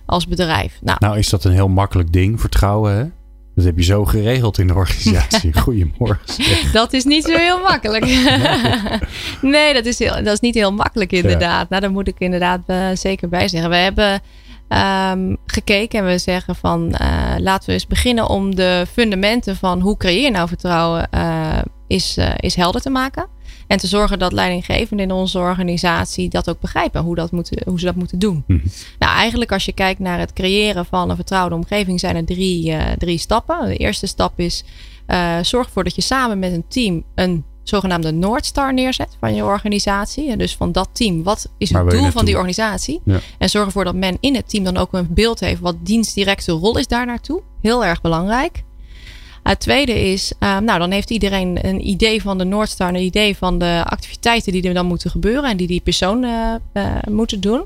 als 0.06 0.28
bedrijf. 0.28 0.78
Nou, 0.82 0.96
nou, 1.00 1.18
is 1.18 1.28
dat 1.28 1.44
een 1.44 1.52
heel 1.52 1.68
makkelijk 1.68 2.12
ding, 2.12 2.40
vertrouwen 2.40 2.96
hè? 2.96 3.04
Dat 3.54 3.64
heb 3.64 3.76
je 3.76 3.84
zo 3.84 4.04
geregeld 4.04 4.58
in 4.58 4.66
de 4.66 4.74
organisatie. 4.74 5.58
Goedemorgen. 5.60 6.72
dat 6.72 6.92
is 6.92 7.04
niet 7.04 7.24
zo 7.24 7.36
heel 7.36 7.60
makkelijk. 7.60 8.04
nee, 9.54 9.74
dat 9.74 9.86
is, 9.86 9.98
heel, 9.98 10.14
dat 10.14 10.32
is 10.32 10.40
niet 10.40 10.54
heel 10.54 10.72
makkelijk 10.72 11.12
inderdaad. 11.12 11.60
Ja. 11.60 11.66
Nou, 11.68 11.80
daar 11.80 11.90
moet 11.90 12.08
ik 12.08 12.18
inderdaad 12.18 12.60
uh, 12.66 12.86
zeker 12.94 13.28
bij 13.28 13.48
zeggen. 13.48 13.70
We 13.70 13.76
hebben 13.76 14.20
um, 14.68 15.36
gekeken 15.46 15.98
en 15.98 16.06
we 16.06 16.18
zeggen 16.18 16.54
van 16.54 16.96
uh, 17.00 17.23
laten 17.40 17.66
we 17.66 17.72
eens 17.72 17.86
beginnen 17.86 18.28
om 18.28 18.54
de 18.54 18.86
fundamenten 18.92 19.56
van 19.56 19.80
hoe 19.80 19.96
creëer 19.96 20.22
je 20.22 20.30
nou 20.30 20.48
vertrouwen 20.48 21.08
uh, 21.14 21.58
is, 21.86 22.18
is 22.36 22.54
helder 22.54 22.80
te 22.80 22.90
maken. 22.90 23.26
En 23.66 23.78
te 23.78 23.86
zorgen 23.86 24.18
dat 24.18 24.32
leidinggevenden 24.32 25.06
in 25.06 25.12
onze 25.12 25.38
organisatie 25.38 26.28
dat 26.28 26.48
ook 26.48 26.60
begrijpen 26.60 27.02
hoe, 27.02 27.14
dat 27.14 27.32
moeten, 27.32 27.62
hoe 27.64 27.78
ze 27.78 27.84
dat 27.84 27.94
moeten 27.94 28.18
doen. 28.18 28.44
Mhm. 28.46 28.66
Nou, 28.98 29.16
eigenlijk 29.16 29.52
als 29.52 29.64
je 29.64 29.72
kijkt 29.72 30.00
naar 30.00 30.18
het 30.18 30.32
creëren 30.32 30.86
van 30.86 31.10
een 31.10 31.16
vertrouwde 31.16 31.54
omgeving, 31.54 32.00
zijn 32.00 32.16
er 32.16 32.24
drie, 32.24 32.70
uh, 32.70 32.82
drie 32.98 33.18
stappen. 33.18 33.66
De 33.66 33.76
eerste 33.76 34.06
stap 34.06 34.38
is 34.38 34.64
uh, 35.06 35.38
zorg 35.42 35.66
ervoor 35.66 35.84
dat 35.84 35.94
je 35.94 36.00
samen 36.00 36.38
met 36.38 36.52
een 36.52 36.64
team 36.68 37.04
een 37.14 37.44
zogenaamde 37.64 38.12
Noordstar 38.12 38.74
neerzet 38.74 39.16
van 39.20 39.34
je 39.34 39.44
organisatie. 39.44 40.30
En 40.30 40.38
dus 40.38 40.56
van 40.56 40.72
dat 40.72 40.88
team, 40.92 41.22
wat 41.22 41.48
is 41.58 41.70
het 41.70 41.90
doel 41.90 42.10
van 42.10 42.24
die 42.24 42.34
organisatie? 42.34 43.00
Ja. 43.04 43.20
En 43.38 43.50
zorg 43.50 43.66
ervoor 43.66 43.84
dat 43.84 43.94
men 43.94 44.16
in 44.20 44.34
het 44.34 44.48
team 44.48 44.64
dan 44.64 44.76
ook 44.76 44.92
een 44.92 45.06
beeld 45.10 45.40
heeft 45.40 45.60
wat 45.60 45.76
dienstdirecte 45.80 46.52
rol 46.52 46.78
is 46.78 46.86
daar 46.86 47.06
naartoe. 47.06 47.42
Heel 47.60 47.84
erg 47.84 48.00
belangrijk. 48.00 48.62
Het 49.42 49.60
tweede 49.60 50.00
is, 50.12 50.32
uh, 50.40 50.58
nou 50.58 50.78
dan 50.78 50.90
heeft 50.90 51.10
iedereen 51.10 51.66
een 51.66 51.88
idee 51.88 52.22
van 52.22 52.38
de 52.38 52.44
Noordstar, 52.44 52.88
een 52.88 53.02
idee 53.02 53.36
van 53.36 53.58
de 53.58 53.82
activiteiten 53.86 54.52
die 54.52 54.62
er 54.62 54.74
dan 54.74 54.86
moeten 54.86 55.10
gebeuren 55.10 55.50
en 55.50 55.56
die 55.56 55.66
die 55.66 55.80
persoon 55.80 56.24
uh, 56.24 56.54
uh, 56.72 56.96
moeten 57.10 57.40
doen. 57.40 57.64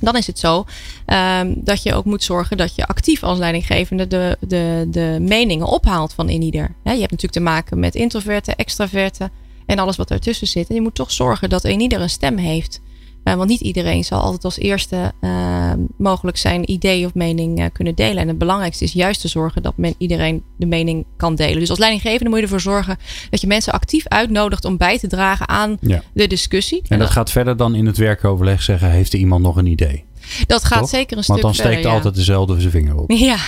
Dan 0.00 0.16
is 0.16 0.26
het 0.26 0.38
zo 0.38 0.64
um, 1.06 1.54
dat 1.56 1.82
je 1.82 1.94
ook 1.94 2.04
moet 2.04 2.22
zorgen 2.22 2.56
dat 2.56 2.74
je 2.74 2.86
actief 2.86 3.22
als 3.22 3.38
leidinggevende 3.38 4.06
de, 4.06 4.36
de, 4.40 4.86
de 4.90 5.18
meningen 5.20 5.66
ophaalt 5.66 6.12
van 6.12 6.28
in 6.28 6.42
ieder. 6.42 6.74
je 6.82 6.90
hebt 6.90 7.00
natuurlijk 7.00 7.32
te 7.32 7.40
maken 7.40 7.78
met 7.78 7.94
introverten, 7.94 8.56
extraverten 8.56 9.30
en 9.66 9.78
alles 9.78 9.96
wat 9.96 10.10
ertussen 10.10 10.46
zit. 10.46 10.68
En 10.68 10.74
je 10.74 10.80
moet 10.80 10.94
toch 10.94 11.10
zorgen 11.10 11.48
dat 11.48 11.64
een 11.64 11.80
ieder 11.80 12.00
een 12.00 12.10
stem 12.10 12.36
heeft. 12.36 12.80
Uh, 13.24 13.34
want 13.34 13.48
niet 13.48 13.60
iedereen 13.60 14.04
zal 14.04 14.20
altijd 14.20 14.44
als 14.44 14.58
eerste 14.58 15.12
uh, 15.20 15.72
mogelijk 15.98 16.36
zijn 16.36 16.70
idee 16.70 17.06
of 17.06 17.14
mening 17.14 17.60
uh, 17.60 17.64
kunnen 17.72 17.94
delen. 17.94 18.22
En 18.22 18.28
het 18.28 18.38
belangrijkste 18.38 18.84
is 18.84 18.92
juist 18.92 19.20
te 19.20 19.28
zorgen 19.28 19.62
dat 19.62 19.76
men 19.76 19.94
iedereen 19.98 20.42
de 20.56 20.66
mening 20.66 21.06
kan 21.16 21.34
delen. 21.34 21.58
Dus 21.58 21.70
als 21.70 21.78
leidinggevende 21.78 22.28
moet 22.28 22.38
je 22.38 22.44
ervoor 22.44 22.60
zorgen 22.60 22.96
dat 23.30 23.40
je 23.40 23.46
mensen 23.46 23.72
actief 23.72 24.06
uitnodigt 24.06 24.64
om 24.64 24.76
bij 24.76 24.98
te 24.98 25.06
dragen 25.06 25.48
aan 25.48 25.76
ja. 25.80 26.02
de 26.12 26.26
discussie. 26.26 26.82
En 26.88 26.98
dat 26.98 27.10
gaat 27.10 27.30
verder 27.30 27.56
dan 27.56 27.74
in 27.74 27.86
het 27.86 27.96
werkoverleg 27.96 28.62
zeggen: 28.62 28.90
heeft 28.90 29.12
er 29.12 29.18
iemand 29.18 29.42
nog 29.42 29.56
een 29.56 29.66
idee? 29.66 30.06
Dat 30.46 30.64
gaat 30.64 30.78
Toch? 30.78 30.88
zeker 30.88 31.16
een 31.16 31.24
Want 31.26 31.38
stuk 31.38 31.40
dan 31.40 31.54
steekt 31.54 31.68
verder, 31.68 31.90
ja. 31.90 31.96
altijd 31.96 32.14
dezelfde 32.14 32.60
zijn 32.60 32.72
vinger 32.72 32.96
op. 32.96 33.10
Ja, 33.28 33.38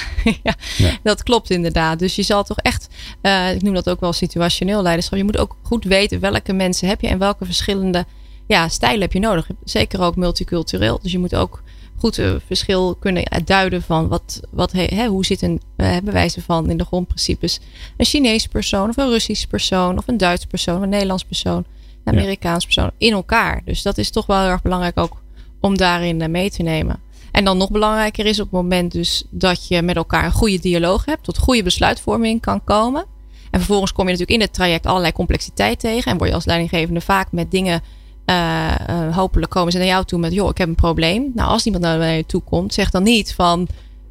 ja, 0.43 0.55
Ja. 0.77 0.91
dat 1.03 1.23
klopt 1.23 1.51
inderdaad. 1.51 1.99
Dus 1.99 2.15
je 2.15 2.23
zal 2.23 2.45
toch 2.45 2.59
echt, 2.59 2.89
uh, 3.23 3.55
ik 3.55 3.63
noem 3.63 3.75
dat 3.75 3.91
ook 3.91 4.01
wel 4.01 4.13
situationeel 4.13 4.83
leiderschap. 4.83 5.19
Je 5.19 5.25
moet 5.25 5.39
ook 5.39 5.57
goed 5.63 5.85
weten 5.85 6.21
welke 6.21 6.53
mensen 6.53 6.89
heb 6.89 7.01
je 7.01 7.09
en 7.09 7.19
welke 7.19 7.45
verschillende 7.45 8.07
ja, 8.51 8.69
stijlen 8.69 9.01
heb 9.01 9.13
je 9.13 9.19
nodig. 9.19 9.49
Zeker 9.65 10.01
ook 10.01 10.17
multicultureel. 10.17 10.99
Dus 11.03 11.13
je 11.13 11.19
moet 11.19 11.35
ook 11.35 11.63
goed 11.97 12.19
uh, 12.19 12.35
verschil 12.47 12.95
kunnen 12.95 13.25
duiden 13.45 13.83
van 13.83 14.09
wat, 14.09 14.41
wat 14.51 14.73
he, 14.73 15.07
hoe 15.07 15.25
zit 15.25 15.43
een 15.43 15.61
uh, 15.77 15.97
bewijzen 16.05 16.43
van 16.43 16.71
in 16.71 16.77
de 16.77 16.85
grondprincipes 16.85 17.61
een 17.97 18.05
Chinees 18.05 18.47
persoon 18.47 18.89
of 18.89 18.97
een 18.97 19.09
Russisch 19.09 19.45
persoon 19.47 19.99
of 19.99 20.09
een 20.09 20.17
Duits 20.17 20.45
persoon 20.45 20.77
of 20.77 20.83
een 20.83 20.89
Nederlands 20.89 21.25
persoon, 21.25 21.65
een 22.05 22.13
Amerikaans 22.13 22.65
persoon 22.65 22.91
in 22.99 23.13
elkaar. 23.13 23.63
Dus 23.65 23.83
dat 23.83 23.99
is 23.99 24.11
toch 24.11 24.27
wel 24.27 24.41
heel 24.41 24.49
erg 24.49 24.63
belangrijk 24.63 24.99
ook 24.99 25.23
om 25.61 25.77
daarin 25.77 26.31
mee 26.31 26.51
te 26.51 26.63
nemen. 26.63 27.01
En 27.33 27.45
dan 27.45 27.57
nog 27.57 27.71
belangrijker 27.71 28.27
is 28.27 28.41
op 28.41 28.45
het 28.45 28.61
moment 28.61 28.93
dus 28.93 29.25
dat 29.31 29.69
je 29.69 29.83
met 29.83 29.97
elkaar 29.97 30.25
een 30.25 30.33
goede 30.33 30.59
dialoog 30.59 31.05
hebt, 31.05 31.25
tot 31.25 31.39
goede 31.39 31.63
besluitvorming 31.63 32.41
kan 32.41 32.65
komen. 32.65 33.05
En 33.51 33.59
vervolgens 33.59 33.93
kom 33.93 34.05
je 34.05 34.11
natuurlijk 34.11 34.39
in 34.39 34.47
het 34.47 34.55
traject 34.55 34.87
allerlei 34.87 35.13
complexiteit 35.13 35.79
tegen 35.79 36.13
en 36.13 36.19
word 36.19 36.29
je 36.29 36.35
als 36.35 36.45
leidinggevende 36.45 37.01
vaak 37.01 37.33
met 37.33 37.51
dingen 37.51 37.83
uh, 38.31 38.75
uh, 38.91 39.17
hopelijk 39.17 39.51
komen 39.51 39.73
ze 39.73 39.79
naar 39.79 39.87
jou 39.87 40.05
toe 40.05 40.19
met: 40.19 40.33
joh, 40.33 40.49
ik 40.49 40.59
heb 40.59 40.69
een 40.69 40.75
probleem. 40.75 41.31
Nou, 41.35 41.49
als 41.49 41.65
iemand 41.65 41.85
naar 41.85 42.13
je 42.13 42.27
toe 42.27 42.43
komt, 42.43 42.75
zeg 42.75 42.91
dan 42.91 43.03
niet 43.03 43.35
van. 43.35 43.69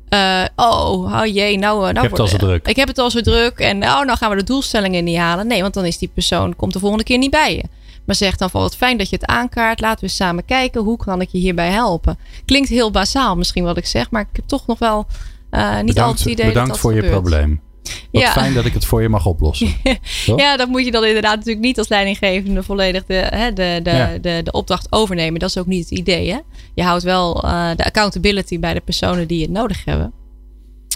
Uh, 0.10 0.46
oh, 0.56 1.22
oh 1.22 1.26
jee, 1.26 1.58
nou, 1.58 1.80
nou 1.80 1.90
ik 1.90 2.02
heb 2.02 2.12
het 2.12 2.20
al 2.20 2.28
zo 2.28 2.38
druk. 2.38 2.68
Ik 2.68 2.76
heb 2.76 2.88
het 2.88 2.98
al 2.98 3.12
zo 3.12 3.22
druk 3.22 3.60
en 3.60 3.84
oh, 3.84 4.06
nou 4.06 4.18
gaan 4.18 4.30
we 4.30 4.36
de 4.36 4.44
doelstellingen 4.44 5.04
niet 5.04 5.18
halen. 5.18 5.48
Nee, 5.48 5.62
want 5.62 5.74
dan 5.74 5.86
is 5.86 5.98
die 5.98 6.12
persoon 6.14 6.56
komt 6.56 6.74
de 6.74 6.80
volgende 6.80 7.04
keer 7.04 7.18
niet 7.18 7.32
bij 7.32 7.56
je. 7.56 7.64
Maar 8.06 8.16
zeg 8.16 8.36
dan 8.36 8.50
van 8.50 8.62
wat 8.62 8.76
fijn 8.76 8.98
dat 8.98 9.10
je 9.10 9.16
het 9.16 9.26
aankaart. 9.26 9.82
Laten 9.82 10.06
we 10.06 10.12
samen 10.12 10.46
kijken 10.46 10.82
hoe 10.82 10.98
kan 10.98 11.22
ik 11.22 11.30
je 11.32 11.38
hierbij 11.38 11.70
helpen. 11.70 12.18
Klinkt 12.46 12.70
heel 12.70 12.92
basaal 12.92 13.36
misschien 13.36 13.64
wat 13.64 13.78
ik 13.78 13.86
zeg, 13.86 14.12
maar 14.12 14.22
ik 14.22 14.36
heb 14.36 14.48
toch 14.48 14.68
nog 14.68 14.80
wel 14.80 15.06
niet 15.50 15.86
bedankt, 15.86 16.00
altijd 16.00 16.20
het 16.20 16.28
idee 16.28 16.46
bedankt 16.46 16.56
dat 16.56 16.68
dat 16.68 16.80
voor 16.80 16.94
je 16.94 17.10
probleem. 17.10 17.62
Wat 18.12 18.22
ja. 18.22 18.32
fijn 18.32 18.54
dat 18.54 18.66
ik 18.66 18.74
het 18.74 18.86
voor 18.86 19.02
je 19.02 19.10
mag 19.10 19.26
oplossen. 19.26 19.74
ja, 20.36 20.58
dat 20.58 20.68
moet 20.68 20.86
je 20.86 20.92
dan 20.92 21.06
inderdaad 21.06 21.36
natuurlijk 21.36 21.66
niet 21.66 21.78
als 21.78 21.88
leidinggevende 21.88 22.64
volledig 22.64 23.06
de, 23.06 23.14
hè, 23.14 23.54
de, 23.54 23.80
de, 23.84 23.90
ja. 23.90 24.18
de, 24.22 24.42
de 24.44 24.52
opdracht 24.52 24.88
overnemen. 24.90 25.40
Dat 25.40 25.50
is 25.50 25.58
ook 25.58 25.66
niet 25.66 25.90
het 25.90 26.00
idee. 26.00 26.32
Hè? 26.32 26.40
Je 26.74 26.84
houdt 26.84 27.04
wel 27.04 27.46
uh, 27.46 27.70
de 27.76 27.86
accountability 27.86 28.60
bij 28.60 28.74
de 28.74 28.80
personen 28.80 29.28
die 29.28 29.42
het 29.42 29.52
nodig 29.52 29.86
hebben. 29.86 30.14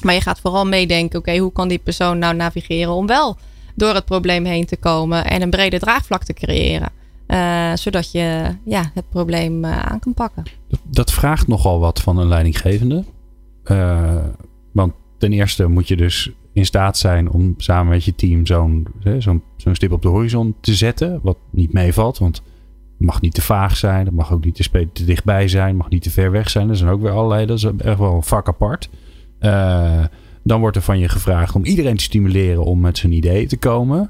Maar 0.04 0.14
je 0.14 0.22
gaat 0.22 0.40
vooral 0.40 0.66
meedenken, 0.66 1.20
oké, 1.20 1.30
okay, 1.30 1.42
hoe 1.42 1.52
kan 1.52 1.68
die 1.68 1.78
persoon 1.78 2.20
nou 2.20 2.36
navigeren 2.36 2.94
om 2.94 3.08
wel 3.08 3.38
door 3.76 3.94
het 3.94 4.06
probleem 4.06 4.46
heen 4.46 4.66
te 4.66 4.78
komen 4.78 5.26
en 5.26 5.42
een 5.42 5.50
brede 5.50 5.80
draagvlak 5.80 6.24
te 6.24 6.34
creëren. 6.34 6.92
Uh, 7.28 7.76
zodat 7.76 8.12
je 8.12 8.56
ja, 8.66 8.92
het 8.94 9.10
probleem 9.10 9.66
uh, 9.66 9.80
aan 9.80 10.00
kan 10.00 10.14
pakken. 10.14 10.44
Dat, 10.70 10.80
dat, 10.84 11.12
vraagt 11.12 11.48
nogal 11.48 11.80
wat 11.80 12.02
van 12.02 12.18
een 12.18 12.28
leidinggevende. 12.28 13.04
Want 14.72 14.94
ten 15.18 15.34
eerste 15.34 15.68
moet 15.68 15.88
je 15.88 15.96
dus 15.96 16.32
in 16.54 16.66
staat 16.66 16.98
zijn 16.98 17.30
om 17.30 17.54
samen 17.58 17.92
met 17.92 18.04
je 18.04 18.16
team 18.16 18.46
zo'n 18.46 18.88
zo'n 19.18 19.44
zo'n 19.58 19.76
stip 19.76 19.92
op 19.92 20.02
de 20.02 20.08
horizon 20.08 20.56
te 20.60 20.76
zetten. 20.76 21.20
Wat 21.24 21.38
niet 21.50 21.74
meevalt, 21.74 22.18
want 22.18 22.36
het 22.98 23.06
mag 23.06 23.22
niet 23.22 23.34
te 23.34 23.42
vaag 23.42 23.78
zijn. 23.78 24.06
Het 24.06 24.16
mag 24.16 24.32
ook 24.32 24.46
niet 24.46 24.56
te, 24.56 24.88
te 24.94 25.06
dichtbij 25.06 25.48
zijn. 25.48 25.68
Het 25.68 25.78
mag 25.78 25.90
niet 25.90 26.04
te 26.04 26.12
ver 26.12 26.32
weg 26.32 26.50
zijn. 26.50 26.70
Er 26.70 26.78
zijn 26.78 26.90
ook 26.90 27.02
weer 27.02 27.12
allerlei. 27.12 27.46
Dat 27.46 27.58
is 27.58 27.64
echt 27.64 27.98
wel 27.98 28.16
een 28.16 28.24
vak 28.24 28.48
apart. 28.48 28.90
Uh, 29.40 30.04
dan 30.44 30.60
wordt 30.60 30.76
er 30.76 30.82
van 30.82 31.00
je 31.00 31.10
gevraagd 31.10 31.56
om 31.56 31.66
iedereen 31.66 31.98
te 31.98 32.04
stimuleren 32.04 32.64
om 32.64 32.80
met 32.80 32.98
zijn 32.98 33.12
idee 33.12 33.48
te 33.48 33.58
komen. 33.58 34.10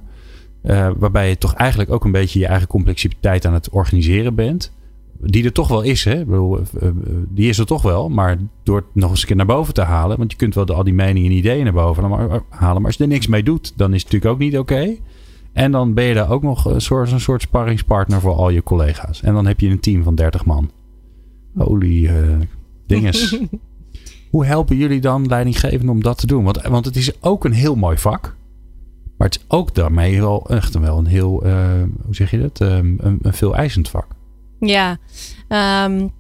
Uh, 0.64 0.90
waarbij 0.98 1.30
je 1.30 1.38
toch 1.38 1.54
eigenlijk 1.54 1.92
ook 1.92 2.06
een 2.06 2.12
beetje 2.12 2.40
je 2.40 2.48
eigen 2.48 2.68
complexiteit 2.68 3.46
aan 3.46 3.54
het 3.54 3.70
organiseren 3.70 4.36
bent. 4.36 4.72
Die 5.26 5.46
er 5.46 5.52
toch 5.52 5.68
wel 5.68 5.82
is, 5.82 6.04
hè? 6.04 6.26
Bedoel, 6.26 6.60
uh, 6.60 6.90
die 7.30 7.50
is 7.50 7.58
er 7.58 7.66
toch 7.66 7.82
wel. 7.82 8.10
Maar 8.10 8.38
door 8.64 8.76
het 8.76 8.86
nog 8.94 9.10
eens 9.10 9.22
een 9.22 9.28
keer 9.28 9.36
naar 9.36 9.46
boven 9.46 9.74
te 9.74 9.82
halen. 9.82 10.18
Want 10.18 10.32
je 10.32 10.38
kunt 10.38 10.56
wel 10.56 10.66
al 10.66 10.84
die 10.84 10.94
meningen 10.94 11.32
en 11.32 11.38
ideeën 11.38 11.64
naar 11.64 11.74
boven 11.74 12.04
halen. 12.50 12.82
Maar 12.82 12.86
als 12.86 12.96
je 12.96 13.04
er 13.04 13.10
niks 13.10 13.28
mee 13.28 13.44
doet, 13.44 13.74
dan 13.76 13.94
is 13.94 14.04
het 14.04 14.12
natuurlijk 14.12 14.34
ook 14.34 14.40
niet 14.40 14.58
oké. 14.58 14.74
Okay. 14.74 15.02
En 15.54 15.72
dan 15.72 15.94
ben 15.94 16.04
je 16.04 16.14
daar 16.14 16.30
ook 16.30 16.44
nog 16.44 16.66
een 16.66 16.82
soort, 16.82 17.12
een 17.12 17.20
soort 17.20 17.42
sparringspartner 17.42 18.20
voor 18.20 18.34
al 18.34 18.50
je 18.50 18.64
collega's. 18.64 19.22
En 19.22 19.34
dan 19.34 19.46
heb 19.46 19.60
je 19.60 19.70
een 19.70 19.80
team 19.80 20.04
van 20.04 20.16
30 20.16 20.46
man. 20.46 20.72
Holy 21.56 22.06
uh, 22.06 22.40
dinges. 22.86 23.40
Hoe 24.32 24.46
helpen 24.46 24.78
jullie 24.78 25.02
dan 25.02 25.28
leidinggevenden 25.28 25.90
om 25.90 26.04
dat 26.04 26.18
te 26.18 26.28
doen? 26.28 26.44
Want, 26.44 26.62
want 26.62 26.86
het 26.86 26.96
is 26.96 27.22
ook 27.22 27.46
een 27.46 27.54
heel 27.54 27.76
mooi 27.76 27.98
vak. 27.98 28.36
Maar 29.18 29.28
het 29.28 29.38
is 29.38 29.46
ook 29.48 29.76
daarmee 29.76 30.20
wel 30.20 30.50
echt 30.50 30.80
wel 30.80 30.98
een 30.98 31.06
heel, 31.06 31.46
uh, 31.46 31.84
hoe 32.06 32.16
zeg 32.16 32.32
je 32.32 32.40
dat, 32.40 32.60
um, 32.60 32.96
een, 33.00 33.20
een 33.22 33.34
veel 33.34 33.56
eisend 33.56 33.90
vak. 33.90 34.08
Ja, 34.66 34.98
um, 35.86 36.12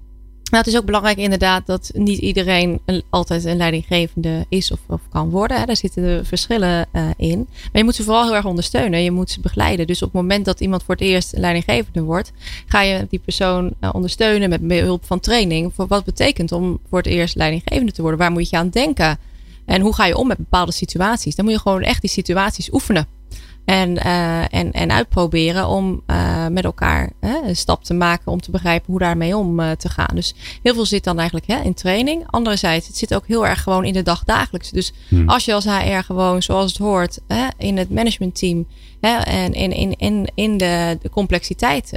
het 0.57 0.67
is 0.67 0.77
ook 0.77 0.85
belangrijk 0.85 1.17
inderdaad 1.17 1.65
dat 1.65 1.91
niet 1.93 2.19
iedereen 2.19 2.79
een, 2.85 3.03
altijd 3.09 3.45
een 3.45 3.57
leidinggevende 3.57 4.45
is 4.49 4.71
of, 4.71 4.79
of 4.87 5.01
kan 5.09 5.29
worden. 5.29 5.59
Hè. 5.59 5.65
Daar 5.65 5.75
zitten 5.75 6.03
de 6.03 6.21
verschillen 6.23 6.87
uh, 6.93 7.09
in. 7.17 7.47
Maar 7.47 7.69
je 7.71 7.83
moet 7.83 7.95
ze 7.95 8.03
vooral 8.03 8.23
heel 8.23 8.35
erg 8.35 8.45
ondersteunen. 8.45 9.03
Je 9.03 9.11
moet 9.11 9.29
ze 9.29 9.39
begeleiden. 9.39 9.87
Dus 9.87 10.01
op 10.01 10.13
het 10.13 10.21
moment 10.21 10.45
dat 10.45 10.59
iemand 10.59 10.83
voor 10.83 10.95
het 10.95 11.03
eerst 11.03 11.37
leidinggevende 11.37 12.01
wordt, 12.01 12.31
ga 12.65 12.81
je 12.81 13.07
die 13.09 13.19
persoon 13.19 13.73
uh, 13.81 13.89
ondersteunen 13.93 14.49
met 14.49 14.67
behulp 14.67 15.05
van 15.05 15.19
training. 15.19 15.73
Voor 15.73 15.87
wat 15.87 16.03
betekent 16.03 16.51
om 16.51 16.79
voor 16.89 16.97
het 16.97 17.07
eerst 17.07 17.35
leidinggevende 17.35 17.91
te 17.91 18.01
worden? 18.01 18.19
Waar 18.19 18.31
moet 18.31 18.49
je 18.49 18.57
aan 18.57 18.69
denken? 18.69 19.17
En 19.65 19.81
hoe 19.81 19.93
ga 19.93 20.05
je 20.05 20.17
om 20.17 20.27
met 20.27 20.37
bepaalde 20.37 20.71
situaties? 20.71 21.35
Dan 21.35 21.45
moet 21.45 21.53
je 21.53 21.59
gewoon 21.59 21.81
echt 21.81 22.01
die 22.01 22.09
situaties 22.09 22.73
oefenen. 22.73 23.07
En, 23.66 23.89
uh, 23.89 24.53
en, 24.53 24.72
en 24.72 24.91
uitproberen 24.91 25.68
om 25.68 26.01
uh, 26.07 26.47
met 26.47 26.64
elkaar 26.64 27.11
hè, 27.20 27.38
een 27.43 27.55
stap 27.55 27.84
te 27.84 27.93
maken 27.93 28.32
om 28.32 28.41
te 28.41 28.51
begrijpen 28.51 28.86
hoe 28.91 28.99
daarmee 28.99 29.38
om 29.38 29.59
uh, 29.59 29.72
te 29.72 29.89
gaan. 29.89 30.16
Dus 30.16 30.36
heel 30.64 30.74
veel 30.74 30.86
zit 30.86 31.03
dan 31.03 31.18
eigenlijk 31.18 31.47
hè, 31.47 31.61
in 31.61 31.74
training. 31.74 32.24
Anderzijds, 32.30 32.88
het 32.88 32.97
zit 32.97 33.16
ook 33.16 33.28
heel 33.28 33.47
erg 33.47 33.61
gewoon 33.61 33.86
in 33.86 33.93
de 33.93 34.01
dagdagelijks. 34.01 34.70
Dus 34.72 34.93
hmm. 35.07 35.30
als 35.30 35.45
je 35.45 35.53
als 35.53 35.66
HR 35.66 36.03
gewoon 36.05 36.41
zoals 36.41 36.72
het 36.72 36.82
hoort 36.82 37.20
hè, 37.28 37.47
in 37.57 37.78
het 37.78 37.89
managementteam 37.89 38.68
hè, 39.01 39.18
en 39.18 39.53
in, 39.53 39.72
in, 39.72 39.95
in, 39.97 40.28
in 40.36 40.57
de, 40.57 40.97
de 41.01 41.09
complexiteit 41.09 41.91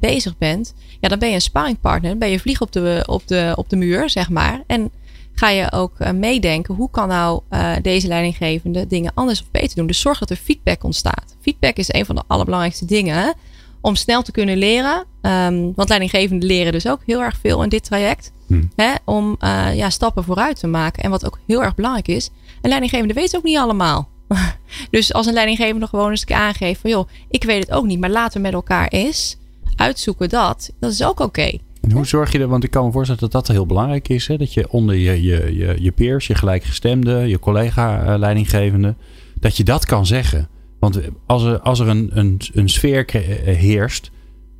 bezig 0.00 0.38
bent, 0.38 0.74
ja, 1.00 1.08
dan 1.08 1.18
ben 1.18 1.28
je 1.28 1.34
een 1.34 1.40
sparringpartner. 1.40 2.10
Dan 2.10 2.18
ben 2.18 2.30
je 2.30 2.40
vlieg 2.40 2.60
op 2.60 2.72
de, 2.72 3.04
op, 3.06 3.26
de, 3.26 3.52
op 3.56 3.68
de 3.68 3.76
muur, 3.76 4.10
zeg 4.10 4.30
maar. 4.30 4.62
En 4.66 4.90
ga 5.34 5.48
je 5.48 5.72
ook 5.72 5.92
uh, 5.98 6.10
meedenken 6.10 6.74
hoe 6.74 6.90
kan 6.90 7.08
nou 7.08 7.40
uh, 7.50 7.72
deze 7.82 8.06
leidinggevende 8.06 8.86
dingen 8.86 9.12
anders 9.14 9.40
of 9.40 9.50
beter 9.50 9.76
doen. 9.76 9.86
Dus 9.86 10.00
zorg 10.00 10.18
dat 10.18 10.30
er 10.30 10.36
feedback 10.36 10.84
ontstaat. 10.84 11.36
Feedback 11.40 11.76
is 11.76 11.92
een 11.92 12.06
van 12.06 12.14
de 12.14 12.22
allerbelangrijkste 12.26 12.84
dingen 12.84 13.34
om 13.80 13.94
snel 13.94 14.22
te 14.22 14.32
kunnen 14.32 14.56
leren. 14.56 15.04
Um, 15.22 15.72
want 15.74 15.88
leidinggevenden 15.88 16.48
leren 16.48 16.72
dus 16.72 16.88
ook 16.88 17.00
heel 17.06 17.22
erg 17.22 17.38
veel 17.40 17.62
in 17.62 17.68
dit 17.68 17.84
traject. 17.84 18.32
Hmm. 18.46 18.70
Hè, 18.76 18.92
om 19.04 19.36
uh, 19.40 19.76
ja, 19.76 19.90
stappen 19.90 20.24
vooruit 20.24 20.58
te 20.58 20.66
maken. 20.66 21.02
En 21.02 21.10
wat 21.10 21.26
ook 21.26 21.38
heel 21.46 21.62
erg 21.62 21.74
belangrijk 21.74 22.08
is, 22.08 22.30
een 22.60 22.68
leidinggevende 22.68 23.14
weet 23.14 23.36
ook 23.36 23.42
niet 23.42 23.58
allemaal. 23.58 24.08
dus 24.90 25.12
als 25.12 25.26
een 25.26 25.32
leidinggevende 25.32 25.86
gewoon 25.86 26.10
eens 26.10 26.26
aangeeft 26.26 26.80
van 26.80 26.90
joh, 26.90 27.08
ik 27.28 27.44
weet 27.44 27.62
het 27.62 27.72
ook 27.72 27.84
niet, 27.84 28.00
maar 28.00 28.10
laten 28.10 28.36
we 28.36 28.42
met 28.42 28.52
elkaar 28.52 28.88
eens 28.88 29.36
uitzoeken 29.76 30.28
dat, 30.28 30.70
dat 30.80 30.92
is 30.92 31.02
ook 31.02 31.10
oké. 31.10 31.22
Okay. 31.22 31.60
Hoe 31.90 32.06
zorg 32.06 32.32
je 32.32 32.38
er, 32.38 32.48
want 32.48 32.64
ik 32.64 32.70
kan 32.70 32.84
me 32.84 32.92
voorstellen 32.92 33.20
dat 33.20 33.32
dat 33.32 33.48
heel 33.48 33.66
belangrijk 33.66 34.08
is, 34.08 34.26
hè? 34.26 34.36
dat 34.36 34.54
je 34.54 34.70
onder 34.70 34.94
je, 34.94 35.22
je, 35.22 35.56
je, 35.56 35.76
je 35.78 35.92
peers, 35.92 36.26
je 36.26 36.34
gelijkgestemde, 36.34 37.12
je 37.12 37.38
collega-leidinggevende, 37.38 38.94
dat 39.40 39.56
je 39.56 39.64
dat 39.64 39.84
kan 39.84 40.06
zeggen. 40.06 40.48
Want 40.78 41.00
als 41.26 41.44
er, 41.44 41.60
als 41.60 41.80
er 41.80 41.88
een, 41.88 42.10
een, 42.12 42.40
een 42.52 42.68
sfeer 42.68 43.04
heerst 43.44 44.10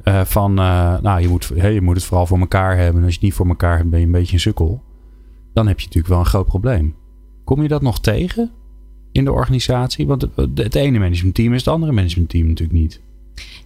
uh, 0.05 0.25
van, 0.25 0.55
nou, 0.55 1.21
je 1.21 1.29
moet, 1.29 1.53
je 1.55 1.81
moet 1.83 1.97
het 1.97 2.05
vooral 2.05 2.27
voor 2.27 2.39
elkaar 2.39 2.77
hebben. 2.77 2.97
En 2.97 3.05
als 3.05 3.09
je 3.09 3.19
het 3.19 3.23
niet 3.23 3.35
voor 3.35 3.47
elkaar 3.47 3.77
hebt, 3.77 3.91
ben 3.91 4.01
je 4.01 4.07
een 4.07 4.13
beetje 4.13 4.35
een 4.35 4.41
sukkel. 4.41 4.83
Dan 5.53 5.67
heb 5.67 5.79
je 5.79 5.87
natuurlijk 5.87 6.15
wel 6.15 6.23
een 6.23 6.31
groot 6.31 6.47
probleem. 6.47 6.95
Kom 7.45 7.63
je 7.63 7.69
dat 7.69 7.83
nog 7.83 8.01
tegen 8.01 8.51
in 9.13 9.25
de 9.25 9.33
organisatie? 9.33 10.07
Want 10.07 10.23
het, 10.23 10.51
het 10.55 10.75
ene 10.75 10.99
managementteam 10.99 11.53
is 11.53 11.65
het 11.65 11.75
andere 11.75 11.93
managementteam 11.93 12.47
natuurlijk 12.47 12.79
niet. 12.79 13.01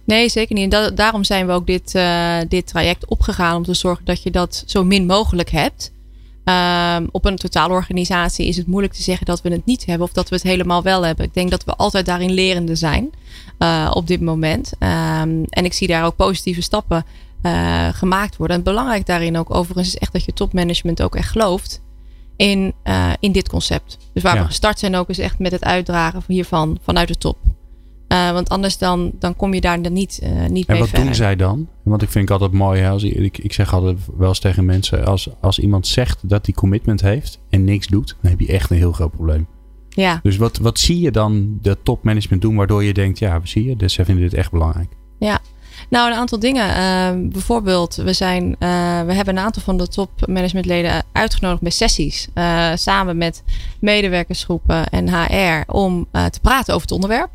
Nee, 0.03 0.29
zeker 0.29 0.55
niet. 0.55 0.63
En 0.63 0.69
da 0.69 0.89
daarom 0.89 1.23
zijn 1.23 1.47
we 1.47 1.53
ook 1.53 1.67
dit, 1.67 1.95
uh, 1.95 2.37
dit 2.47 2.67
traject 2.67 3.05
opgegaan 3.05 3.55
om 3.55 3.63
te 3.63 3.73
zorgen 3.73 4.05
dat 4.05 4.23
je 4.23 4.31
dat 4.31 4.63
zo 4.65 4.83
min 4.83 5.05
mogelijk 5.05 5.49
hebt. 5.49 5.91
Um, 6.43 7.09
op 7.11 7.25
een 7.25 7.35
totaalorganisatie 7.35 8.47
is 8.47 8.57
het 8.57 8.67
moeilijk 8.67 8.93
te 8.93 9.03
zeggen 9.03 9.25
dat 9.25 9.41
we 9.41 9.49
het 9.49 9.65
niet 9.65 9.85
hebben 9.85 10.07
of 10.07 10.13
dat 10.13 10.29
we 10.29 10.35
het 10.35 10.43
helemaal 10.43 10.83
wel 10.83 11.05
hebben. 11.05 11.25
Ik 11.25 11.33
denk 11.33 11.51
dat 11.51 11.63
we 11.63 11.75
altijd 11.75 12.05
daarin 12.05 12.31
lerende 12.31 12.75
zijn 12.75 13.09
uh, 13.59 13.91
op 13.93 14.07
dit 14.07 14.21
moment. 14.21 14.71
Um, 14.79 15.45
en 15.49 15.65
ik 15.65 15.73
zie 15.73 15.87
daar 15.87 16.05
ook 16.05 16.15
positieve 16.15 16.61
stappen 16.61 17.05
uh, 17.43 17.87
gemaakt 17.93 18.37
worden. 18.37 18.57
En 18.57 18.63
belangrijk 18.63 19.05
daarin 19.05 19.37
ook 19.37 19.55
overigens 19.55 19.87
is 19.87 19.97
echt 19.97 20.13
dat 20.13 20.25
je 20.25 20.33
topmanagement 20.33 21.01
ook 21.01 21.15
echt 21.15 21.29
gelooft 21.29 21.81
in, 22.35 22.73
in 23.19 23.31
dit 23.31 23.49
concept. 23.49 23.97
Dus 24.13 24.23
waar 24.23 24.35
ja. 24.35 24.41
we 24.41 24.47
gestart 24.47 24.79
zijn 24.79 24.95
ook 24.95 25.09
is 25.09 25.19
echt 25.19 25.39
met 25.39 25.51
het 25.51 25.63
uitdragen 25.63 26.23
hiervan 26.27 26.77
vanuit 26.83 27.07
de 27.07 27.17
top. 27.17 27.37
Uh, 28.07 28.31
want 28.31 28.49
anders 28.49 28.77
dan, 28.77 29.11
dan 29.19 29.35
kom 29.35 29.53
je 29.53 29.61
daar 29.61 29.81
dan 29.81 29.93
niet, 29.93 30.19
uh, 30.23 30.29
niet 30.29 30.39
en 30.39 30.49
mee 30.49 30.79
wat 30.79 30.89
verder. 30.89 31.05
doen 31.05 31.15
zij 31.15 31.35
dan? 31.35 31.67
Want 31.83 32.01
ik 32.01 32.09
vind 32.09 32.23
ik 32.23 32.31
altijd 32.31 32.51
mooi. 32.51 32.81
Hè, 32.81 32.89
als, 32.89 33.03
ik, 33.03 33.37
ik 33.37 33.53
zeg 33.53 33.73
altijd 33.73 33.97
wel 34.17 34.27
eens 34.27 34.39
tegen 34.39 34.65
mensen. 34.65 35.05
Als, 35.05 35.29
als 35.41 35.59
iemand 35.59 35.87
zegt 35.87 36.29
dat 36.29 36.45
hij 36.45 36.55
commitment 36.55 37.01
heeft 37.01 37.39
en 37.49 37.63
niks 37.63 37.87
doet. 37.87 38.15
Dan 38.21 38.31
heb 38.31 38.39
je 38.39 38.47
echt 38.47 38.69
een 38.69 38.77
heel 38.77 38.91
groot 38.91 39.11
probleem. 39.11 39.47
Ja. 39.89 40.19
Dus 40.23 40.37
wat, 40.37 40.57
wat 40.57 40.79
zie 40.79 40.99
je 40.99 41.11
dan 41.11 41.57
de 41.61 41.77
topmanagement 41.83 42.41
doen. 42.41 42.55
Waardoor 42.55 42.83
je 42.83 42.93
denkt. 42.93 43.19
Ja 43.19 43.39
zie 43.43 43.65
je. 43.67 43.75
Dus 43.75 43.93
zij 43.93 44.05
vinden 44.05 44.23
dit 44.23 44.33
echt 44.33 44.51
belangrijk. 44.51 44.89
Ja. 45.19 45.39
Nou, 45.89 46.11
een 46.11 46.17
aantal 46.17 46.39
dingen. 46.39 46.67
Uh, 46.67 47.29
bijvoorbeeld, 47.31 47.95
we, 47.95 48.13
zijn, 48.13 48.55
we 49.05 49.13
hebben 49.13 49.37
een 49.37 49.43
aantal 49.43 49.61
van 49.61 49.77
de 49.77 49.87
topmanagementleden 49.87 51.03
uitgenodigd 51.11 51.61
bij 51.61 51.71
sessies. 51.71 52.27
Samen 52.73 53.17
met 53.17 53.43
medewerkersgroepen 53.79 54.89
en 54.89 55.09
HR 55.09 55.71
om 55.71 56.07
te 56.11 56.39
praten 56.41 56.73
over 56.73 56.87
het 56.87 56.95
onderwerp. 56.95 57.31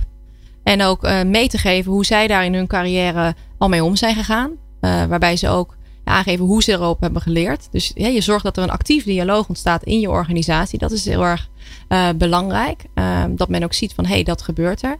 En 0.62 0.82
ook 0.82 1.04
uh, 1.04 1.22
mee 1.22 1.48
te 1.48 1.58
geven 1.58 1.92
hoe 1.92 2.04
zij 2.04 2.26
daar 2.26 2.44
in 2.44 2.54
hun 2.54 2.66
carrière 2.66 3.34
al 3.58 3.68
mee 3.68 3.84
om 3.84 3.96
zijn 3.96 4.14
gegaan. 4.14 4.50
Uh, 4.50 5.04
waarbij 5.04 5.36
ze 5.36 5.48
ook 5.48 5.76
aangeven 6.04 6.44
hoe 6.44 6.62
ze 6.62 6.72
erop 6.72 7.00
hebben 7.00 7.22
geleerd. 7.22 7.68
Dus 7.70 7.90
ja, 7.94 8.08
je 8.08 8.20
zorgt 8.20 8.44
dat 8.44 8.56
er 8.56 8.62
een 8.62 8.70
actief 8.70 9.04
dialoog 9.04 9.48
ontstaat 9.48 9.82
in 9.82 10.00
je 10.00 10.10
organisatie. 10.10 10.78
Dat 10.78 10.92
is 10.92 11.04
heel 11.04 11.24
erg 11.24 11.48
uh, 11.88 12.08
belangrijk. 12.16 12.84
dat 13.28 13.48
men 13.48 13.62
ook 13.62 13.72
ziet 13.72 13.94
van 13.94 14.04
hé, 14.04 14.12
hey, 14.12 14.22
dat 14.22 14.42
gebeurt 14.42 14.82
er. 14.82 14.98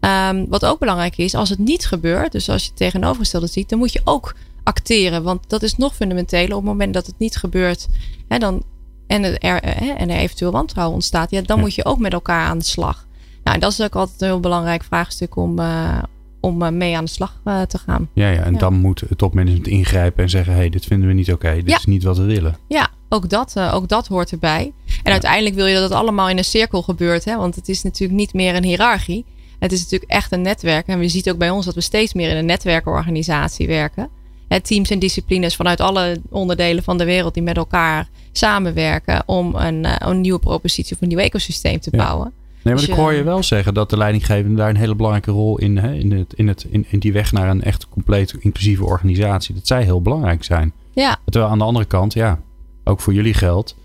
Um, 0.00 0.46
wat 0.48 0.64
ook 0.64 0.78
belangrijk 0.78 1.16
is, 1.16 1.34
als 1.34 1.48
het 1.48 1.58
niet 1.58 1.86
gebeurt, 1.86 2.32
dus 2.32 2.48
als 2.48 2.62
je 2.62 2.68
het 2.68 2.76
tegenovergestelde 2.76 3.46
ziet, 3.46 3.68
dan 3.68 3.78
moet 3.78 3.92
je 3.92 4.00
ook 4.04 4.34
acteren. 4.64 5.22
Want 5.22 5.48
dat 5.48 5.62
is 5.62 5.76
nog 5.76 5.94
fundamenteler. 5.94 6.56
Op 6.56 6.62
het 6.62 6.70
moment 6.70 6.94
dat 6.94 7.06
het 7.06 7.18
niet 7.18 7.36
gebeurt 7.36 7.86
hè, 8.28 8.38
dan, 8.38 8.62
en, 9.06 9.40
er, 9.40 9.62
en 9.96 10.10
er 10.10 10.16
eventueel 10.16 10.50
wantrouwen 10.50 10.94
ontstaat, 10.94 11.30
ja, 11.30 11.42
dan 11.42 11.56
ja. 11.56 11.62
moet 11.62 11.74
je 11.74 11.84
ook 11.84 11.98
met 11.98 12.12
elkaar 12.12 12.46
aan 12.46 12.58
de 12.58 12.64
slag. 12.64 13.06
Nou, 13.48 13.60
dat 13.60 13.72
is 13.72 13.82
ook 13.82 13.96
altijd 13.96 14.20
een 14.20 14.26
heel 14.26 14.40
belangrijk 14.40 14.84
vraagstuk 14.84 15.36
om, 15.36 15.58
uh, 15.58 15.98
om 16.40 16.62
uh, 16.62 16.68
mee 16.68 16.96
aan 16.96 17.04
de 17.04 17.10
slag 17.10 17.40
uh, 17.44 17.62
te 17.62 17.78
gaan. 17.78 18.08
Ja, 18.12 18.30
ja 18.30 18.42
en 18.42 18.52
ja. 18.52 18.58
dan 18.58 18.74
moet 18.74 19.00
het 19.00 19.18
topmanagement 19.18 19.66
ingrijpen 19.66 20.22
en 20.22 20.30
zeggen: 20.30 20.52
hé, 20.52 20.58
hey, 20.58 20.68
dit 20.68 20.84
vinden 20.84 21.08
we 21.08 21.14
niet 21.14 21.32
oké, 21.32 21.46
okay, 21.46 21.56
dit 21.56 21.70
ja. 21.70 21.76
is 21.76 21.84
niet 21.84 22.02
wat 22.02 22.18
we 22.18 22.24
willen. 22.24 22.56
Ja, 22.68 22.88
ook 23.08 23.28
dat, 23.28 23.60
ook 23.60 23.88
dat 23.88 24.06
hoort 24.06 24.30
erbij. 24.30 24.72
En 25.02 25.12
uiteindelijk 25.12 25.54
wil 25.54 25.66
je 25.66 25.74
dat 25.74 25.82
het 25.82 25.92
allemaal 25.92 26.28
in 26.28 26.38
een 26.38 26.44
cirkel 26.44 26.82
gebeurt, 26.82 27.24
hè? 27.24 27.36
want 27.36 27.54
het 27.54 27.68
is 27.68 27.82
natuurlijk 27.82 28.18
niet 28.18 28.32
meer 28.32 28.54
een 28.54 28.64
hiërarchie. 28.64 29.24
Het 29.58 29.72
is 29.72 29.82
natuurlijk 29.82 30.10
echt 30.10 30.32
een 30.32 30.42
netwerk. 30.42 30.86
En 30.86 30.98
we 30.98 31.08
zien 31.08 31.22
ook 31.30 31.38
bij 31.38 31.50
ons 31.50 31.64
dat 31.64 31.74
we 31.74 31.80
steeds 31.80 32.12
meer 32.14 32.30
in 32.30 32.36
een 32.36 32.46
netwerkorganisatie 32.46 33.66
werken. 33.66 34.08
Hè, 34.48 34.60
teams 34.60 34.90
en 34.90 34.98
disciplines 34.98 35.56
vanuit 35.56 35.80
alle 35.80 36.20
onderdelen 36.30 36.82
van 36.82 36.98
de 36.98 37.04
wereld 37.04 37.34
die 37.34 37.42
met 37.42 37.56
elkaar 37.56 38.08
samenwerken 38.32 39.22
om 39.26 39.54
een, 39.54 40.08
een 40.08 40.20
nieuwe 40.20 40.38
propositie 40.38 40.96
of 40.96 41.02
een 41.02 41.08
nieuw 41.08 41.18
ecosysteem 41.18 41.80
te 41.80 41.90
bouwen. 41.90 42.32
Nee, 42.68 42.76
maar 42.76 42.86
dus 42.86 42.96
ik 42.96 43.02
hoor 43.02 43.12
je 43.12 43.22
wel 43.22 43.42
zeggen 43.42 43.74
dat 43.74 43.90
de 43.90 43.96
leidinggevende 43.96 44.56
daar 44.56 44.68
een 44.68 44.76
hele 44.76 44.94
belangrijke 44.94 45.30
rol 45.30 45.58
in, 45.58 45.76
hè, 45.76 45.94
in, 45.94 46.12
het, 46.12 46.32
in, 46.32 46.48
het, 46.48 46.66
in, 46.70 46.86
in 46.88 46.98
die 46.98 47.12
weg 47.12 47.32
naar 47.32 47.48
een 47.48 47.62
echt 47.62 47.88
compleet 47.88 48.34
inclusieve 48.40 48.84
organisatie, 48.84 49.54
dat 49.54 49.66
zij 49.66 49.82
heel 49.82 50.02
belangrijk 50.02 50.44
zijn. 50.44 50.72
Ja. 50.92 51.16
Terwijl 51.24 51.52
aan 51.52 51.58
de 51.58 51.64
andere 51.64 51.84
kant, 51.84 52.12
ja, 52.12 52.40
ook 52.84 53.00
voor 53.00 53.12
jullie 53.12 53.34
geldt, 53.34 53.76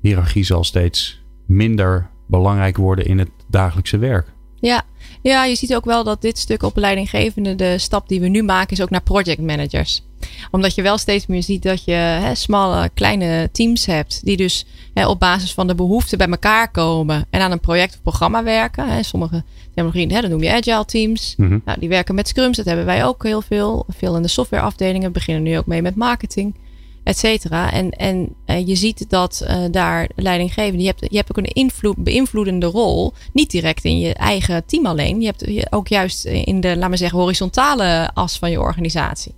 hiërarchie 0.00 0.44
zal 0.44 0.64
steeds 0.64 1.20
minder 1.46 2.08
belangrijk 2.26 2.76
worden 2.76 3.06
in 3.06 3.18
het 3.18 3.30
dagelijkse 3.46 3.98
werk. 3.98 4.32
Ja. 4.60 4.82
ja, 5.22 5.44
je 5.44 5.54
ziet 5.54 5.74
ook 5.74 5.84
wel 5.84 6.04
dat 6.04 6.22
dit 6.22 6.38
stuk 6.38 6.62
op 6.62 6.76
leidinggevende, 6.76 7.54
de 7.54 7.78
stap 7.78 8.08
die 8.08 8.20
we 8.20 8.28
nu 8.28 8.42
maken, 8.42 8.76
is 8.76 8.82
ook 8.82 8.90
naar 8.90 9.02
project 9.02 9.40
managers 9.40 10.02
omdat 10.50 10.74
je 10.74 10.82
wel 10.82 10.98
steeds 10.98 11.26
meer 11.26 11.42
ziet 11.42 11.62
dat 11.62 11.84
je 11.84 11.92
hè, 11.92 12.34
smalle, 12.34 12.90
kleine 12.94 13.48
teams 13.52 13.86
hebt. 13.86 14.20
Die 14.24 14.36
dus 14.36 14.66
hè, 14.94 15.06
op 15.06 15.20
basis 15.20 15.52
van 15.52 15.66
de 15.66 15.74
behoeften 15.74 16.18
bij 16.18 16.28
elkaar 16.28 16.70
komen. 16.70 17.26
En 17.30 17.40
aan 17.40 17.52
een 17.52 17.60
project 17.60 17.94
of 17.94 18.02
programma 18.02 18.42
werken. 18.42 18.88
Hè. 18.88 19.02
Sommige 19.02 19.44
technologieën, 19.66 20.12
hè, 20.12 20.20
dat 20.20 20.30
noem 20.30 20.42
je 20.42 20.52
agile 20.52 20.84
teams. 20.84 21.34
Mm 21.36 21.48
-hmm. 21.48 21.62
nou, 21.64 21.80
die 21.80 21.88
werken 21.88 22.14
met 22.14 22.28
scrums. 22.28 22.56
Dat 22.56 22.66
hebben 22.66 22.84
wij 22.84 23.04
ook 23.04 23.22
heel 23.22 23.42
veel. 23.42 23.86
Veel 23.88 24.16
in 24.16 24.22
de 24.22 24.28
softwareafdelingen. 24.28 25.06
We 25.06 25.12
beginnen 25.12 25.42
nu 25.42 25.58
ook 25.58 25.66
mee 25.66 25.82
met 25.82 25.94
marketing. 25.94 26.54
Et 27.02 27.18
cetera. 27.18 27.72
En, 27.72 27.90
en 27.90 28.34
uh, 28.46 28.66
je 28.66 28.74
ziet 28.74 29.04
dat 29.08 29.46
uh, 29.48 29.64
daar 29.70 30.08
leidinggevende. 30.14 30.82
Je 30.82 30.88
hebt, 30.88 31.06
je 31.10 31.16
hebt 31.16 31.30
ook 31.30 31.36
een 31.36 31.52
invloed, 31.52 31.96
beïnvloedende 31.96 32.66
rol. 32.66 33.12
Niet 33.32 33.50
direct 33.50 33.84
in 33.84 33.98
je 33.98 34.14
eigen 34.14 34.66
team 34.66 34.86
alleen. 34.86 35.20
Je 35.20 35.26
hebt 35.26 35.72
ook 35.72 35.88
juist 35.88 36.24
in 36.24 36.60
de, 36.60 36.76
laat 36.76 36.88
maar 36.88 36.98
zeggen, 36.98 37.18
horizontale 37.18 38.10
as 38.14 38.38
van 38.38 38.50
je 38.50 38.60
organisatie. 38.60 39.34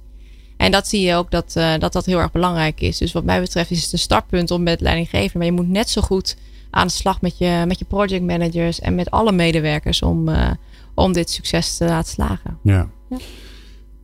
En 0.59 0.70
dat 0.70 0.88
zie 0.88 1.06
je 1.06 1.14
ook 1.14 1.30
dat, 1.30 1.54
uh, 1.59 1.72
dat 1.78 1.92
dat 1.92 2.06
heel 2.06 2.18
erg 2.18 2.32
belangrijk 2.32 2.80
is. 2.80 2.98
Dus 2.98 3.12
wat 3.12 3.24
mij 3.24 3.40
betreft 3.40 3.70
is 3.70 3.82
het 3.82 3.92
een 3.92 3.98
startpunt 3.98 4.50
om 4.50 4.62
met 4.62 4.80
leidinggevenden. 4.80 5.38
Maar 5.38 5.46
je 5.46 5.52
moet 5.52 5.68
net 5.68 5.90
zo 5.90 6.00
goed 6.00 6.36
aan 6.70 6.86
de 6.86 6.92
slag 6.92 7.20
met 7.20 7.38
je, 7.38 7.64
met 7.66 7.78
je 7.78 7.84
project 7.84 8.22
managers 8.22 8.80
en 8.80 8.94
met 8.94 9.11
alle 9.11 9.32
medewerkers 9.32 10.02
om, 10.02 10.28
uh, 10.28 10.50
om 10.94 11.12
dit 11.12 11.30
succes 11.30 11.76
te 11.76 11.84
laten 11.84 12.12
slagen. 12.12 12.59
Ja. 12.62 12.88
ja. 13.11 13.16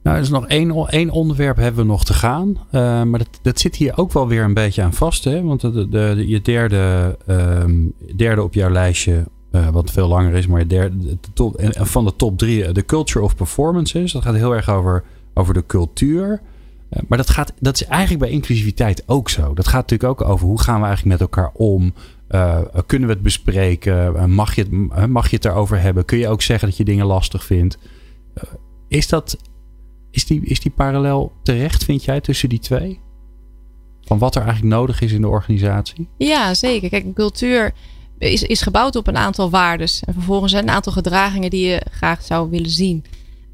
Nou, 0.02 0.16
er 0.16 0.22
is 0.22 0.28
nog 0.28 0.46
één, 0.46 0.88
één 0.88 1.10
onderwerp 1.10 1.56
hebben 1.56 1.84
we 1.84 1.90
nog 1.90 2.04
te 2.04 2.14
gaan. 2.14 2.48
Uh, 2.48 3.02
maar 3.02 3.18
dat, 3.18 3.28
dat 3.42 3.60
zit 3.60 3.76
hier 3.76 3.96
ook 3.96 4.12
wel 4.12 4.28
weer 4.28 4.42
een 4.42 4.54
beetje 4.54 4.82
aan 4.82 4.94
vast. 4.94 5.24
Hè? 5.24 5.42
Want 5.42 5.60
de, 5.60 5.70
de, 5.72 5.88
de, 5.88 6.28
je 6.28 6.42
derde, 6.42 7.18
um, 7.26 7.92
derde 8.16 8.42
op 8.42 8.54
jouw 8.54 8.70
lijstje 8.70 9.24
wat 9.72 9.90
veel 9.90 10.08
langer 10.08 10.34
is, 10.34 10.46
maar 10.46 10.60
je 10.60 10.66
derde, 10.66 10.98
de 10.98 11.18
top, 11.34 11.56
en 11.56 11.86
van 11.86 12.04
de 12.04 12.16
top 12.16 12.38
drie, 12.38 12.72
de 12.72 12.84
culture 12.84 13.24
of 13.24 13.36
performances. 13.36 14.12
Dat 14.12 14.22
gaat 14.22 14.34
heel 14.34 14.54
erg 14.54 14.70
over, 14.70 15.04
over 15.34 15.54
de 15.54 15.66
cultuur. 15.66 16.40
maar 17.08 17.18
dat, 17.18 17.30
gaat, 17.30 17.52
dat 17.60 17.74
is 17.74 17.84
eigenlijk 17.84 18.20
bij 18.20 18.30
inclusiviteit 18.30 19.02
ook 19.06 19.30
zo. 19.30 19.54
Dat 19.54 19.68
gaat 19.68 19.90
natuurlijk 19.90 20.20
ook 20.20 20.28
over 20.28 20.46
hoe 20.46 20.60
gaan 20.60 20.80
we 20.80 20.86
eigenlijk 20.86 21.20
met 21.20 21.28
elkaar 21.28 21.50
om. 21.52 21.94
kunnen 22.86 23.08
we 23.08 23.14
het 23.14 23.22
bespreken? 23.22 24.30
mag, 24.30 24.54
je 24.54 24.62
het, 24.62 25.10
mag 25.10 25.30
je 25.30 25.36
het 25.36 25.44
erover 25.44 25.80
hebben? 25.80 26.04
Kun 26.04 26.18
je 26.18 26.28
ook 26.28 26.42
zeggen 26.42 26.68
dat 26.68 26.76
je 26.76 26.84
dingen 26.84 27.06
lastig 27.06 27.44
vindt? 27.44 27.78
is, 28.88 29.08
dat, 29.08 29.36
is, 30.10 30.26
die, 30.26 30.44
is 30.44 30.60
die 30.60 30.70
parallel 30.70 31.32
terecht, 31.42 31.84
vind 31.84 32.04
jij, 32.04 32.20
tussen 32.20 32.48
die 32.48 32.58
twee? 32.58 33.00
Van 34.02 34.18
wat 34.18 34.34
er 34.34 34.42
eigenlijk 34.42 34.74
nodig 34.74 35.00
is 35.00 35.12
in 35.12 35.20
de 35.20 35.28
organisatie? 35.28 36.08
Ja, 36.18 36.54
zeker. 36.54 36.88
Kijk, 36.88 37.14
cultuur 37.14 37.72
is, 38.18 38.42
is 38.42 38.60
gebouwd 38.60 38.96
op 38.96 39.06
een 39.06 39.16
aantal 39.16 39.50
waarden. 39.50 39.88
En 40.04 40.12
vervolgens 40.12 40.52
een 40.52 40.70
aantal 40.70 40.92
gedragingen 40.92 41.50
die 41.50 41.66
je 41.66 41.82
graag 41.90 42.22
zou 42.22 42.50
willen 42.50 42.70
zien. 42.70 43.04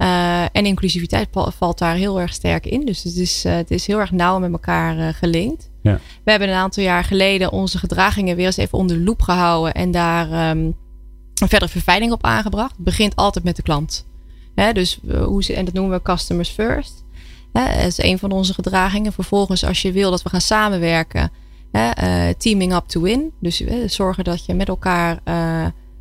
Uh, 0.02 0.42
en 0.42 0.66
inclusiviteit 0.66 1.28
valt 1.32 1.78
daar 1.78 1.94
heel 1.94 2.20
erg 2.20 2.32
sterk 2.32 2.66
in. 2.66 2.84
Dus 2.84 3.02
het 3.02 3.16
is, 3.16 3.44
uh, 3.44 3.52
het 3.52 3.70
is 3.70 3.86
heel 3.86 3.98
erg 3.98 4.10
nauw 4.10 4.38
met 4.38 4.52
elkaar 4.52 4.98
uh, 4.98 5.08
gelinkt. 5.08 5.70
Ja. 5.82 6.00
We 6.24 6.30
hebben 6.30 6.48
een 6.48 6.54
aantal 6.54 6.82
jaar 6.82 7.04
geleden 7.04 7.52
onze 7.52 7.78
gedragingen 7.78 8.36
weer 8.36 8.46
eens 8.46 8.56
even 8.56 8.78
onder 8.78 8.96
de 8.96 9.02
loep 9.02 9.22
gehouden. 9.22 9.74
En 9.74 9.90
daar 9.90 10.50
um, 10.50 10.76
een 11.34 11.48
verdere 11.48 11.70
verfijning 11.70 12.12
op 12.12 12.24
aangebracht. 12.24 12.76
Het 12.76 12.84
begint 12.84 13.16
altijd 13.16 13.44
met 13.44 13.56
de 13.56 13.62
klant. 13.62 14.06
Hè, 14.54 14.72
dus 14.72 15.00
hoe 15.24 15.44
ze, 15.44 15.54
en 15.54 15.64
dat 15.64 15.74
noemen 15.74 15.96
we 15.96 16.02
customers 16.02 16.48
first. 16.48 17.04
Hè, 17.52 17.76
dat 17.76 17.86
is 17.86 18.02
een 18.02 18.18
van 18.18 18.30
onze 18.30 18.54
gedragingen. 18.54 19.12
Vervolgens, 19.12 19.64
als 19.64 19.82
je 19.82 19.92
wil 19.92 20.10
dat 20.10 20.22
we 20.22 20.28
gaan 20.28 20.40
samenwerken, 20.40 21.30
hè, 21.72 22.34
teaming 22.34 22.74
up 22.74 22.84
to 22.86 23.00
win. 23.00 23.32
Dus 23.40 23.62
zorgen 23.86 24.24
dat 24.24 24.44
je 24.44 24.54
met 24.54 24.68
elkaar 24.68 25.20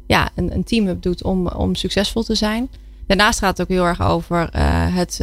ja, 0.08 0.30
een, 0.36 0.54
een 0.54 0.64
team-up 0.64 1.02
doet 1.02 1.24
om, 1.24 1.48
om 1.48 1.76
succesvol 1.76 2.24
te 2.24 2.36
zijn. 2.36 2.70
Daarnaast 3.10 3.40
gaat 3.40 3.58
het 3.58 3.62
ook 3.62 3.74
heel 3.74 3.86
erg 3.86 4.02
over 4.02 4.50
het, 4.94 5.18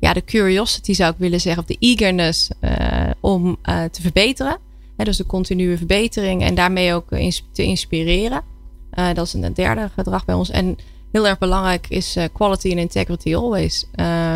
ja, 0.00 0.12
de 0.12 0.24
curiosity, 0.24 0.92
zou 0.92 1.12
ik 1.12 1.18
willen 1.18 1.40
zeggen, 1.40 1.62
of 1.62 1.68
de 1.68 1.76
eagerness 1.78 2.50
om 3.20 3.56
te 3.62 4.02
verbeteren. 4.02 4.58
Dus 4.96 5.16
de 5.16 5.26
continue 5.26 5.76
verbetering 5.76 6.42
en 6.42 6.54
daarmee 6.54 6.94
ook 6.94 7.08
te 7.52 7.62
inspireren. 7.62 8.42
dat 8.90 9.26
is 9.26 9.32
een 9.32 9.54
derde 9.54 9.90
gedrag 9.94 10.24
bij 10.24 10.34
ons. 10.34 10.50
En 10.50 10.76
heel 11.12 11.26
erg 11.26 11.38
belangrijk 11.38 11.86
is 11.88 12.16
quality 12.32 12.68
and 12.70 12.78
integrity 12.78 13.34
always. 13.34 13.86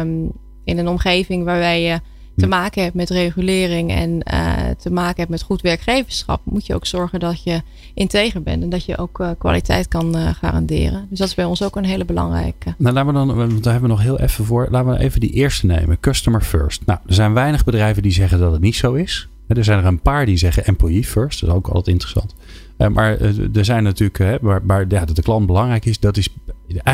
Um, 0.01 0.33
in 0.65 0.79
een 0.79 0.89
omgeving 0.89 1.45
waarbij 1.45 1.83
je 1.83 2.01
te 2.41 2.47
maken 2.47 2.83
hebt 2.83 2.95
met 2.95 3.11
regulering 3.11 3.91
en 3.91 4.21
uh, 4.33 4.71
te 4.79 4.91
maken 4.91 5.17
hebt 5.17 5.31
met 5.31 5.43
goed 5.43 5.61
werkgeverschap, 5.61 6.41
moet 6.45 6.67
je 6.67 6.75
ook 6.75 6.87
zorgen 6.87 7.21
dat 7.21 7.43
je 7.43 7.63
integer 7.95 8.43
bent 8.43 8.63
en 8.63 8.69
dat 8.69 8.85
je 8.85 8.99
ook 8.99 9.21
uh, 9.21 9.31
kwaliteit 9.39 9.89
kan 9.89 10.17
uh, 10.17 10.29
garanderen. 10.35 11.07
Dus 11.11 11.19
dat 11.19 11.29
is 11.29 11.35
bij 11.35 11.45
ons 11.45 11.63
ook 11.63 11.77
een 11.77 11.85
hele 11.85 12.05
belangrijke. 12.05 12.75
Nou, 12.79 12.95
laten 12.95 13.13
we 13.13 13.19
dan, 13.19 13.37
want 13.37 13.65
daar 13.65 13.73
hebben 13.73 13.91
we 13.91 13.97
nog 13.97 14.05
heel 14.05 14.19
even 14.19 14.45
voor. 14.45 14.69
Laten 14.71 14.91
we 14.91 14.99
even 14.99 15.21
die 15.21 15.31
eerste 15.31 15.67
nemen: 15.67 16.01
customer 16.01 16.41
first. 16.41 16.87
Nou, 16.87 16.99
er 17.07 17.15
zijn 17.15 17.33
weinig 17.33 17.65
bedrijven 17.65 18.03
die 18.03 18.13
zeggen 18.13 18.39
dat 18.39 18.53
het 18.53 18.61
niet 18.61 18.77
zo 18.77 18.93
is. 18.93 19.29
Er 19.47 19.65
zijn 19.65 19.79
er 19.79 19.87
een 19.87 20.03
paar 20.03 20.27
die 20.27 20.37
zeggen 20.37 20.65
employee 20.65 21.05
first. 21.05 21.41
Dat 21.41 21.49
is 21.49 21.55
ook 21.55 21.67
altijd 21.67 21.87
interessant. 21.87 22.35
maar 22.77 23.21
er 23.53 23.65
zijn 23.65 23.83
natuurlijk, 23.83 24.19
hè, 24.19 24.37
waar, 24.41 24.61
waar 24.67 24.85
ja, 24.89 25.05
dat 25.05 25.17
de 25.17 25.23
klant 25.23 25.47
belangrijk 25.47 25.85
is, 25.85 26.01
dat 26.01 26.17
is, 26.17 26.29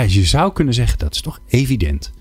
je 0.07 0.24
zou 0.24 0.53
kunnen 0.53 0.74
zeggen 0.74 0.99
dat 0.99 1.14
is 1.14 1.20
toch 1.20 1.40
evident. 1.47 2.12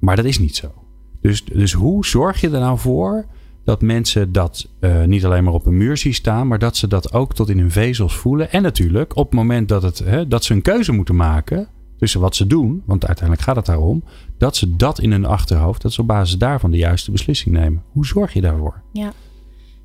Maar 0.00 0.16
dat 0.16 0.24
is 0.24 0.38
niet 0.38 0.56
zo. 0.56 0.85
Dus, 1.26 1.44
dus 1.44 1.72
hoe 1.72 2.06
zorg 2.06 2.40
je 2.40 2.50
er 2.50 2.60
nou 2.60 2.78
voor 2.78 3.26
dat 3.64 3.82
mensen 3.82 4.32
dat 4.32 4.68
uh, 4.80 5.04
niet 5.04 5.24
alleen 5.24 5.44
maar 5.44 5.52
op 5.52 5.66
een 5.66 5.76
muur 5.76 5.96
zien 5.96 6.14
staan, 6.14 6.46
maar 6.46 6.58
dat 6.58 6.76
ze 6.76 6.88
dat 6.88 7.12
ook 7.12 7.34
tot 7.34 7.48
in 7.48 7.58
hun 7.58 7.70
vezels 7.70 8.16
voelen. 8.16 8.52
En 8.52 8.62
natuurlijk 8.62 9.16
op 9.16 9.24
het 9.24 9.34
moment 9.34 9.68
dat, 9.68 9.82
het, 9.82 9.98
hè, 9.98 10.28
dat 10.28 10.44
ze 10.44 10.52
een 10.52 10.62
keuze 10.62 10.92
moeten 10.92 11.16
maken 11.16 11.68
tussen 11.98 12.20
wat 12.20 12.36
ze 12.36 12.46
doen, 12.46 12.82
want 12.84 13.06
uiteindelijk 13.06 13.46
gaat 13.46 13.56
het 13.56 13.66
daarom, 13.66 14.04
dat 14.38 14.56
ze 14.56 14.76
dat 14.76 15.00
in 15.00 15.10
hun 15.10 15.24
achterhoofd, 15.24 15.82
dat 15.82 15.92
ze 15.92 16.00
op 16.00 16.06
basis 16.06 16.38
daarvan 16.38 16.70
de 16.70 16.76
juiste 16.76 17.10
beslissing 17.10 17.54
nemen. 17.54 17.82
Hoe 17.92 18.06
zorg 18.06 18.32
je 18.32 18.40
daarvoor? 18.40 18.82
Ja. 18.92 19.12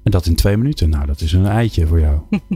En 0.03 0.11
dat 0.11 0.25
in 0.25 0.35
twee 0.35 0.57
minuten. 0.57 0.89
Nou, 0.89 1.05
dat 1.05 1.21
is 1.21 1.33
een 1.33 1.45
eitje 1.45 1.87
voor 1.87 1.99
jou. 1.99 2.19
nou, 2.29 2.49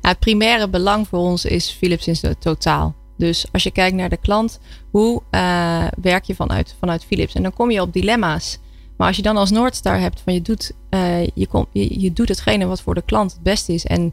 het 0.00 0.18
primaire 0.18 0.68
belang 0.68 1.08
voor 1.08 1.18
ons 1.18 1.44
is 1.44 1.70
Philips 1.70 2.22
in 2.22 2.34
totaal. 2.38 2.94
Dus 3.20 3.46
als 3.52 3.62
je 3.62 3.70
kijkt 3.70 3.96
naar 3.96 4.08
de 4.08 4.16
klant, 4.16 4.60
hoe 4.90 5.22
uh, 5.30 5.86
werk 6.00 6.24
je 6.24 6.34
vanuit, 6.34 6.76
vanuit 6.78 7.04
Philips? 7.04 7.34
En 7.34 7.42
dan 7.42 7.52
kom 7.52 7.70
je 7.70 7.80
op 7.80 7.92
dilemma's. 7.92 8.58
Maar 8.96 9.06
als 9.06 9.16
je 9.16 9.22
dan 9.22 9.36
als 9.36 9.50
Noordstar 9.50 10.00
hebt 10.00 10.20
van 10.20 10.34
je 10.34 10.42
doet, 10.42 10.72
uh, 10.90 11.26
je, 11.34 11.46
kom, 11.46 11.66
je, 11.72 12.00
je, 12.00 12.12
doet 12.12 12.28
hetgene 12.28 12.66
wat 12.66 12.80
voor 12.80 12.94
de 12.94 13.02
klant 13.02 13.32
het 13.32 13.42
beste 13.42 13.72
is. 13.72 13.86
En 13.86 14.12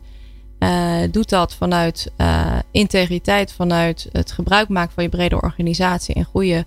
uh, 0.59 0.99
doet 1.11 1.29
dat 1.29 1.53
vanuit 1.55 2.11
integriteit, 2.71 3.51
vanuit 3.51 4.09
het 4.11 4.31
gebruik 4.31 4.69
maken 4.69 4.93
van 4.93 5.03
je 5.03 5.09
brede 5.09 5.41
organisatie 5.41 6.15
en 6.15 6.23
goede 6.23 6.65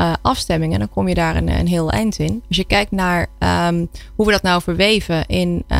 uh, 0.00 0.12
afstemmingen, 0.22 0.78
dan 0.78 0.88
kom 0.88 1.08
je 1.08 1.14
daar 1.14 1.36
een, 1.36 1.48
een, 1.48 1.66
heel 1.66 1.90
eind 1.90 2.18
in. 2.18 2.42
Als 2.48 2.56
je 2.56 2.64
kijkt 2.64 2.90
naar 2.90 3.26
um, 3.68 3.88
hoe 4.14 4.26
we 4.26 4.32
dat 4.32 4.42
nou 4.42 4.62
verweven 4.62 5.26
in 5.26 5.64
uh, 5.68 5.78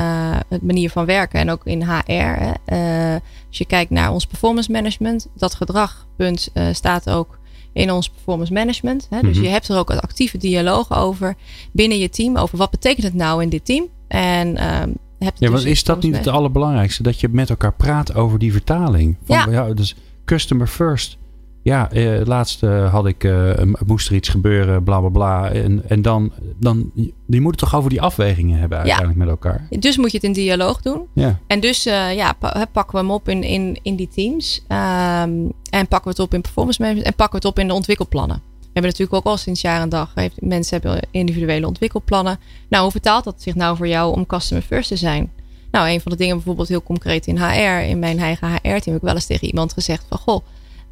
het 0.49 0.63
manier 0.63 0.91
van 0.91 1.07
werken 1.07 1.41
en 1.41 1.51
ook 1.51 1.65
in 1.65 1.83
HR. 1.83 2.13
Uh, 2.13 3.15
als 3.49 3.59
je 3.59 3.65
kijkt 3.67 3.91
naar 3.91 4.13
ons 4.13 4.27
performance 4.27 4.73
management, 4.73 5.29
dat 5.35 5.55
gedragpunt 5.55 6.53
staat 6.73 7.11
ook 7.11 7.39
in 7.73 7.91
ons 7.91 8.09
performance 8.09 8.53
management. 8.53 9.07
Hè? 9.11 9.21
Dus 9.21 9.29
mm 9.29 9.35
-hmm. 9.35 9.43
je 9.43 9.49
hebt 9.49 9.69
er 9.69 9.77
ook 9.77 9.91
een 9.91 10.01
actieve 10.01 10.39
dialoog 10.39 10.97
over 10.97 11.35
binnen 11.73 11.99
je 11.99 12.09
team. 12.09 12.37
Over 12.37 12.59
wat 12.59 12.71
betekent 12.71 13.07
het 13.07 13.15
nou 13.15 13.43
in 13.43 13.49
dit 13.49 13.65
team? 13.65 13.87
En 14.09 14.81
um, 14.83 14.95
ja, 15.19 15.51
dus 15.51 15.65
is 15.65 15.85
dat 15.85 16.03
niet 16.03 16.17
het 16.17 16.27
allerbelangrijkste? 16.27 17.03
Dat 17.03 17.21
je 17.21 17.29
met 17.29 17.51
elkaar 17.51 17.73
praat 17.73 18.15
over 18.15 18.39
die 18.39 18.53
vertaling. 18.53 19.17
Van, 19.25 19.37
ja. 19.37 19.51
ja. 19.51 19.75
Dus 19.75 19.95
customer 20.25 20.67
first. 20.67 21.19
Ja, 21.63 21.91
eh, 21.91 22.21
laatst 22.25 22.63
uh, 22.63 22.93
had 22.93 23.07
ik, 23.07 23.25
uh, 23.25 23.53
moest 23.87 24.09
er 24.09 24.15
iets 24.15 24.29
gebeuren, 24.29 24.85
bla 24.85 25.01
bla 25.01 25.09
bla. 25.09 25.51
En, 25.51 25.83
en 25.89 26.03
dan, 26.03 26.33
dan, 26.59 26.91
die 27.27 27.41
moeten 27.41 27.61
toch 27.61 27.75
over 27.75 27.91
die 27.91 28.01
afwegingen 28.01 28.59
hebben 28.59 28.79
uiteindelijk 28.79 29.19
met 29.19 29.29
elkaar. 29.29 29.67
Dus 29.79 29.97
moet 29.97 30.11
je 30.11 30.17
het 30.17 30.27
in 30.27 30.33
dialoog 30.33 30.83
doen. 30.83 31.07
Ja. 31.15 31.39
En 31.47 31.61
dus 31.61 31.83
ja, 31.83 32.33
pakken 32.73 32.91
we 32.91 32.97
hem 32.97 33.11
op 33.11 33.29
in, 33.29 33.43
in, 33.43 33.79
in 33.83 33.97
die 33.97 34.09
teams. 34.09 34.65
Um, 34.69 35.53
en 35.71 35.89
pakken 35.89 36.03
we 36.03 36.11
het 36.11 36.19
op 36.19 36.35
in 36.35 36.41
performance 36.41 36.81
management. 36.81 37.11
En 37.11 37.17
pakken 37.17 37.41
we 37.41 37.47
het 37.47 37.57
op 37.57 37.63
in 37.63 37.69
de 37.69 37.75
ontwikkelplannen. 37.75 38.43
We 38.61 38.77
hebben 38.77 38.91
natuurlijk 38.91 39.27
ook 39.27 39.33
al 39.33 39.37
sinds 39.37 39.61
jaar 39.61 39.81
en 39.81 39.89
dag. 39.89 40.15
Mensen 40.39 40.81
hebben 40.81 41.09
individuele 41.11 41.67
ontwikkelplannen. 41.67 42.39
Nou, 42.69 42.83
hoe 42.83 42.93
vertaalt 42.93 43.25
dat 43.25 43.43
zich 43.43 43.55
nou 43.55 43.77
voor 43.77 43.89
jou 43.89 44.15
om 44.15 44.27
customer 44.27 44.65
first 44.65 44.89
te 44.89 44.97
zijn? 44.97 45.33
Nou, 45.71 45.89
een 45.89 46.01
van 46.01 46.13
de 46.13 46.19
dingen 46.19 46.35
bijvoorbeeld 46.35 46.69
heel 46.69 46.83
concreet 46.83 47.27
in 47.27 47.39
HR. 47.39 47.83
In 47.89 47.99
mijn 47.99 48.19
eigen 48.19 48.49
HR-team 48.49 48.83
heb 48.85 48.95
ik 48.95 49.01
wel 49.01 49.15
eens 49.15 49.27
tegen 49.27 49.47
iemand 49.47 49.73
gezegd 49.73 50.05
van... 50.09 50.19
Goh, 50.19 50.45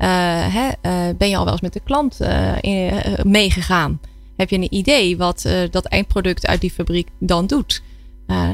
hè, 0.07 0.66
uh, 0.66 1.16
ben 1.18 1.28
je 1.28 1.36
al 1.36 1.44
wel 1.44 1.53
eens 1.53 1.62
met 1.62 1.72
de 1.72 1.80
klant 1.80 2.20
uh, 2.20 2.53
meegegaan? 3.22 4.01
Heb 4.36 4.51
je 4.51 4.57
een 4.57 4.74
idee 4.74 5.16
wat 5.16 5.49
dat 5.70 5.84
eindproduct 5.84 6.46
uit 6.46 6.61
die 6.61 6.70
fabriek 6.70 7.09
dan 7.18 7.46
doet? 7.46 7.82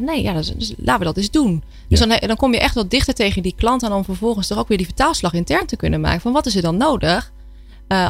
nee, 0.00 0.22
ja, 0.22 0.32
dus, 0.32 0.52
dus, 0.54 0.74
laten 0.76 0.98
we 0.98 1.04
dat 1.04 1.16
eens 1.16 1.30
doen. 1.30 1.62
Dus 1.88 1.98
dan, 1.98 2.08
dan 2.20 2.36
kom 2.36 2.52
je 2.52 2.60
echt 2.60 2.74
wat 2.74 2.90
dichter 2.90 3.14
tegen 3.14 3.42
die 3.42 3.54
klant 3.56 3.82
aan 3.82 3.92
om 3.92 4.04
vervolgens 4.04 4.46
toch 4.46 4.58
ook 4.58 4.68
weer 4.68 4.76
die 4.76 4.86
vertaalslag 4.86 5.32
intern 5.32 5.66
te 5.66 5.76
kunnen 5.76 6.00
maken. 6.00 6.20
Van 6.20 6.32
wat 6.32 6.46
is 6.46 6.56
er 6.56 6.62
dan 6.62 6.76
nodig 6.76 7.32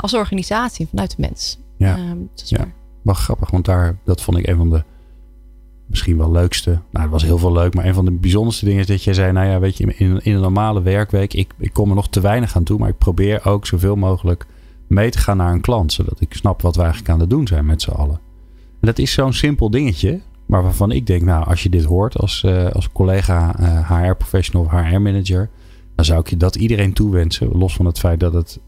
als 0.01 0.15
organisatie 0.15 0.87
vanuit 0.91 1.11
de 1.11 1.17
mens? 1.19 1.59
Ja, 1.77 1.99
ja. 2.35 2.69
maar 3.03 3.15
grappig, 3.15 3.51
want 3.51 3.65
daar, 3.65 3.97
dat 4.05 4.23
vond 4.23 4.39
ik 4.39 4.47
een 4.47 4.57
van 4.57 4.71
de 4.71 4.85
misschien 5.87 6.17
wel 6.17 6.31
leukste. 6.31 6.71
Nou, 6.71 7.03
het 7.05 7.11
was 7.11 7.23
heel 7.23 7.39
veel 7.39 7.53
leuk. 7.53 7.75
Maar 7.75 7.85
een 7.85 7.95
van 7.95 8.05
de 8.05 8.11
bijzonderste 8.11 8.65
dingen 8.65 8.81
is 8.81 8.87
dat 8.87 9.05
je 9.05 9.15
zei: 9.15 9.33
Nou 9.33 9.47
ja, 9.47 9.59
weet 9.59 9.77
je, 9.77 9.95
in, 9.97 10.21
in 10.23 10.35
een 10.35 10.41
normale 10.41 10.83
werkweek, 10.83 11.35
ik, 11.35 11.53
ik 11.59 11.73
kom 11.73 11.89
er 11.89 11.95
nog 11.95 12.09
te 12.09 12.21
weinig 12.21 12.57
aan 12.57 12.65
toe. 12.65 12.79
Maar 12.79 12.89
ik 12.89 12.99
probeer 12.99 13.45
ook 13.45 13.67
zoveel 13.67 13.97
mogelijk 13.97 14.47
mee 14.87 15.11
te 15.11 15.19
gaan 15.19 15.37
naar 15.37 15.53
een 15.53 15.61
klant. 15.61 15.93
Zodat 15.93 16.21
ik 16.21 16.35
snap 16.35 16.63
wat 16.63 16.77
we 16.77 16.83
eigenlijk 16.83 17.11
aan 17.11 17.21
het 17.21 17.31
doen 17.31 17.47
zijn 17.47 17.67
met 17.67 17.83
z'n 17.83 17.91
allen. 17.91 18.21
En 18.81 18.87
dat 18.87 18.99
is 18.99 19.13
zo'n 19.13 19.33
simpel 19.33 19.71
dingetje. 19.71 20.21
Maar 20.47 20.63
waarvan 20.63 20.91
ik 20.91 21.07
denk, 21.07 21.23
nou, 21.23 21.47
als 21.47 21.63
je 21.63 21.69
dit 21.69 21.85
hoort 21.85 22.17
als, 22.17 22.43
uh, 22.47 22.71
als 22.71 22.93
collega 22.93 23.55
HR-professional 23.89 24.65
of 24.65 24.71
HR-manager. 24.71 25.51
Dan 25.95 26.05
zou 26.05 26.21
ik 26.21 26.29
je 26.29 26.37
dat 26.37 26.57
iedereen 26.57 26.93
toewensen. 26.93 27.49
Los 27.49 27.75
van 27.75 27.87
het 27.87 27.99
feit 27.99 28.21
dat 28.21 28.33
het 28.33 28.61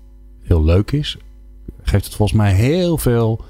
heel 0.43 0.65
leuk 0.65 0.93
is. 0.93 1.19
Geeft 1.83 2.05
het 2.05 2.15
volgens 2.15 2.39
mij 2.39 2.53
heel 2.53 2.99
veel 2.99 3.45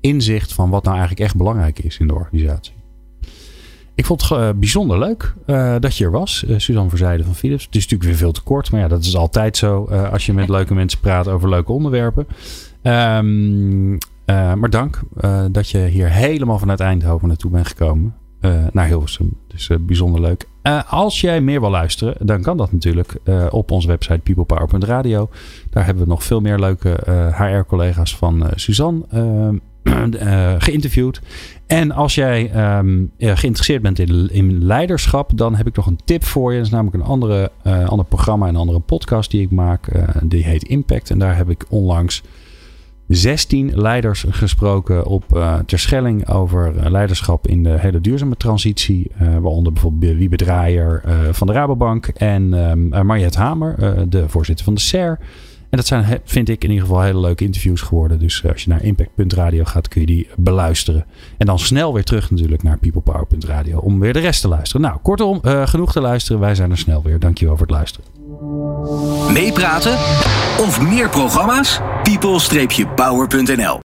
inzicht 0.00 0.52
van 0.52 0.70
wat 0.70 0.84
nou 0.84 0.96
eigenlijk 0.96 1.26
echt 1.26 1.36
belangrijk 1.36 1.78
is 1.78 1.98
in 1.98 2.06
de 2.06 2.14
organisatie. 2.14 2.81
Ik 3.94 4.06
vond 4.06 4.28
het 4.28 4.38
uh, 4.38 4.50
bijzonder 4.56 4.98
leuk 4.98 5.34
uh, 5.46 5.74
dat 5.80 5.96
je 5.96 6.04
er 6.04 6.10
was, 6.10 6.44
uh, 6.48 6.58
Suzanne 6.58 6.88
Verzijde 6.88 7.24
van 7.24 7.34
Philips. 7.34 7.64
Het 7.64 7.74
is 7.74 7.82
natuurlijk 7.82 8.10
weer 8.10 8.18
veel 8.18 8.32
te 8.32 8.42
kort, 8.42 8.70
maar 8.70 8.80
ja, 8.80 8.88
dat 8.88 9.04
is 9.04 9.16
altijd 9.16 9.56
zo 9.56 9.84
als 9.84 10.26
je 10.26 10.32
met 10.32 10.48
leuke 10.48 10.74
mensen 10.74 11.00
praat 11.00 11.28
over 11.28 11.48
leuke 11.48 11.72
onderwerpen. 11.72 12.26
Um, 12.82 13.98
maar 14.24 14.70
dank 14.70 15.00
dat 15.50 15.70
je 15.70 15.78
hier 15.78 16.10
helemaal 16.10 16.58
vanuit 16.58 16.80
Eindhoven 16.80 17.28
naartoe 17.28 17.50
bent 17.50 17.66
gekomen. 17.66 18.14
naar 18.72 18.86
Hilversum. 18.86 19.36
Dus 19.46 19.70
bijzonder 19.80 20.20
leuk. 20.20 20.46
als 20.88 21.20
jij 21.20 21.40
meer 21.40 21.60
wil 21.60 21.70
luisteren, 21.70 22.26
dan 22.26 22.42
kan 22.42 22.56
dat 22.56 22.72
natuurlijk 22.72 23.16
op 23.50 23.70
onze 23.70 23.88
website 23.88 24.18
peoplepower.radio. 24.18 25.30
Daar 25.70 25.84
hebben 25.84 26.02
we 26.02 26.08
nog 26.08 26.24
veel 26.24 26.40
meer 26.40 26.58
leuke 26.58 26.96
HR-collega's 27.36 28.16
van 28.16 28.46
Suzanne. 28.54 29.04
Ehm, 30.18 30.58
geïnterviewd. 30.58 31.20
En 31.66 31.90
als 31.90 32.14
jij 32.14 32.50
ehm, 32.50 33.04
geïnteresseerd 33.18 33.82
bent 33.82 33.98
in, 33.98 34.28
in, 34.32 34.64
leiderschap, 34.64 35.30
dan 35.34 35.54
heb 35.54 35.66
ik 35.66 35.76
nog 35.76 35.86
een 35.86 36.00
tip 36.04 36.24
voor 36.24 36.50
je. 36.50 36.56
Dat 36.56 36.66
is 36.66 36.72
namelijk 36.72 36.96
een 36.96 37.10
andere, 37.10 37.50
ander 37.86 38.06
programma, 38.06 38.48
een 38.48 38.56
andere 38.56 38.78
podcast 38.78 39.30
die 39.30 39.40
ik 39.40 39.50
maak. 39.50 39.88
die 40.22 40.44
heet 40.44 40.62
Impact. 40.62 41.10
En 41.10 41.18
daar 41.18 41.36
heb 41.36 41.50
ik 41.50 41.64
onlangs 41.68 42.22
16 43.06 43.70
leiders 43.74 44.24
gesproken 44.28 45.06
op 45.06 45.24
uh, 45.34 45.58
Terschelling 45.66 46.28
over 46.28 46.76
eh, 46.76 46.90
leiderschap 46.90 47.46
in 47.46 47.62
de 47.62 47.78
hele 47.78 48.00
duurzame 48.00 48.36
transitie. 48.36 49.10
Uh, 49.22 49.28
waaronder 49.38 49.72
bijvoorbeeld 49.72 50.16
Wiebe 50.16 50.36
Draaier 50.36 51.02
van 51.30 51.46
de 51.46 51.52
Rabobank 51.52 52.06
en 52.06 52.42
uh, 52.92 53.00
Mariette 53.00 53.38
Hamer, 53.38 53.76
de 54.10 54.28
voorzitter 54.28 54.64
van 54.64 54.74
de 54.74 54.80
SER. 54.80 55.18
En 55.72 55.78
dat 55.78 55.86
zijn, 55.86 56.20
vind 56.24 56.48
ik, 56.48 56.64
in 56.64 56.70
ieder 56.70 56.86
geval 56.86 57.02
hele 57.02 57.20
leuke 57.20 57.44
interviews 57.44 57.80
geworden. 57.80 58.18
Dus 58.18 58.44
als 58.48 58.62
je 58.64 58.70
naar 58.70 58.82
impact.radio 58.82 59.64
gaat, 59.64 59.88
kun 59.88 60.00
je 60.00 60.06
die 60.06 60.28
beluisteren. 60.36 61.04
En 61.38 61.46
dan 61.46 61.58
snel 61.58 61.94
weer 61.94 62.04
terug 62.04 62.30
natuurlijk 62.30 62.62
naar 62.62 62.78
peoplepower.radio 62.78 63.78
om 63.78 64.00
weer 64.00 64.12
de 64.12 64.18
rest 64.18 64.40
te 64.40 64.48
luisteren. 64.48 64.82
Nou, 64.82 64.98
kortom, 65.02 65.40
genoeg 65.42 65.92
te 65.92 66.00
luisteren. 66.00 66.40
Wij 66.40 66.54
zijn 66.54 66.70
er 66.70 66.78
snel 66.78 67.02
weer. 67.02 67.18
Dankjewel 67.18 67.56
voor 67.56 67.66
het 67.66 67.74
luisteren. 67.74 68.06
Meepraten 69.32 69.94
of 70.58 70.80
meer 70.80 71.08
programma's? 71.08 71.80
people-power.nl 72.02 73.80